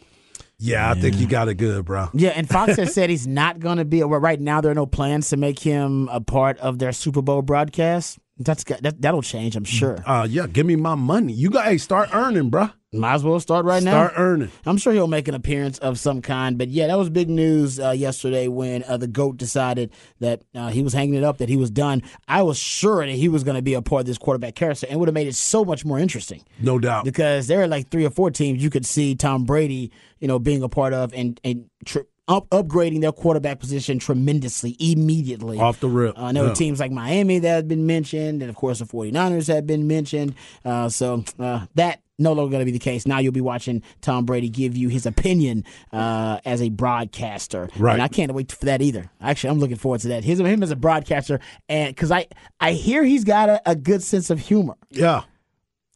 Yeah, 0.60 0.90
I 0.90 0.94
think 0.94 1.16
you 1.16 1.28
got 1.28 1.48
it 1.48 1.54
good, 1.54 1.84
bro. 1.84 2.08
Yeah, 2.12 2.30
and 2.30 2.48
Fox 2.48 2.76
has 2.76 2.92
said 2.92 3.10
he's 3.10 3.26
not 3.28 3.60
going 3.60 3.78
to 3.78 3.84
be. 3.84 4.02
Well, 4.02 4.18
right 4.18 4.40
now 4.40 4.60
there 4.60 4.72
are 4.72 4.74
no 4.74 4.86
plans 4.86 5.28
to 5.30 5.36
make 5.36 5.60
him 5.60 6.08
a 6.08 6.20
part 6.20 6.58
of 6.58 6.80
their 6.80 6.90
Super 6.92 7.22
Bowl 7.22 7.42
broadcast. 7.42 8.18
That's 8.38 8.64
that, 8.64 9.00
that'll 9.00 9.22
change, 9.22 9.54
I'm 9.54 9.64
sure. 9.64 10.02
Uh, 10.04 10.26
yeah, 10.28 10.46
give 10.46 10.66
me 10.66 10.74
my 10.74 10.96
money. 10.96 11.32
You 11.32 11.50
got 11.50 11.66
hey, 11.66 11.78
start 11.78 12.10
earning, 12.12 12.50
bro. 12.50 12.70
Might 12.90 13.14
as 13.16 13.22
well 13.24 13.38
start 13.38 13.66
right 13.66 13.82
now. 13.82 14.06
Start 14.06 14.12
earning. 14.16 14.50
I'm 14.64 14.78
sure 14.78 14.94
he'll 14.94 15.08
make 15.08 15.28
an 15.28 15.34
appearance 15.34 15.76
of 15.78 15.98
some 15.98 16.22
kind. 16.22 16.56
But 16.56 16.68
yeah, 16.68 16.86
that 16.86 16.96
was 16.96 17.10
big 17.10 17.28
news 17.28 17.78
uh, 17.78 17.90
yesterday 17.90 18.48
when 18.48 18.82
uh, 18.84 18.96
the 18.96 19.06
GOAT 19.06 19.36
decided 19.36 19.90
that 20.20 20.40
uh, 20.54 20.68
he 20.68 20.82
was 20.82 20.94
hanging 20.94 21.12
it 21.14 21.22
up, 21.22 21.36
that 21.38 21.50
he 21.50 21.56
was 21.58 21.70
done. 21.70 22.02
I 22.26 22.40
was 22.42 22.56
sure 22.58 23.04
that 23.04 23.12
he 23.12 23.28
was 23.28 23.44
going 23.44 23.56
to 23.56 23.62
be 23.62 23.74
a 23.74 23.82
part 23.82 24.00
of 24.00 24.06
this 24.06 24.16
quarterback 24.16 24.54
carousel 24.54 24.88
and 24.90 24.98
would 25.00 25.08
have 25.08 25.14
made 25.14 25.26
it 25.28 25.34
so 25.34 25.66
much 25.66 25.84
more 25.84 25.98
interesting 25.98 26.42
No 26.60 26.78
doubt. 26.78 27.04
because 27.04 27.46
there 27.46 27.60
are 27.60 27.68
like 27.68 27.90
three 27.90 28.06
or 28.06 28.10
four 28.10 28.30
teams 28.30 28.62
you 28.62 28.70
could 28.70 28.86
see 28.86 29.14
Tom 29.14 29.44
Brady, 29.44 29.92
you 30.18 30.26
know, 30.28 30.38
being 30.38 30.62
a 30.62 30.68
part 30.70 30.94
of 30.94 31.12
and 31.12 31.38
and 31.44 31.68
tr- 31.84 32.00
up, 32.26 32.48
upgrading 32.48 33.02
their 33.02 33.12
quarterback 33.12 33.58
position 33.60 33.98
tremendously 33.98 34.76
immediately. 34.80 35.58
Off 35.58 35.80
the 35.80 35.88
rip. 35.88 36.18
Uh, 36.18 36.24
I 36.24 36.32
know 36.32 36.46
Yeah. 36.46 36.54
teams 36.54 36.80
like 36.80 36.90
Miami 36.90 37.38
that 37.40 37.54
have 37.54 37.68
been 37.68 37.86
mentioned, 37.86 38.40
and 38.42 38.48
of 38.48 38.56
course 38.56 38.78
the 38.78 38.86
49ers 38.86 39.52
have 39.52 39.66
been 39.66 39.86
mentioned. 39.86 40.34
Uh, 40.64 40.88
so 40.88 41.24
uh, 41.38 41.66
that 41.74 42.00
no 42.18 42.32
longer 42.32 42.50
going 42.50 42.60
to 42.60 42.64
be 42.64 42.72
the 42.72 42.78
case. 42.78 43.06
Now 43.06 43.18
you'll 43.18 43.32
be 43.32 43.40
watching 43.40 43.82
Tom 44.00 44.24
Brady 44.24 44.48
give 44.48 44.76
you 44.76 44.88
his 44.88 45.06
opinion 45.06 45.64
uh, 45.92 46.40
as 46.44 46.60
a 46.60 46.68
broadcaster, 46.68 47.68
Right. 47.78 47.94
And 47.94 48.02
I 48.02 48.08
can't 48.08 48.32
wait 48.32 48.52
for 48.52 48.64
that 48.66 48.82
either. 48.82 49.10
Actually, 49.20 49.50
I'm 49.50 49.58
looking 49.58 49.76
forward 49.76 50.00
to 50.02 50.08
that. 50.08 50.24
His 50.24 50.40
him 50.40 50.62
as 50.62 50.70
a 50.70 50.76
broadcaster, 50.76 51.40
and 51.68 51.94
because 51.94 52.10
I 52.10 52.26
I 52.60 52.72
hear 52.72 53.04
he's 53.04 53.24
got 53.24 53.48
a, 53.48 53.62
a 53.66 53.76
good 53.76 54.02
sense 54.02 54.30
of 54.30 54.38
humor. 54.38 54.76
Yeah. 54.90 55.22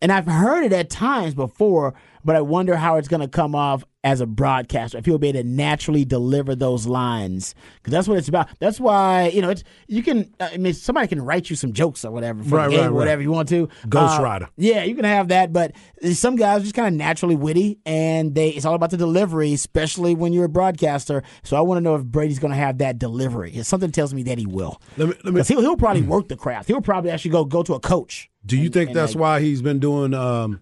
And 0.01 0.11
I've 0.11 0.27
heard 0.27 0.65
it 0.65 0.73
at 0.73 0.91
times 0.91 1.35
before, 1.35 1.95
but 2.25 2.35
I 2.35 2.41
wonder 2.41 2.75
how 2.77 2.97
it's 2.97 3.09
going 3.09 3.21
to 3.21 3.29
come 3.29 3.55
off 3.55 3.85
as 4.05 4.21
a 4.21 4.27
broadcaster. 4.27 4.99
If 4.99 5.07
you'll 5.07 5.19
be 5.19 5.29
able 5.29 5.43
to 5.43 5.49
naturally 5.49 6.05
deliver 6.05 6.55
those 6.57 6.87
lines, 6.87 7.55
because 7.77 7.93
that's 7.93 8.09
what 8.09 8.19
it's 8.19 8.29
about. 8.29 8.49
That's 8.59 8.81
why 8.81 9.29
you 9.29 9.41
know 9.43 9.51
it's 9.51 9.63
you 9.89 10.03
can. 10.03 10.33
I 10.41 10.57
mean, 10.57 10.75
somebody 10.75 11.07
can 11.09 11.23
write 11.23 11.49
you 11.51 11.57
some 11.57 11.73
jokes 11.73 12.05
or 12.05 12.11
whatever 12.11 12.43
for 12.43 12.57
Right, 12.57 12.71
game 12.71 12.79
right, 12.81 12.87
right. 12.87 12.93
whatever 12.93 13.23
you 13.23 13.31
want 13.31 13.49
to. 13.51 13.69
Ghost 13.89 14.19
Uh, 14.19 14.23
Rider. 14.23 14.49
Yeah, 14.57 14.83
you 14.85 14.95
can 14.95 15.05
have 15.05 15.29
that, 15.29 15.53
but 15.53 15.73
some 16.13 16.37
guys 16.37 16.59
are 16.61 16.63
just 16.63 16.75
kind 16.75 16.89
of 16.89 16.95
naturally 16.95 17.37
witty, 17.37 17.79
and 17.87 18.35
they 18.35 18.49
it's 18.51 18.65
all 18.65 18.75
about 18.75 18.91
the 18.91 18.97
delivery, 18.97 19.53
especially 19.53 20.15
when 20.15 20.33
you're 20.33 20.47
a 20.47 20.49
broadcaster. 20.49 21.23
So 21.43 21.57
I 21.57 21.61
want 21.61 21.77
to 21.79 21.83
know 21.83 21.95
if 21.95 22.03
Brady's 22.05 22.39
going 22.39 22.53
to 22.53 22.59
have 22.59 22.79
that 22.79 22.99
delivery. 22.99 23.53
if 23.55 23.67
Something 23.67 23.93
tells 23.93 24.13
me 24.15 24.23
that 24.25 24.39
he 24.39 24.47
will. 24.47 24.81
Let 24.97 25.09
me, 25.11 25.15
let 25.25 25.35
me, 25.35 25.43
he'll, 25.43 25.61
he'll 25.61 25.77
probably 25.77 26.03
work 26.15 26.29
the 26.29 26.37
craft. 26.37 26.69
He'll 26.69 26.81
probably 26.81 27.11
actually 27.11 27.31
go 27.33 27.45
go 27.45 27.63
to 27.63 27.75
a 27.75 27.81
coach. 27.81 28.31
do 28.45 28.57
you 28.57 28.69
think 28.69 28.89
and 28.91 28.97
that's 28.97 29.15
like- 29.15 29.21
why 29.21 29.41
he's 29.41 29.63
been 29.63 29.79
doing 29.79 30.13
um, 30.15 30.61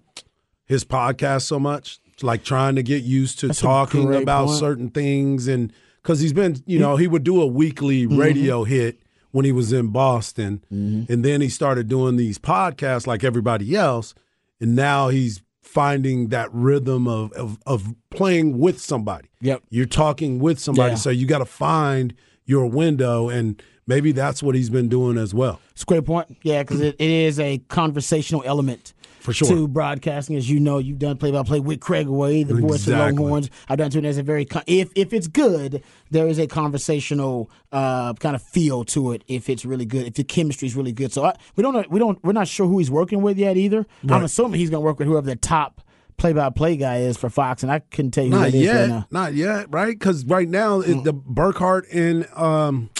his 0.66 0.84
podcast 0.84 1.42
so 1.42 1.58
much? 1.58 1.99
Like 2.22 2.44
trying 2.44 2.76
to 2.76 2.82
get 2.82 3.02
used 3.02 3.38
to 3.40 3.48
That's 3.48 3.60
talking 3.60 4.14
about 4.14 4.46
point. 4.46 4.58
certain 4.58 4.90
things, 4.90 5.48
and 5.48 5.72
because 6.02 6.20
he's 6.20 6.32
been, 6.32 6.62
you 6.66 6.78
know, 6.78 6.96
he 6.96 7.06
would 7.06 7.24
do 7.24 7.40
a 7.40 7.46
weekly 7.46 8.06
Mm-hmm. 8.06 8.16
radio 8.18 8.64
hit 8.64 9.00
when 9.32 9.44
he 9.44 9.52
was 9.52 9.72
in 9.72 9.88
Boston, 9.88 10.62
and 10.70 11.24
then 11.24 11.40
he 11.40 11.48
started 11.48 11.88
doing 11.88 12.16
these 12.16 12.38
podcasts 12.38 13.06
like 13.06 13.22
everybody 13.24 13.74
else, 13.76 14.14
and 14.60 14.74
now 14.74 15.08
he's 15.08 15.40
finding 15.62 16.28
that 16.28 16.52
rhythm 16.52 17.06
of 17.06 17.32
of, 17.34 17.58
of 17.66 17.94
playing 18.10 18.58
with 18.58 18.80
somebody. 18.80 19.28
Yep. 19.40 19.62
you're 19.70 19.86
talking 19.86 20.38
with 20.40 20.58
somebody, 20.58 20.92
Yeah. 20.92 20.96
so 20.96 21.10
you 21.10 21.26
got 21.26 21.38
to 21.38 21.44
find 21.46 22.12
your 22.44 22.66
window, 22.66 23.28
and 23.28 23.62
maybe 23.86 24.10
that's 24.12 24.42
what 24.42 24.54
he's 24.56 24.68
been 24.70 24.88
doing 24.88 25.16
as 25.16 25.32
well. 25.32 25.60
It's 25.70 25.82
a 25.82 25.86
great 25.86 26.04
point. 26.04 26.36
Yeah, 26.42 26.62
because 26.64 26.80
it, 26.80 26.96
it 26.98 27.10
is 27.10 27.38
a 27.38 27.58
conversational 27.68 28.42
element. 28.44 28.92
For 29.20 29.32
sure. 29.32 29.48
To 29.48 29.68
broadcasting, 29.68 30.34
as 30.36 30.48
you 30.50 30.58
know, 30.60 30.78
you've 30.78 30.98
done 30.98 31.16
play 31.18 31.30
by 31.30 31.42
play 31.42 31.60
with 31.60 31.80
Craig 31.80 32.08
Way, 32.08 32.42
the 32.42 32.54
voice 32.54 32.86
of 32.88 32.94
Longhorns. 32.98 33.50
I've 33.68 33.78
done 33.78 33.90
too. 33.90 33.98
and 33.98 34.04
There's 34.06 34.18
a 34.18 34.22
very 34.22 34.44
con- 34.44 34.64
if 34.66 34.90
if 34.94 35.12
it's 35.12 35.28
good, 35.28 35.82
there 36.10 36.26
is 36.26 36.38
a 36.38 36.46
conversational 36.46 37.50
uh, 37.72 38.14
kind 38.14 38.34
of 38.34 38.42
feel 38.42 38.84
to 38.86 39.12
it. 39.12 39.22
If 39.28 39.48
it's 39.48 39.64
really 39.64 39.84
good, 39.84 40.06
if 40.06 40.14
the 40.14 40.24
chemistry 40.24 40.66
is 40.66 40.74
really 40.74 40.92
good, 40.92 41.12
so 41.12 41.24
I, 41.24 41.34
we 41.56 41.62
don't 41.62 41.74
know, 41.74 41.84
we 41.90 41.98
don't 41.98 42.22
we're 42.24 42.32
not 42.32 42.48
sure 42.48 42.66
who 42.66 42.78
he's 42.78 42.90
working 42.90 43.22
with 43.22 43.38
yet 43.38 43.56
either. 43.56 43.86
I'm 44.08 44.24
assuming 44.24 44.58
he's 44.58 44.70
going 44.70 44.80
to 44.82 44.84
work 44.84 44.98
with 44.98 45.06
whoever 45.08 45.26
the 45.26 45.36
top 45.36 45.82
play 46.16 46.32
by 46.32 46.50
play 46.50 46.76
guy 46.76 46.98
is 46.98 47.16
for 47.16 47.30
Fox, 47.30 47.62
and 47.62 47.70
I 47.72 47.78
couldn't 47.78 48.10
tell 48.12 48.24
you 48.24 48.30
who 48.30 48.36
Not 48.36 48.44
that 48.52 48.54
is 48.54 48.62
yet, 48.62 48.80
right 48.80 48.88
now. 48.88 49.06
not 49.10 49.34
yet, 49.34 49.66
right? 49.70 49.98
Because 49.98 50.24
right 50.26 50.48
now 50.48 50.80
it, 50.80 51.02
the 51.04 51.12
Burkhardt 51.12 51.88
and 51.92 52.26
um, 52.34 52.90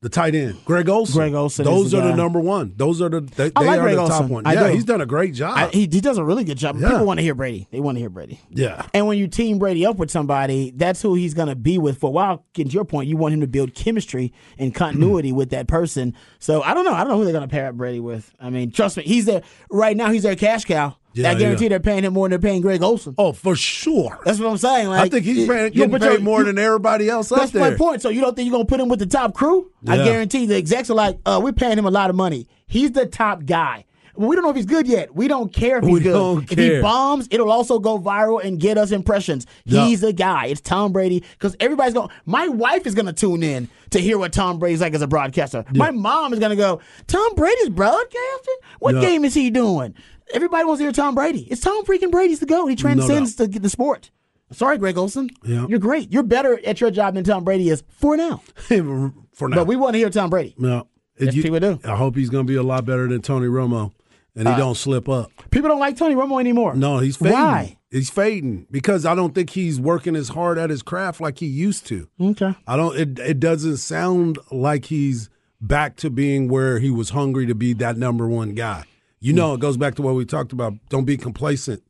the 0.00 0.08
tight 0.08 0.34
end 0.34 0.56
Greg 0.64 0.88
Olsen. 0.88 1.16
Greg 1.16 1.34
Olsen 1.34 1.64
Those 1.64 1.90
the 1.90 1.98
are 1.98 2.08
the 2.08 2.14
number 2.14 2.38
one. 2.38 2.72
Those 2.76 3.02
are 3.02 3.08
the 3.08 3.20
they, 3.20 3.50
I 3.56 3.62
like 3.64 3.78
are 3.80 3.82
Greg 3.82 3.96
the 3.96 4.02
top 4.06 4.12
Olsen. 4.20 4.28
one. 4.28 4.46
I 4.46 4.52
yeah, 4.52 4.68
do. 4.68 4.74
he's 4.74 4.84
done 4.84 5.00
a 5.00 5.06
great 5.06 5.34
job. 5.34 5.56
I, 5.56 5.68
he, 5.68 5.80
he 5.80 6.00
does 6.00 6.18
a 6.18 6.24
really 6.24 6.44
good 6.44 6.58
job. 6.58 6.76
Yeah. 6.78 6.90
People 6.90 7.06
want 7.06 7.18
to 7.18 7.22
hear 7.22 7.34
Brady. 7.34 7.66
They 7.72 7.80
want 7.80 7.96
to 7.96 8.00
hear 8.00 8.10
Brady. 8.10 8.40
yeah, 8.50 8.86
And 8.94 9.06
when 9.06 9.18
you 9.18 9.26
team 9.26 9.58
Brady 9.58 9.84
up 9.86 9.96
with 9.96 10.10
somebody, 10.10 10.72
that's 10.76 11.02
who 11.02 11.14
he's 11.14 11.34
going 11.34 11.48
to 11.48 11.56
be 11.56 11.78
with 11.78 11.98
for 11.98 12.08
a 12.08 12.10
while. 12.12 12.44
Getting 12.52 12.70
to 12.70 12.74
your 12.74 12.84
point, 12.84 13.08
you 13.08 13.16
want 13.16 13.34
him 13.34 13.40
to 13.40 13.48
build 13.48 13.74
chemistry 13.74 14.32
and 14.58 14.74
continuity 14.74 15.32
with 15.32 15.50
that 15.50 15.66
person. 15.66 16.14
So 16.38 16.62
I 16.62 16.74
don't 16.74 16.84
know. 16.84 16.92
I 16.94 16.98
don't 17.00 17.08
know 17.08 17.16
who 17.18 17.24
they're 17.24 17.32
going 17.32 17.48
to 17.48 17.52
pair 17.52 17.68
up 17.68 17.74
Brady 17.74 18.00
with. 18.00 18.32
I 18.38 18.50
mean, 18.50 18.70
trust 18.70 18.96
me, 18.98 19.02
he's 19.04 19.24
there 19.24 19.42
right 19.70 19.96
now. 19.96 20.10
He's 20.10 20.22
their 20.22 20.36
cash 20.36 20.64
cow. 20.64 20.96
Yeah, 21.14 21.30
I 21.30 21.34
guarantee 21.34 21.64
yeah. 21.64 21.68
they're 21.70 21.80
paying 21.80 22.04
him 22.04 22.12
more 22.12 22.28
than 22.28 22.40
they're 22.40 22.50
paying 22.50 22.60
Greg 22.62 22.82
Olsen. 22.82 23.14
oh 23.18 23.32
for 23.32 23.56
sure. 23.56 24.18
That's 24.24 24.38
what 24.38 24.50
I'm 24.50 24.58
saying. 24.58 24.88
Like, 24.88 25.06
I 25.06 25.08
think 25.08 25.24
he's 25.24 25.48
paying, 25.48 25.72
getting 25.72 25.90
paid 25.98 26.02
your- 26.02 26.20
more 26.20 26.40
you- 26.40 26.46
than 26.46 26.58
everybody 26.58 27.08
else 27.08 27.30
That's 27.30 27.50
there. 27.50 27.70
my 27.70 27.76
point. 27.76 28.02
So 28.02 28.08
you 28.10 28.20
don't 28.20 28.36
think 28.36 28.46
you're 28.46 28.52
gonna 28.54 28.66
put 28.66 28.78
him 28.80 28.88
with 28.88 28.98
the 29.00 29.06
top 29.06 29.34
crew? 29.34 29.70
I 29.86 29.96
guarantee 29.96 30.46
the 30.46 30.56
execs 30.56 30.90
are 30.90 30.94
like, 30.94 31.18
uh, 31.26 31.40
we're 31.42 31.52
paying 31.52 31.78
him 31.78 31.86
a 31.86 31.90
lot 31.90 32.10
of 32.10 32.16
money. 32.16 32.46
He's 32.66 32.92
the 32.92 33.06
top 33.06 33.46
guy. 33.46 33.84
Well, 34.14 34.28
we 34.28 34.34
don't 34.34 34.42
know 34.44 34.50
if 34.50 34.56
he's 34.56 34.66
good 34.66 34.88
yet. 34.88 35.14
We 35.14 35.28
don't 35.28 35.52
care 35.52 35.78
if 35.78 35.84
he's 35.84 35.92
We 35.94 36.00
good. 36.00 36.50
if 36.50 36.58
he 36.58 36.80
bombs, 36.80 37.28
it'll 37.30 37.52
also 37.52 37.78
go 37.78 38.00
viral 38.00 38.42
and 38.44 38.58
get 38.58 38.76
us 38.76 38.90
impressions. 38.90 39.46
Yeah. 39.64 39.86
He's 39.86 40.00
the 40.00 40.12
guy. 40.12 40.46
It's 40.46 40.60
Tom 40.60 40.92
Brady 40.92 41.22
because 41.38 41.54
everybody's 41.60 41.94
going. 41.94 42.10
My 42.26 42.48
wife 42.48 42.84
is 42.86 42.96
gonna 42.96 43.12
tune 43.12 43.44
in 43.44 43.68
to 43.90 44.00
hear 44.00 44.18
what 44.18 44.32
Tom 44.32 44.58
Brady's 44.58 44.80
like 44.80 44.92
as 44.94 45.02
a 45.02 45.06
broadcaster. 45.06 45.64
My 45.72 45.92
mom 45.92 46.32
is 46.32 46.40
gonna 46.40 46.56
go. 46.56 46.80
Tom 47.06 47.34
Brady's 47.36 47.68
broadcasting. 47.70 48.56
What 48.80 48.96
Yeah. 48.96 49.00
game 49.02 49.24
is 49.24 49.34
he 49.34 49.50
doing? 49.50 49.94
Everybody 50.32 50.64
wants 50.64 50.78
to 50.80 50.84
hear 50.84 50.92
Tom 50.92 51.14
Brady. 51.14 51.48
It's 51.50 51.60
Tom 51.60 51.84
freaking 51.84 52.10
Brady's 52.10 52.40
the 52.40 52.46
go. 52.46 52.66
He 52.66 52.76
transcends 52.76 53.36
the, 53.36 53.46
the 53.46 53.68
sport. 53.70 54.10
Sorry, 54.50 54.78
Greg 54.78 54.96
Olsen. 54.96 55.28
Yeah. 55.44 55.66
You're 55.68 55.78
great. 55.78 56.10
You're 56.12 56.22
better 56.22 56.58
at 56.64 56.80
your 56.80 56.90
job 56.90 57.14
than 57.14 57.24
Tom 57.24 57.44
Brady 57.44 57.68
is 57.68 57.82
for 57.88 58.16
now. 58.16 58.42
for 58.56 59.48
now. 59.48 59.56
But 59.56 59.66
we 59.66 59.76
want 59.76 59.92
to 59.94 59.98
hear 59.98 60.10
Tom 60.10 60.30
Brady. 60.30 60.54
no, 60.58 60.88
Yes, 61.18 61.34
You- 61.34 61.42
people 61.42 61.60
do. 61.60 61.80
I 61.84 61.96
hope 61.96 62.16
he's 62.16 62.30
going 62.30 62.46
to 62.46 62.50
be 62.50 62.56
a 62.56 62.62
lot 62.62 62.84
better 62.86 63.08
than 63.08 63.20
Tony 63.22 63.46
Romo, 63.46 63.92
and 64.34 64.46
he 64.48 64.54
uh, 64.54 64.56
don't 64.58 64.76
slip 64.76 65.08
up. 65.08 65.30
People 65.50 65.68
don't 65.68 65.80
like 65.80 65.96
Tony 65.96 66.14
Romo 66.14 66.40
anymore. 66.40 66.74
No, 66.74 66.98
he's 66.98 67.16
fading. 67.16 67.32
Why? 67.34 67.78
He's 67.90 68.10
fading 68.10 68.66
because 68.70 69.04
I 69.06 69.14
don't 69.14 69.34
think 69.34 69.50
he's 69.50 69.80
working 69.80 70.14
as 70.14 70.28
hard 70.30 70.58
at 70.58 70.68
his 70.70 70.82
craft 70.82 71.20
like 71.22 71.38
he 71.38 71.46
used 71.46 71.86
to. 71.86 72.08
Okay. 72.20 72.54
I 72.66 72.76
don't. 72.76 72.94
It 72.98 73.18
it 73.18 73.40
doesn't 73.40 73.78
sound 73.78 74.38
like 74.50 74.84
he's 74.86 75.30
back 75.60 75.96
to 75.96 76.10
being 76.10 76.48
where 76.48 76.78
he 76.80 76.90
was 76.90 77.10
hungry 77.10 77.46
to 77.46 77.54
be 77.54 77.72
that 77.74 77.96
number 77.96 78.28
one 78.28 78.50
guy. 78.54 78.84
You 79.20 79.32
hmm. 79.32 79.36
know, 79.36 79.54
it 79.54 79.60
goes 79.60 79.76
back 79.76 79.94
to 79.96 80.02
what 80.02 80.14
we 80.14 80.24
talked 80.24 80.52
about. 80.52 80.74
Don't 80.88 81.04
be 81.04 81.16
complacent 81.16 81.82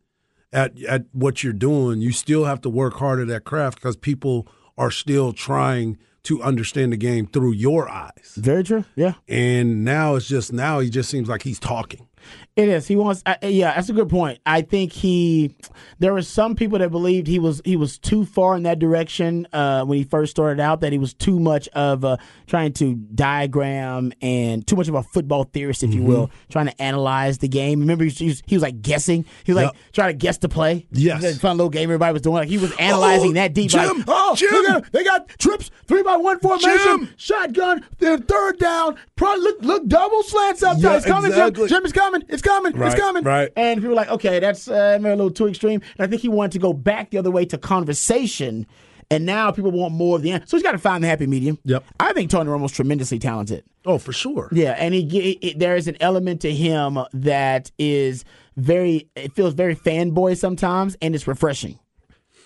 at 0.52 0.80
at 0.84 1.04
what 1.12 1.42
you're 1.42 1.52
doing. 1.52 2.00
You 2.00 2.12
still 2.12 2.44
have 2.44 2.60
to 2.62 2.70
work 2.70 2.94
hard 2.94 3.20
at 3.20 3.28
that 3.28 3.44
craft 3.44 3.78
because 3.78 3.96
people 3.96 4.48
are 4.76 4.90
still 4.90 5.32
trying 5.32 5.98
to 6.24 6.42
understand 6.42 6.92
the 6.92 6.96
game 6.96 7.26
through 7.26 7.52
your 7.52 7.88
eyes. 7.88 8.34
Very 8.36 8.62
true. 8.62 8.84
Yeah. 8.96 9.14
And 9.28 9.84
now 9.84 10.14
it's 10.14 10.28
just 10.28 10.52
now 10.52 10.80
he 10.80 10.90
just 10.90 11.10
seems 11.10 11.28
like 11.28 11.42
he's 11.42 11.58
talking. 11.58 12.07
It 12.56 12.68
is. 12.68 12.86
He 12.88 12.96
wants. 12.96 13.22
Uh, 13.24 13.34
yeah, 13.42 13.74
that's 13.74 13.88
a 13.88 13.92
good 13.92 14.08
point. 14.08 14.40
I 14.44 14.62
think 14.62 14.92
he. 14.92 15.54
There 16.00 16.12
were 16.12 16.22
some 16.22 16.54
people 16.56 16.78
that 16.80 16.90
believed 16.90 17.26
he 17.28 17.38
was 17.38 17.60
he 17.64 17.76
was 17.76 17.98
too 17.98 18.24
far 18.24 18.56
in 18.56 18.64
that 18.64 18.78
direction 18.80 19.46
uh, 19.52 19.84
when 19.84 19.98
he 19.98 20.04
first 20.04 20.30
started 20.32 20.60
out. 20.60 20.80
That 20.80 20.92
he 20.92 20.98
was 20.98 21.14
too 21.14 21.38
much 21.38 21.68
of 21.68 22.02
a, 22.04 22.18
trying 22.46 22.72
to 22.74 22.94
diagram 22.94 24.12
and 24.20 24.66
too 24.66 24.76
much 24.76 24.88
of 24.88 24.94
a 24.94 25.02
football 25.02 25.44
theorist, 25.44 25.82
if 25.84 25.94
you 25.94 25.98
Mm-hmm. 26.00 26.08
will, 26.08 26.30
trying 26.50 26.66
to 26.66 26.82
analyze 26.82 27.38
the 27.38 27.48
game. 27.48 27.80
Remember, 27.80 28.04
he 28.04 28.08
was, 28.08 28.18
he 28.18 28.26
was, 28.26 28.42
he 28.46 28.54
was 28.56 28.62
like 28.62 28.80
guessing. 28.82 29.24
He 29.44 29.52
was 29.52 29.62
like 29.62 29.74
Yep. 29.74 29.82
trying 29.92 30.08
to 30.10 30.14
guess 30.16 30.38
the 30.38 30.48
play. 30.48 30.86
Yes. 30.92 31.22
A 31.24 31.34
fun 31.38 31.56
little 31.56 31.70
game 31.70 31.84
everybody 31.84 32.12
was 32.12 32.22
doing. 32.22 32.34
Like 32.36 32.48
he 32.48 32.58
was 32.58 32.72
analyzing 32.78 33.30
Oh, 33.30 33.34
that 33.34 33.52
deep. 33.54 33.70
Jim, 33.70 33.98
like, 33.98 34.04
oh, 34.08 34.34
Jim. 34.36 34.50
look 34.52 34.68
at- 34.70 34.92
they 34.92 35.04
got 35.04 35.28
trips 35.38 35.70
three 35.86 36.02
by 36.02 36.16
one 36.16 36.38
formation, 36.40 36.70
Jim. 36.78 37.08
shotgun, 37.16 37.84
then 37.98 38.22
third 38.22 38.58
down. 38.58 38.96
Probably 39.16 39.42
look 39.42 39.62
look 39.62 39.86
double 39.88 40.22
slants 40.22 40.62
up. 40.62 40.76
Yeah, 40.78 41.00
coming. 41.00 41.32
Jim. 41.32 41.54
Jim 41.68 41.84
is 41.84 41.92
coming. 41.92 42.07
It's 42.28 42.42
coming. 42.42 42.72
Right, 42.72 42.92
it's 42.92 43.00
coming. 43.00 43.24
right. 43.24 43.50
And 43.56 43.80
people 43.80 43.90
were 43.90 43.94
like, 43.96 44.10
okay, 44.10 44.38
that's 44.38 44.68
uh, 44.68 44.98
maybe 45.00 45.12
a 45.12 45.16
little 45.16 45.30
too 45.30 45.48
extreme. 45.48 45.80
And 45.98 46.06
I 46.06 46.06
think 46.06 46.22
he 46.22 46.28
wanted 46.28 46.52
to 46.52 46.58
go 46.58 46.72
back 46.72 47.10
the 47.10 47.18
other 47.18 47.30
way 47.30 47.44
to 47.46 47.58
conversation. 47.58 48.66
And 49.10 49.24
now 49.24 49.50
people 49.50 49.70
want 49.70 49.94
more 49.94 50.16
of 50.16 50.22
the 50.22 50.32
end. 50.32 50.48
So 50.48 50.56
he's 50.56 50.62
got 50.62 50.72
to 50.72 50.78
find 50.78 51.02
the 51.02 51.08
happy 51.08 51.26
medium. 51.26 51.58
Yep. 51.64 51.82
I 51.98 52.12
think 52.12 52.30
Tony 52.30 52.50
Romo's 52.50 52.72
tremendously 52.72 53.18
talented. 53.18 53.64
Oh, 53.86 53.96
for 53.96 54.12
sure. 54.12 54.50
Yeah, 54.52 54.72
and 54.78 54.92
he, 54.92 55.04
ge- 55.04 55.38
it, 55.42 55.58
there 55.58 55.76
is 55.76 55.88
an 55.88 55.96
element 56.00 56.42
to 56.42 56.52
him 56.52 56.98
that 57.14 57.70
is 57.78 58.24
very. 58.56 59.08
It 59.16 59.32
feels 59.32 59.54
very 59.54 59.74
fanboy 59.74 60.36
sometimes, 60.36 60.94
and 61.00 61.14
it's 61.14 61.26
refreshing. 61.26 61.78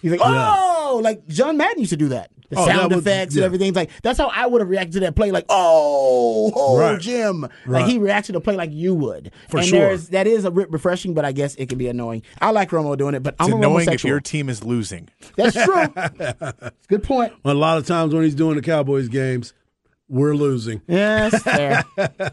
He's 0.02 0.10
like, 0.10 0.20
oh, 0.22 1.00
like 1.02 1.26
John 1.28 1.56
Madden 1.56 1.78
used 1.78 1.90
to 1.90 1.96
do 1.96 2.08
that. 2.08 2.30
The 2.50 2.58
Oh, 2.58 2.66
sound 2.66 2.90
that 2.92 2.96
was- 2.96 3.06
effects 3.06 3.34
yeah. 3.34 3.38
and 3.40 3.46
everything. 3.46 3.72
Like 3.72 3.88
that's 4.02 4.18
how 4.18 4.26
I 4.26 4.46
would 4.46 4.60
have 4.60 4.68
reacted 4.68 4.92
to 4.94 5.00
that 5.00 5.16
play. 5.16 5.30
Like, 5.30 5.46
oh, 5.48 6.52
oh, 6.54 6.78
Right. 6.78 7.00
Jim. 7.00 7.42
Right. 7.64 7.80
Like 7.80 7.86
he 7.86 7.96
reacted 7.98 8.34
to 8.34 8.38
a 8.38 8.40
play 8.42 8.56
like 8.56 8.70
you 8.72 8.94
would. 8.94 9.32
For 9.48 9.58
and 9.58 9.66
sure. 9.66 9.78
there's- 9.78 10.08
That 10.08 10.26
is 10.26 10.44
a 10.44 10.50
bit 10.50 10.70
refreshing, 10.70 11.14
but 11.14 11.24
I 11.24 11.32
guess 11.32 11.54
it 11.54 11.70
can 11.70 11.78
be 11.78 11.88
annoying. 11.88 12.22
I 12.42 12.50
like 12.50 12.68
Romo 12.70 12.94
doing 12.98 13.14
it, 13.14 13.22
but 13.22 13.36
It's 13.40 13.46
I'm 13.48 13.54
a 13.54 13.56
annoying 13.56 13.86
Romo 13.86 13.94
if 13.94 14.04
your 14.04 14.20
team 14.20 14.50
is 14.50 14.62
losing. 14.64 15.08
That's 15.36 15.54
true. 15.64 15.86
Good 16.88 17.02
point. 17.04 17.32
A 17.44 17.54
lot 17.54 17.78
of 17.78 17.86
times 17.86 18.12
when 18.12 18.24
he's 18.24 18.34
doing 18.34 18.56
the 18.56 18.62
Cowboys 18.62 19.08
games, 19.08 19.54
we're 20.12 20.34
losing. 20.34 20.82
Yeah, 20.92 21.30
that's 21.30 21.42
fair. 21.42 21.82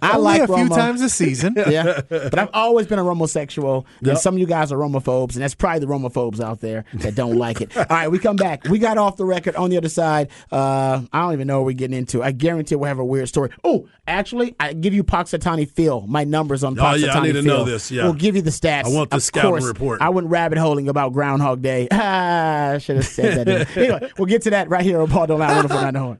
I 0.02 0.12
Only 0.18 0.22
like 0.24 0.42
a 0.42 0.48
few 0.54 0.68
times 0.70 1.02
a 1.02 1.10
season. 1.10 1.54
yeah, 1.58 2.02
but 2.10 2.38
I've 2.38 2.50
always 2.54 2.88
been 2.88 3.00
a 3.00 3.04
Romosexual, 3.04 3.86
and 4.06 4.18
some 4.18 4.34
of 4.36 4.40
you 4.40 4.46
guys 4.46 4.72
are 4.74 4.78
Romophobes, 4.78 5.34
and 5.34 5.42
that's 5.42 5.56
probably 5.56 5.80
the 5.80 5.86
Romophobes 5.88 6.42
out 6.42 6.60
there 6.60 6.84
that 6.96 7.16
don't 7.16 7.38
like 7.46 7.62
it. 7.62 7.76
All 7.78 7.86
right, 7.90 8.12
we 8.12 8.20
come 8.20 8.36
back. 8.36 8.66
We 8.66 8.80
got 8.80 8.98
off 8.98 9.16
the 9.16 9.24
record 9.26 9.56
on 9.56 9.70
the 9.70 9.78
other 9.78 9.88
side. 9.90 10.30
Uh, 10.52 11.04
I 11.14 11.22
don't 11.22 11.34
even 11.34 11.48
know 11.48 11.60
what 11.60 11.68
we're 11.68 11.72
getting 11.74 11.98
into. 11.98 12.22
I 12.22 12.32
guarantee 12.32 12.76
we'll 12.76 12.90
have 12.90 13.00
a 13.00 13.06
weird 13.06 13.30
story. 13.30 13.50
Oh, 13.64 13.88
actually, 14.08 14.56
I 14.60 14.74
give 14.74 14.94
you 14.94 15.04
Punxsutawney 15.06 15.70
Phil. 15.72 16.06
My 16.08 16.26
numbers 16.26 16.64
on 16.66 16.78
Oh, 16.78 16.94
yeah, 16.96 17.18
I 17.18 17.24
need 17.24 17.34
to 17.34 17.44
Phil. 17.44 17.58
know 17.60 17.64
this, 17.64 17.90
yeah. 17.92 18.04
we'll 18.04 18.14
give 18.14 18.36
you 18.36 18.42
the 18.42 18.52
stats. 18.52 18.86
I 18.86 18.90
want 18.90 19.10
the 19.12 19.18
Of 19.18 19.24
scouting 19.24 19.52
course, 19.52 19.66
report. 19.66 20.02
I 20.02 20.10
went 20.10 20.28
rabbit 20.28 20.58
holing 20.58 20.90
about 20.90 21.14
Groundhog 21.14 21.62
Day. 21.62 21.88
Ah, 21.92 22.72
I 22.72 22.78
should 22.80 22.98
have 22.98 23.06
said 23.08 23.48
that. 23.48 23.78
anyway, 23.78 24.12
we'll 24.18 24.26
get 24.28 24.42
to 24.44 24.50
that 24.50 24.70
right 24.70 24.84
here 24.84 25.00
on 25.02 25.10
Ball 25.10 25.28
Don't 25.28 25.40
Lie. 25.40 25.54
Wonderful 25.54 25.82
Night 25.82 25.96
Horn. 25.96 26.20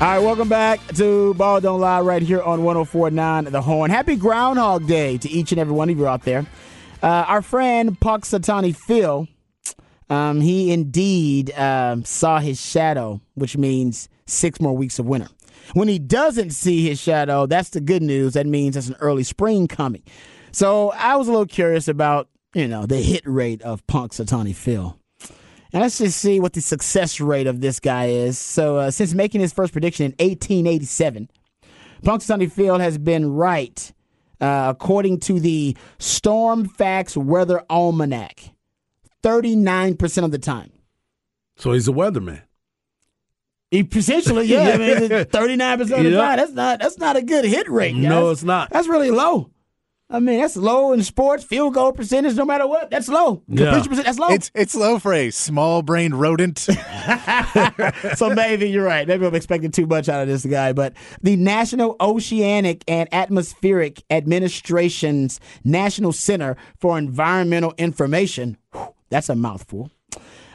All 0.00 0.06
right, 0.06 0.18
welcome 0.18 0.48
back 0.48 0.80
to 0.94 1.34
Ball 1.34 1.60
Don't 1.60 1.78
Lie 1.78 2.00
right 2.00 2.22
here 2.22 2.40
on 2.40 2.64
1049 2.64 3.44
The 3.44 3.60
Horn. 3.60 3.90
Happy 3.90 4.16
Groundhog 4.16 4.86
Day 4.86 5.18
to 5.18 5.28
each 5.28 5.52
and 5.52 5.60
every 5.60 5.74
one 5.74 5.90
of 5.90 5.98
you 5.98 6.06
out 6.06 6.22
there. 6.22 6.46
Uh, 7.02 7.24
our 7.28 7.42
friend 7.42 8.00
Punxsutawney 8.00 8.74
Phil, 8.74 9.28
um, 10.08 10.40
he 10.40 10.72
indeed 10.72 11.52
um, 11.52 12.02
saw 12.06 12.38
his 12.38 12.58
shadow, 12.58 13.20
which 13.34 13.58
means 13.58 14.08
six 14.24 14.58
more 14.58 14.74
weeks 14.74 14.98
of 14.98 15.04
winter. 15.04 15.28
When 15.74 15.88
he 15.88 15.98
doesn't 15.98 16.52
see 16.52 16.88
his 16.88 16.98
shadow, 16.98 17.44
that's 17.44 17.68
the 17.68 17.82
good 17.82 18.02
news. 18.02 18.32
That 18.32 18.46
means 18.46 18.78
it's 18.78 18.88
an 18.88 18.96
early 19.00 19.22
spring 19.22 19.68
coming. 19.68 20.02
So 20.50 20.92
I 20.92 21.16
was 21.16 21.28
a 21.28 21.30
little 21.30 21.44
curious 21.44 21.88
about, 21.88 22.30
you 22.54 22.68
know, 22.68 22.86
the 22.86 23.02
hit 23.02 23.26
rate 23.26 23.60
of 23.60 23.86
Punxsutawney 23.86 24.54
Phil. 24.56 24.98
And 25.72 25.82
let's 25.82 25.98
just 25.98 26.18
see 26.18 26.40
what 26.40 26.52
the 26.52 26.60
success 26.60 27.20
rate 27.20 27.46
of 27.46 27.60
this 27.60 27.78
guy 27.78 28.06
is. 28.06 28.38
So, 28.38 28.76
uh, 28.78 28.90
since 28.90 29.14
making 29.14 29.40
his 29.40 29.52
first 29.52 29.72
prediction 29.72 30.06
in 30.06 30.12
1887, 30.12 31.30
Punk 32.02 32.22
Punxsutawney 32.22 32.50
Phil 32.50 32.78
has 32.78 32.98
been 32.98 33.32
right, 33.32 33.92
uh, 34.40 34.66
according 34.74 35.20
to 35.20 35.38
the 35.38 35.76
Stormfax 35.98 37.16
Weather 37.16 37.62
Almanac, 37.70 38.50
39% 39.22 40.24
of 40.24 40.30
the 40.30 40.38
time. 40.38 40.72
So 41.56 41.72
he's 41.72 41.88
a 41.88 41.92
weatherman. 41.92 42.42
He 43.70 43.84
potentially, 43.84 44.46
yeah, 44.46 44.70
I 44.70 44.78
mean, 44.78 44.98
39% 44.98 45.80
of 45.80 45.88
the 45.88 45.94
time. 46.16 46.36
That's 46.38 46.52
not 46.52 46.80
that's 46.80 46.98
not 46.98 47.16
a 47.16 47.22
good 47.22 47.44
hit 47.44 47.70
rate. 47.70 47.92
guys. 47.92 48.02
No, 48.02 48.30
it's 48.30 48.42
not. 48.42 48.70
That's 48.70 48.88
really 48.88 49.10
low. 49.12 49.50
I 50.12 50.18
mean, 50.18 50.40
that's 50.40 50.56
low 50.56 50.92
in 50.92 51.04
sports, 51.04 51.44
field 51.44 51.74
goal 51.74 51.92
percentage, 51.92 52.34
no 52.34 52.44
matter 52.44 52.66
what. 52.66 52.90
That's 52.90 53.08
low. 53.08 53.42
Completion 53.46 53.88
percent, 53.88 54.06
that's 54.06 54.18
low. 54.18 54.28
It's 54.28 54.50
it's 54.56 54.74
low 54.74 54.98
for 54.98 55.12
a 55.12 55.30
small 55.30 55.82
brained 55.82 56.18
rodent. 56.18 56.58
so 58.16 58.30
maybe 58.34 58.68
you're 58.68 58.84
right. 58.84 59.06
Maybe 59.06 59.24
I'm 59.24 59.34
expecting 59.36 59.70
too 59.70 59.86
much 59.86 60.08
out 60.08 60.20
of 60.20 60.26
this 60.26 60.44
guy. 60.44 60.72
But 60.72 60.94
the 61.22 61.36
National 61.36 61.94
Oceanic 62.00 62.82
and 62.88 63.08
Atmospheric 63.12 64.02
Administration's 64.10 65.38
National 65.62 66.12
Center 66.12 66.56
for 66.76 66.98
Environmental 66.98 67.72
Information, 67.78 68.56
whew, 68.72 68.92
that's 69.10 69.28
a 69.28 69.36
mouthful. 69.36 69.92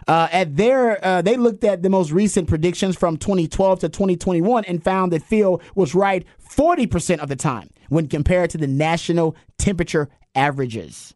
Uh, 0.08 0.28
at 0.32 0.56
their, 0.56 1.04
uh, 1.04 1.22
they 1.22 1.36
looked 1.36 1.64
at 1.64 1.82
the 1.82 1.90
most 1.90 2.12
recent 2.12 2.48
predictions 2.48 2.96
from 2.96 3.18
2012 3.18 3.80
to 3.80 3.90
2021 3.90 4.64
and 4.66 4.84
found 4.84 5.12
that 5.12 5.24
Phil 5.24 5.60
was 5.74 5.96
right 5.96 6.26
40% 6.48 7.20
of 7.20 7.30
the 7.30 7.36
time 7.36 7.70
when 7.90 8.08
compared 8.08 8.50
to 8.52 8.58
the 8.58 8.68
national 8.68 9.36
temperature 9.58 10.10
averages. 10.36 11.14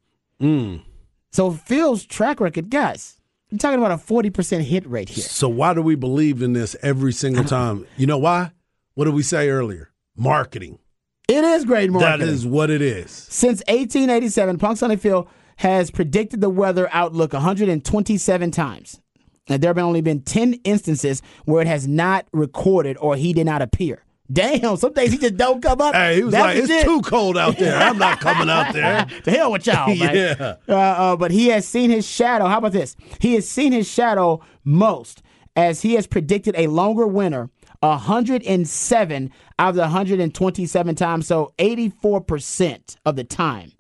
So 1.31 1.51
Phil's 1.51 2.05
track 2.05 2.39
record, 2.39 2.69
guys, 2.69 3.19
you're 3.49 3.59
talking 3.59 3.79
about 3.79 3.91
a 3.91 3.97
40% 3.97 4.61
hit 4.61 4.87
rate 4.87 5.09
here. 5.09 5.23
So 5.23 5.49
why 5.49 5.73
do 5.73 5.81
we 5.81 5.95
believe 5.95 6.41
in 6.41 6.53
this 6.53 6.75
every 6.81 7.11
single 7.11 7.43
time? 7.57 7.85
You 7.97 8.07
know 8.07 8.17
why? 8.17 8.51
What 8.93 9.05
did 9.05 9.13
we 9.13 9.23
say 9.23 9.49
earlier? 9.49 9.91
Marketing. 10.15 10.79
It 11.27 11.43
is 11.43 11.65
great 11.65 11.91
marketing. 11.91 12.25
That 12.25 12.33
is 12.33 12.45
what 12.45 12.69
it 12.69 12.81
is. 12.81 13.11
Since 13.11 13.59
1887, 13.67 14.57
Punxsutawney 14.57 14.99
Phil 14.99 15.27
has 15.57 15.91
predicted 15.91 16.41
the 16.41 16.49
weather 16.49 16.89
outlook 16.91 17.33
127 17.33 18.51
times. 18.51 18.99
And 19.47 19.61
there 19.61 19.69
have 19.69 19.77
only 19.77 20.01
been 20.01 20.21
10 20.21 20.53
instances 20.63 21.21
where 21.45 21.61
it 21.61 21.67
has 21.67 21.87
not 21.87 22.27
recorded 22.31 22.97
or 22.99 23.15
he 23.15 23.33
did 23.33 23.45
not 23.45 23.61
appear. 23.61 24.03
Damn, 24.31 24.77
some 24.77 24.93
days 24.93 25.11
he 25.11 25.17
just 25.17 25.37
don't 25.37 25.61
come 25.61 25.81
up. 25.81 25.95
Hey, 25.95 26.17
he 26.17 26.23
was 26.23 26.33
That's 26.33 26.43
like, 26.43 26.55
the 26.57 26.61
it's 26.61 26.71
shit. 26.71 26.85
too 26.85 27.01
cold 27.01 27.37
out 27.37 27.57
there. 27.57 27.75
I'm 27.77 27.97
not 27.97 28.19
coming 28.21 28.49
out 28.49 28.73
there. 28.73 29.05
to 29.23 29.31
hell 29.31 29.51
with 29.51 29.65
y'all, 29.65 29.95
man. 29.95 30.15
Yeah. 30.15 30.55
Uh, 30.67 30.73
uh, 30.75 31.15
but 31.15 31.31
he 31.31 31.47
has 31.47 31.67
seen 31.67 31.89
his 31.89 32.07
shadow. 32.07 32.45
How 32.45 32.59
about 32.59 32.71
this? 32.71 32.95
He 33.19 33.33
has 33.33 33.49
seen 33.49 33.71
his 33.71 33.89
shadow 33.89 34.41
most, 34.63 35.23
as 35.55 35.81
he 35.81 35.93
has 35.95 36.05
predicted 36.05 36.53
a 36.57 36.67
longer 36.67 37.07
winter 37.07 37.49
107 37.81 39.31
out 39.57 39.69
of 39.69 39.75
the 39.75 39.81
127 39.81 40.95
times. 40.95 41.27
So 41.27 41.53
84% 41.57 42.97
of 43.05 43.15
the 43.15 43.23
time, 43.23 43.71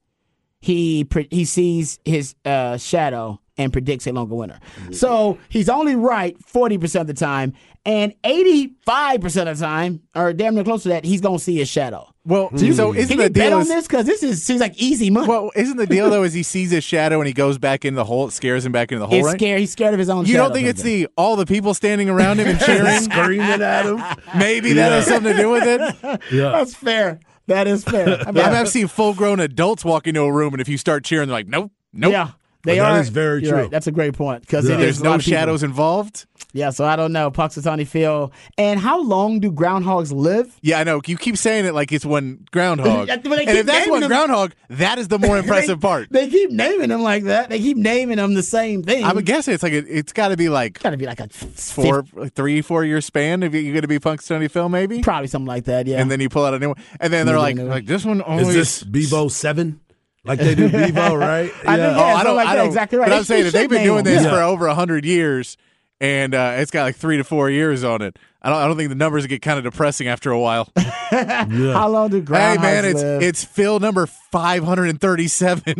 he 0.61 1.03
pre- 1.03 1.27
he 1.29 1.45
sees 1.45 1.99
his 2.05 2.35
uh, 2.43 2.77
shadow 2.77 3.39
and 3.59 3.71
predicts 3.71 4.07
a 4.07 4.11
longer 4.11 4.33
winter. 4.33 4.59
Mm-hmm. 4.81 4.93
So 4.93 5.37
he's 5.49 5.69
only 5.69 5.95
right 5.95 6.35
40% 6.39 7.01
of 7.01 7.07
the 7.07 7.13
time, 7.13 7.53
and 7.85 8.13
85% 8.23 9.49
of 9.51 9.57
the 9.59 9.65
time, 9.65 10.01
or 10.15 10.33
damn 10.33 10.55
near 10.55 10.63
close 10.63 10.83
to 10.83 10.89
that, 10.89 11.05
he's 11.05 11.21
going 11.21 11.37
to 11.37 11.43
see 11.43 11.57
his 11.57 11.69
shadow. 11.69 12.07
Well, 12.25 12.47
hmm. 12.47 12.57
So, 12.57 12.65
you- 12.65 12.73
so 12.73 12.93
isn't 12.93 13.07
can 13.09 13.17
the 13.17 13.23
you 13.23 13.29
bet 13.29 13.49
deal 13.49 13.53
on 13.55 13.61
is- 13.63 13.67
this? 13.67 13.87
Because 13.87 14.05
this 14.05 14.23
is 14.23 14.43
seems 14.43 14.59
like 14.61 14.77
easy 14.77 15.09
money. 15.09 15.27
Well, 15.27 15.51
isn't 15.55 15.77
the 15.77 15.87
deal 15.87 16.09
though 16.09 16.23
is 16.23 16.33
he 16.33 16.43
sees 16.43 16.69
his 16.71 16.83
shadow 16.83 17.19
and 17.19 17.27
he 17.27 17.33
goes 17.33 17.57
back 17.57 17.85
in 17.85 17.95
the 17.95 18.03
hole, 18.03 18.27
it 18.27 18.31
scares 18.31 18.65
him 18.65 18.71
back 18.71 18.91
into 18.91 18.99
the 18.99 19.07
hole, 19.07 19.15
He's 19.15 19.25
right? 19.25 19.35
scared. 19.39 19.59
He's 19.59 19.71
scared 19.71 19.93
of 19.93 19.99
his 19.99 20.09
own. 20.09 20.25
Shadow. 20.25 20.31
You 20.31 20.37
don't 20.37 20.53
think 20.53 20.67
it's 20.67 20.81
the 20.83 21.07
all 21.17 21.35
the 21.35 21.45
people 21.45 21.73
standing 21.73 22.09
around 22.09 22.39
him 22.39 22.47
and 22.47 22.59
cheering, 22.59 22.99
Screaming 23.01 23.61
at 23.61 23.85
him. 23.85 24.01
Maybe 24.37 24.73
that 24.73 24.89
Yeah. 24.89 24.95
has 24.97 25.07
something 25.07 25.35
to 25.35 25.41
do 25.41 25.49
with 25.49 25.63
it. 25.65 26.21
Yeah. 26.31 26.51
That's 26.51 26.75
fair. 26.75 27.19
That 27.47 27.67
is 27.67 27.83
fair. 27.83 28.21
I 28.27 28.31
mean, 28.31 28.43
I've, 28.43 28.53
I've 28.53 28.69
seen 28.69 28.87
full 28.87 29.15
grown 29.15 29.39
adults 29.39 29.83
walk 29.83 30.05
into 30.05 30.21
a 30.21 30.31
room 30.31 30.53
and 30.53 30.61
if 30.61 30.69
you 30.69 30.77
start 30.77 31.03
cheering, 31.03 31.27
they're 31.29 31.37
like, 31.37 31.47
nope, 31.47 31.71
nope. 31.93 32.11
Yeah, 32.11 32.29
they 32.63 32.77
That 32.77 32.91
are. 32.91 32.99
is 32.99 33.09
very 33.09 33.41
true. 33.41 33.51
right. 33.51 33.71
That's 33.71 33.87
a 33.87 33.91
great 33.91 34.13
point 34.15 34.41
because 34.41 34.67
Yeah. 34.69 34.77
There's 34.77 35.01
no 35.01 35.13
of 35.13 35.21
people. 35.21 35.37
shadows 35.37 35.63
involved. 35.63 36.25
Yeah, 36.51 36.71
so 36.71 36.83
I 36.83 36.95
don't 36.95 37.11
know. 37.13 37.29
Punxsutawney 37.29 37.85
Phil. 37.85 38.31
And 38.57 38.79
how 38.79 39.03
long 39.03 39.39
do 39.39 39.51
groundhogs 39.51 40.11
live? 40.11 40.57
Yeah, 40.61 40.79
I 40.79 40.83
know. 40.83 40.99
You 41.05 41.15
keep 41.15 41.37
saying 41.37 41.65
it 41.65 41.75
like 41.75 41.91
it's 41.91 42.05
one 42.05 42.47
groundhog. 42.51 43.07
Yeah, 43.07 43.17
but 43.23 43.29
they 43.37 43.45
and 43.45 43.57
if 43.59 43.65
that's 43.67 43.87
one 43.87 43.99
them- 44.01 44.09
groundhog, 44.09 44.53
that 44.69 44.97
is 44.97 45.07
the 45.09 45.19
more 45.19 45.37
impressive 45.43 45.79
they, 45.79 45.87
part. 45.87 46.07
They 46.09 46.27
keep 46.27 46.49
naming 46.49 46.89
them 46.89 47.03
like 47.03 47.25
that. 47.25 47.49
They 47.49 47.59
keep 47.59 47.77
naming 47.77 48.17
them 48.17 48.33
the 48.33 48.41
same 48.43 48.81
thing. 48.83 49.03
I 49.03 49.13
would 49.13 49.25
guess 49.27 49.47
it's 49.47 49.61
like 49.61 49.73
a, 49.73 49.77
it's 49.97 50.11
got 50.11 50.29
to 50.29 50.37
be 50.37 50.49
like 50.49 50.81
Got 50.81 50.89
to 50.89 50.97
be 50.97 51.05
like 51.05 51.19
a 51.19 51.29
four, 51.29 52.05
like 52.13 52.33
three, 52.33 52.61
four 52.61 52.83
year 52.83 52.99
span. 53.01 53.43
If 53.43 53.53
you're 53.53 53.63
going 53.73 53.81
to 53.83 53.87
be 53.87 53.99
Punxsutawney 53.99 54.49
Phil, 54.49 54.69
maybe, 54.69 55.01
probably 55.01 55.27
something 55.27 55.47
like 55.47 55.65
that. 55.65 55.85
Yeah. 55.85 56.01
and 56.01 56.09
then 56.09 56.19
you 56.19 56.29
pull 56.29 56.45
out 56.45 56.53
a 56.55 56.59
new 56.59 56.69
one, 56.69 56.77
and 56.99 57.13
then 57.13 57.25
they're 57.27 57.35
Maybe 57.35 57.41
like, 57.43 57.53
a 57.53 57.57
new 57.57 57.63
one. 57.63 57.71
like 57.71 57.85
this 57.85 58.03
one 58.05 58.23
only 58.25 58.43
Is 58.45 58.53
this 58.55 58.83
Bevo 58.83 59.27
7? 59.27 59.79
Like 60.25 60.39
they 60.39 60.53
do 60.55 60.69
Bevo, 60.69 61.15
right? 61.15 61.45
I 61.49 61.49
think, 61.49 61.65
yeah, 61.77 61.95
Oh, 61.97 62.03
I 62.03 62.23
don't, 62.23 62.35
like 62.35 62.47
I 62.47 62.55
don't, 62.55 62.67
Exactly 62.67 62.97
right. 62.99 63.09
But 63.09 63.17
I'm 63.17 63.23
saying 63.23 63.45
that 63.45 63.53
they've 63.53 63.69
been 63.69 63.83
doing 63.83 64.03
this 64.03 64.23
Yeah. 64.23 64.31
for 64.31 64.41
over 64.41 64.67
hundred 64.69 65.05
years, 65.05 65.55
and 66.01 66.35
uh, 66.35 66.55
it's 66.57 66.71
got 66.71 66.83
like 66.83 66.95
three 66.97 67.17
to 67.17 67.23
four 67.23 67.49
years 67.49 67.83
on 67.83 68.01
it. 68.01 68.17
I 68.41 68.49
don't, 68.49 68.57
I 68.57 68.67
don't 68.67 68.77
think 68.77 68.89
the 68.89 68.95
numbers 68.95 69.25
get 69.27 69.41
kind 69.41 69.57
of 69.57 69.65
depressing 69.65 70.07
after 70.07 70.31
a 70.31 70.39
while. 70.39 70.69
How 70.77 71.89
long 71.89 72.09
do 72.09 72.21
groundhogs 72.21 72.29
live? 72.29 72.51
hey 72.51 72.57
man, 72.61 72.85
it's 72.85 73.01
live? 73.01 73.21
it's 73.23 73.43
Phil 73.43 73.79
number 73.79 74.05
five 74.05 74.63
hundred 74.63 74.85
and 74.89 74.99
thirty 75.01 75.27
seven. 75.27 75.73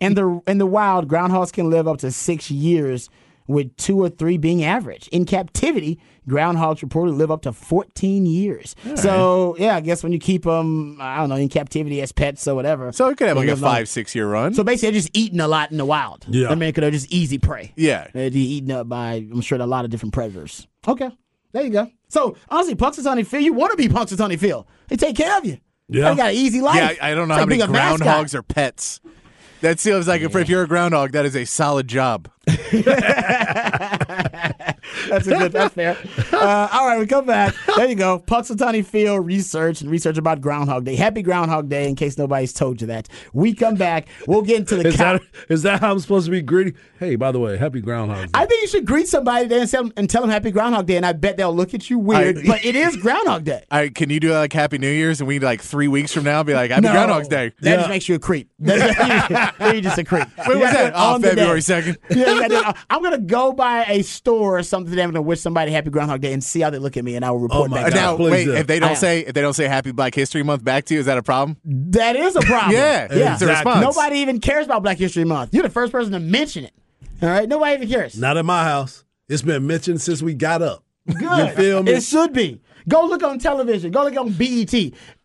in 0.00 0.14
the 0.14 0.40
in 0.46 0.58
the 0.58 0.66
wild, 0.66 1.08
groundhogs 1.08 1.52
can 1.52 1.70
live 1.70 1.88
up 1.88 1.98
to 1.98 2.10
six 2.12 2.50
years 2.50 3.08
with 3.46 3.76
two 3.76 4.00
or 4.02 4.08
three 4.08 4.38
being 4.38 4.64
average. 4.64 5.08
In 5.08 5.24
captivity, 5.24 5.98
groundhogs 6.28 6.80
reportedly 6.80 7.16
live 7.16 7.30
up 7.30 7.42
to 7.42 7.52
14 7.52 8.26
years. 8.26 8.74
So, 8.96 9.56
yeah, 9.58 9.76
I 9.76 9.80
guess 9.80 10.02
when 10.02 10.12
you 10.12 10.18
keep 10.18 10.44
them, 10.44 10.98
I 11.00 11.18
don't 11.18 11.28
know, 11.28 11.36
in 11.36 11.48
captivity 11.48 12.00
as 12.02 12.12
pets 12.12 12.46
or 12.48 12.54
whatever. 12.54 12.92
So 12.92 13.08
it 13.08 13.16
could 13.18 13.28
have 13.28 13.36
like 13.36 13.46
a 13.46 13.50
live 13.50 13.60
long. 13.62 13.72
five, 13.74 13.88
six 13.88 14.14
year 14.14 14.28
run. 14.28 14.54
So 14.54 14.64
basically, 14.64 14.90
they're 14.92 15.00
just 15.00 15.10
eating 15.16 15.40
a 15.40 15.48
lot 15.48 15.70
in 15.70 15.78
the 15.78 15.84
wild. 15.84 16.24
Yeah. 16.28 16.48
I 16.48 16.54
mean, 16.54 16.72
they're 16.72 16.90
just 16.90 17.10
easy 17.12 17.38
prey. 17.38 17.72
yeah. 17.76 18.08
They're 18.12 18.30
eaten 18.32 18.70
up 18.70 18.88
by, 18.88 19.14
I'm 19.14 19.40
sure, 19.40 19.58
a 19.60 19.66
lot 19.66 19.84
of 19.84 19.90
different 19.90 20.14
predators. 20.14 20.66
Okay, 20.86 21.10
there 21.52 21.64
you 21.64 21.70
go. 21.70 21.90
So 22.08 22.36
honestly, 22.48 22.74
Punxsutawney 22.76 23.26
Phil, 23.26 23.40
you 23.40 23.52
want 23.52 23.70
to 23.72 23.76
be 23.76 23.88
Punxsutawney 23.88 24.38
Phil. 24.38 24.66
They 24.88 24.96
take 24.96 25.16
care 25.16 25.36
of 25.38 25.44
you. 25.44 25.58
Yeah. 25.88 26.10
They 26.10 26.16
got 26.16 26.30
an 26.30 26.36
easy 26.36 26.60
life. 26.60 26.76
Yeah, 26.76 26.94
I, 27.06 27.10
I 27.10 27.14
don't 27.14 27.28
know 27.28 27.34
It's 27.34 27.38
how 27.38 27.42
like 27.42 27.48
many 27.50 27.58
being 27.60 27.68
a 27.70 27.72
mascot. 27.72 28.06
groundhogs 28.06 28.34
are 28.34 28.42
pets. 28.42 29.00
That 29.60 29.80
seems 29.80 30.06
like 30.06 30.20
if, 30.22 30.34
if 30.36 30.48
you're 30.48 30.62
a 30.64 30.68
groundhog, 30.68 31.12
that 31.12 31.24
is 31.24 31.34
a 31.34 31.44
solid 31.46 31.88
job. 31.88 32.28
That's 35.08 35.26
a 35.26 35.36
good. 35.38 35.52
That's 35.52 35.74
fair. 35.74 35.96
Uh, 36.32 36.68
all 36.72 36.86
right, 36.86 36.98
we 36.98 37.06
come 37.06 37.26
back. 37.26 37.54
There 37.76 37.88
you 37.88 37.94
go. 37.94 38.18
Punxsutawney 38.26 38.84
Field 38.84 39.24
research 39.26 39.80
and 39.80 39.90
research 39.90 40.18
about 40.18 40.40
Groundhog 40.40 40.84
Day. 40.84 40.96
Happy 40.96 41.22
Groundhog 41.22 41.68
Day, 41.68 41.88
in 41.88 41.94
case 41.96 42.18
nobody's 42.18 42.52
told 42.52 42.80
you 42.80 42.86
that. 42.88 43.08
We 43.32 43.54
come 43.54 43.74
back. 43.76 44.08
We'll 44.26 44.42
get 44.42 44.58
into 44.60 44.76
the. 44.76 44.88
Is 44.88 44.96
cow- 44.96 45.14
that 45.14 45.22
is 45.48 45.62
that 45.62 45.80
how 45.80 45.90
I'm 45.92 45.98
supposed 46.00 46.26
to 46.26 46.30
be 46.30 46.42
greeting? 46.42 46.74
Hey, 46.98 47.16
by 47.16 47.32
the 47.32 47.38
way, 47.38 47.56
happy 47.56 47.80
Groundhog 47.80 48.24
Day. 48.26 48.30
I 48.34 48.46
think 48.46 48.62
you 48.62 48.68
should 48.68 48.86
greet 48.86 49.08
somebody 49.08 49.46
there 49.46 49.60
and 49.60 49.70
tell, 49.70 49.82
them, 49.84 49.92
and 49.96 50.08
tell 50.10 50.22
them 50.22 50.30
Happy 50.30 50.50
Groundhog 50.50 50.86
Day, 50.86 50.96
and 50.96 51.06
I 51.06 51.12
bet 51.12 51.36
they'll 51.36 51.54
look 51.54 51.74
at 51.74 51.90
you 51.90 51.98
weird. 51.98 52.38
I- 52.38 52.42
but 52.46 52.64
it 52.64 52.76
is 52.76 52.96
Groundhog 52.96 53.44
Day. 53.44 53.64
All 53.70 53.78
right, 53.80 53.94
can 53.94 54.10
you 54.10 54.20
do 54.20 54.32
like 54.32 54.52
Happy 54.52 54.78
New 54.78 54.90
Year's 54.90 55.20
and 55.20 55.28
we 55.28 55.38
like 55.38 55.60
three 55.60 55.88
weeks 55.88 56.12
from 56.12 56.24
now 56.24 56.42
be 56.42 56.54
like 56.54 56.70
Happy 56.70 56.82
No. 56.86 56.92
Groundhog's 56.92 57.28
Day? 57.28 57.52
That 57.60 57.76
just 57.76 57.88
makes 57.88 58.08
you 58.08 58.14
a 58.14 58.18
creep. 58.18 58.50
That's- 58.58 59.52
You're 59.72 59.80
just 59.80 59.98
a 59.98 60.04
creep. 60.04 60.26
When 60.46 60.60
was 60.60 60.72
that? 60.72 60.86
it 60.88 60.92
Oh, 60.96 61.14
on 61.14 61.22
February 61.22 61.60
2nd. 61.60 61.96
Yeah, 62.10 62.16
you 62.16 62.24
gotta 62.40 62.48
do 62.48 62.68
it. 62.70 62.76
I'm 62.90 63.02
gonna 63.02 63.18
go 63.18 63.52
by 63.52 63.84
a 63.84 64.02
store 64.02 64.58
or 64.58 64.62
something 64.62 64.93
today. 64.94 65.02
I'm 65.02 65.10
gonna 65.10 65.22
wish 65.22 65.40
somebody 65.40 65.72
Happy 65.72 65.90
Groundhog 65.90 66.20
Day 66.20 66.32
and 66.32 66.42
see 66.42 66.60
how 66.60 66.70
they 66.70 66.78
look 66.78 66.96
at 66.96 67.04
me, 67.04 67.16
and 67.16 67.24
I 67.24 67.30
will 67.30 67.40
oh 67.40 67.42
report 67.42 67.70
my 67.70 67.82
back. 67.82 67.92
God. 67.92 67.96
now, 67.96 68.16
please 68.16 68.30
wait, 68.30 68.44
do. 68.44 68.54
if 68.54 68.66
they 68.66 68.78
don't 68.78 68.90
am. 68.90 68.96
say 68.96 69.20
if 69.20 69.34
they 69.34 69.40
don't 69.40 69.54
say 69.54 69.68
Happy 69.68 69.92
Black 69.92 70.14
History 70.14 70.42
Month 70.42 70.64
back 70.64 70.84
to 70.86 70.94
you, 70.94 71.00
is 71.00 71.06
that 71.06 71.18
a 71.18 71.22
problem? 71.22 71.58
That 71.64 72.16
is 72.16 72.36
a 72.36 72.40
problem. 72.40 72.54
Yeah, 72.74 73.08
yeah. 73.14 73.34
it's 73.34 73.42
a 73.42 73.46
response. 73.46 73.80
Nobody 73.80 74.18
even 74.18 74.40
cares 74.40 74.66
about 74.66 74.82
Black 74.82 74.98
History 74.98 75.24
Month. 75.24 75.54
You're 75.54 75.62
the 75.62 75.70
first 75.70 75.92
person 75.92 76.12
to 76.12 76.20
mention 76.20 76.64
it. 76.64 76.72
All 77.22 77.28
right, 77.28 77.48
nobody 77.48 77.74
even 77.74 77.88
cares. 77.88 78.18
Not 78.18 78.36
in 78.36 78.46
my 78.46 78.64
house. 78.64 79.04
It's 79.28 79.42
been 79.42 79.66
mentioned 79.66 80.00
since 80.00 80.22
we 80.22 80.34
got 80.34 80.62
up. 80.62 80.84
Good. 81.06 81.20
You 81.20 81.54
feel 81.54 81.82
me? 81.82 81.92
It 81.92 82.02
should 82.02 82.32
be. 82.32 82.60
Go 82.88 83.06
look 83.06 83.22
on 83.22 83.38
television. 83.38 83.90
Go 83.90 84.04
look 84.04 84.16
on 84.16 84.32
BET. 84.32 84.74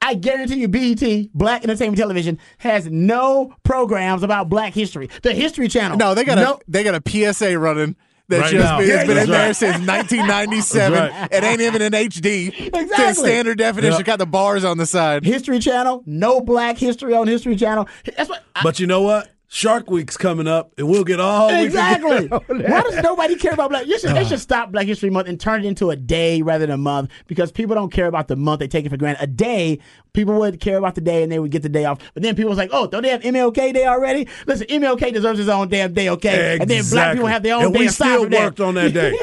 I 0.01 0.13
guarantee 0.13 0.61
you, 0.61 0.67
BET, 0.67 1.31
Black 1.33 1.63
Entertainment 1.63 1.97
Television, 1.97 2.39
has 2.59 2.87
no 2.89 3.53
programs 3.63 4.23
about 4.23 4.49
Black 4.49 4.73
history. 4.73 5.09
The 5.23 5.33
History 5.33 5.67
Channel. 5.67 5.97
No, 5.97 6.13
they 6.13 6.23
got 6.23 6.37
a 6.37 6.41
no, 6.41 6.59
they 6.67 6.83
got 6.83 6.95
a 6.95 7.33
PSA 7.33 7.57
running 7.59 7.95
that 8.29 8.39
Right 8.41 8.51
just 8.51 8.63
now. 8.63 8.77
been, 8.79 8.87
Yeah, 8.87 8.95
it's 8.95 9.07
been 9.07 9.15
that's 9.15 9.25
in 9.27 9.31
there 9.31 9.47
right. 9.47 9.55
since 9.55 9.77
1997. 9.87 10.99
Right. 10.99 11.27
It 11.31 11.43
ain't 11.43 11.61
even 11.61 11.81
in 11.81 11.91
HD. 11.93 12.53
It's 12.55 12.77
Exactly. 12.77 13.13
standard 13.29 13.57
definition. 13.57 13.97
Yep. 13.97 14.05
Got 14.05 14.19
the 14.19 14.25
bars 14.25 14.63
on 14.63 14.77
the 14.77 14.85
side. 14.85 15.25
History 15.25 15.59
Channel. 15.59 16.03
No 16.05 16.41
Black 16.41 16.77
history 16.77 17.13
on 17.13 17.27
History 17.27 17.55
Channel. 17.55 17.87
That's 18.15 18.29
what. 18.29 18.43
I- 18.55 18.63
But 18.63 18.79
you 18.79 18.87
know 18.87 19.01
what? 19.01 19.29
Shark 19.51 19.89
Week's 19.89 20.15
coming 20.15 20.47
up, 20.47 20.71
and 20.77 20.87
we'll 20.87 21.03
get 21.03 21.19
all 21.19 21.49
Exactly. 21.49 22.27
Why 22.47 22.81
does 22.81 23.01
nobody 23.01 23.35
care 23.35 23.51
about 23.51 23.71
Black? 23.71 23.87
You 23.87 23.97
should, 23.97 24.11
they 24.11 24.23
should 24.23 24.39
stop 24.39 24.71
Black 24.71 24.85
History 24.85 25.09
Month 25.09 25.27
and 25.27 25.39
turn 25.39 25.65
it 25.65 25.67
into 25.67 25.89
a 25.89 25.95
day 25.95 26.43
rather 26.43 26.67
than 26.67 26.75
a 26.75 26.77
month 26.77 27.09
because 27.25 27.51
people 27.51 27.73
don't 27.73 27.91
care 27.91 28.05
about 28.05 28.27
the 28.27 28.35
month. 28.35 28.59
They 28.59 28.67
take 28.67 28.85
it 28.85 28.89
for 28.89 28.97
granted. 28.97 29.23
A 29.23 29.27
day, 29.27 29.79
people 30.13 30.37
would 30.37 30.59
care 30.59 30.77
about 30.77 30.93
the 30.93 31.01
day 31.01 31.23
and 31.23 31.31
they 31.31 31.39
would 31.39 31.49
get 31.49 31.63
the 31.63 31.69
day 31.69 31.85
off. 31.85 31.97
But 32.13 32.21
then 32.21 32.35
people 32.35 32.49
was 32.49 32.59
like, 32.59 32.69
oh, 32.71 32.85
don't 32.85 33.01
they 33.01 33.09
have 33.09 33.21
MLK 33.21 33.73
Day 33.73 33.87
already? 33.87 34.27
Listen, 34.45 34.67
MLK 34.67 35.13
deserves 35.13 35.39
his 35.39 35.49
own 35.49 35.67
damn 35.67 35.93
day, 35.93 36.09
okay? 36.09 36.59
And 36.61 36.69
then 36.69 36.83
Black 36.91 37.13
people 37.13 37.27
have 37.27 37.41
their 37.41 37.55
own 37.55 37.65
and 37.65 37.73
day 37.73 37.79
we 37.79 37.87
still 37.87 38.29
that. 38.29 38.39
worked 38.39 38.59
on 38.59 38.75
that 38.75 38.93
day. 38.93 39.17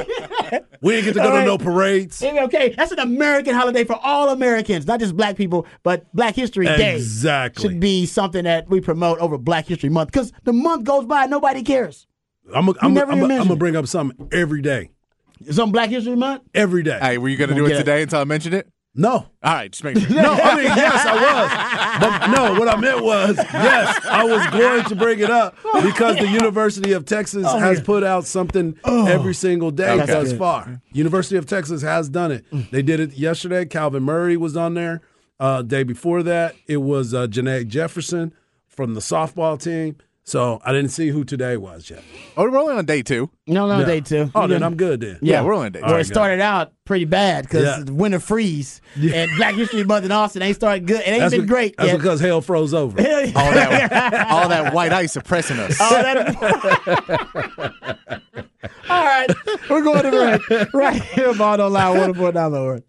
we 0.83 0.95
didn't 0.95 1.05
get 1.07 1.13
to 1.15 1.21
go 1.21 1.33
All 1.33 1.41
to 1.41 1.45
no 1.45 1.59
parades. 1.59 2.21
MLK, 2.21 2.75
that's 2.77 2.93
an 2.93 2.99
American 2.99 3.55
holiday 3.55 3.85
for 3.85 3.99
all 4.03 4.31
Americans, 4.31 4.87
not 4.87 4.99
just 4.99 5.17
black 5.17 5.37
people, 5.37 5.67
but 5.85 6.13
Black 6.15 6.35
History 6.35 6.67
Day. 6.67 6.97
Exactly. 6.97 7.63
Should 7.63 7.81
be 7.81 8.07
something 8.07 8.45
that 8.45 8.69
we 8.69 8.81
promote 8.81 9.19
over 9.19 9.39
Black 9.39 9.67
History 9.67 9.89
Month 9.89 10.13
because 10.17 10.33
the 10.45 10.53
month 10.53 10.85
goes 10.85 11.05
by, 11.05 11.27
nobody 11.27 11.63
cares. 11.63 12.07
I'm 12.55 12.67
gonna 12.67 12.89
never 12.95 13.13
even 13.13 13.29
mentioned 13.29 13.51
I'm 13.51 13.57
it. 13.57 13.59
bring 13.59 13.77
up 13.77 13.87
something 13.87 14.29
every 14.33 14.63
day. 14.63 14.91
It's 15.45 15.59
on 15.59 15.71
Black 15.73 15.91
History 15.91 16.17
Month. 16.17 16.43
Every 16.55 16.83
day. 16.83 16.99
Hey, 16.99 17.19
were 17.19 17.29
you 17.29 17.37
going 17.37 17.51
to 17.51 17.55
do 17.55 17.67
it 17.67 17.69
get 17.69 17.77
it. 17.77 17.81
today 17.81 18.03
until 18.03 18.21
I 18.21 18.25
mentioned 18.25 18.55
it? 18.55 18.71
No. 18.95 19.11
All 19.13 19.29
right, 19.43 19.71
just 19.71 19.85
make 19.85 19.99
sure. 19.99 20.09
No, 20.09 20.33
I 20.33 20.57
mean, 20.57 20.65
yes, 20.65 21.05
I 21.07 21.15
was. 21.15 22.01
But 22.01 22.27
no, 22.29 22.59
what 22.59 22.69
I 22.69 22.77
meant 22.81 23.05
was, 23.05 23.37
yes, 23.37 24.01
I 24.07 24.25
was 24.25 24.47
going 24.59 24.85
to 24.85 24.97
bring 24.97 25.19
it 25.19 25.29
up 25.29 25.55
because 25.83 26.17
the 26.17 26.29
University 26.29 26.93
of 26.93 27.05
Texas 27.05 27.45
Oh, 27.47 27.59
has 27.59 27.83
put 27.83 28.03
out 28.03 28.25
something 28.25 28.79
every 28.87 29.35
single 29.35 29.71
day 29.71 29.99
That's 29.99 30.11
thus 30.11 30.33
far. 30.33 30.81
University 30.93 31.37
of 31.37 31.45
Texas 31.45 31.83
has 31.83 32.09
done 32.09 32.33
it. 32.33 32.47
They 32.71 32.81
did 32.81 33.01
it 33.01 33.13
yesterday. 33.13 33.67
Calvin 33.67 34.05
Murray 34.05 34.39
was 34.39 34.57
on 34.57 34.73
there. 34.73 35.03
Uh, 35.39 35.61
day 35.61 35.83
before 35.83 36.23
that, 36.23 36.55
it 36.67 36.79
was 36.79 37.13
uh, 37.13 37.27
Janae 37.27 37.69
Jefferson 37.69 38.33
from 38.67 38.95
the 38.95 39.01
softball 39.01 39.61
team. 39.61 39.97
So 40.29 40.61
I 40.65 40.73
didn't 40.73 40.91
see 40.91 41.11
who 41.11 41.23
today 41.25 41.57
was 41.57 41.89
yet. 41.89 42.03
Oh, 42.37 42.51
we're 42.51 42.59
only 42.59 42.75
on 42.75 42.85
day 42.85 43.01
two. 43.03 43.31
No, 43.47 43.69
no, 43.69 43.79
Yeah. 43.79 43.85
day 43.87 44.01
two. 44.01 44.29
Oh, 44.35 44.43
You 44.43 44.49
then 44.49 44.61
know- 44.61 44.67
I'm 44.67 44.77
good 44.77 45.01
then. 45.01 45.19
Yeah, 45.23 45.43
we're 45.43 45.55
only 45.55 45.67
on 45.67 45.73
day 45.73 45.81
Where 45.83 45.89
two. 45.91 45.95
it 45.95 45.99
right, 45.99 46.07
started 46.07 46.41
out 46.41 46.73
pretty 46.85 47.05
bad 47.05 47.45
because 47.45 47.63
Yeah. 47.65 47.85
winter 47.93 48.19
freeze 48.19 48.81
and 49.01 49.31
Black 49.37 49.55
History 49.55 49.85
Month 49.85 50.05
in 50.05 50.11
Austin 50.11 50.43
ain't 50.43 50.57
started 50.57 50.85
good. 50.85 51.01
It 51.03 51.07
ain't 51.09 51.21
That's 51.21 51.33
been 51.33 51.43
be- 51.43 51.47
great 51.47 51.77
That's 51.77 51.91
yet. 51.91 51.99
because 51.99 52.19
hell 52.19 52.41
froze 52.41 52.75
over. 52.75 52.99
All 53.37 53.53
that, 53.53 54.27
all 54.31 54.49
that 54.49 54.75
white 54.75 54.93
ice 54.93 55.15
oppressing 55.15 55.61
us. 55.61 55.81
All 55.81 55.91
that- 55.91 56.37
All 58.91 59.05
right, 59.05 59.29
we're 59.71 59.83
going 59.83 60.03
to 60.03 60.41
break 60.49 60.75
right 60.75 61.03
here, 61.03 61.35
Ball 61.35 61.57
Don't 61.59 61.73
Lie, 61.73 61.89
one 61.91 62.37
oh 62.37 62.81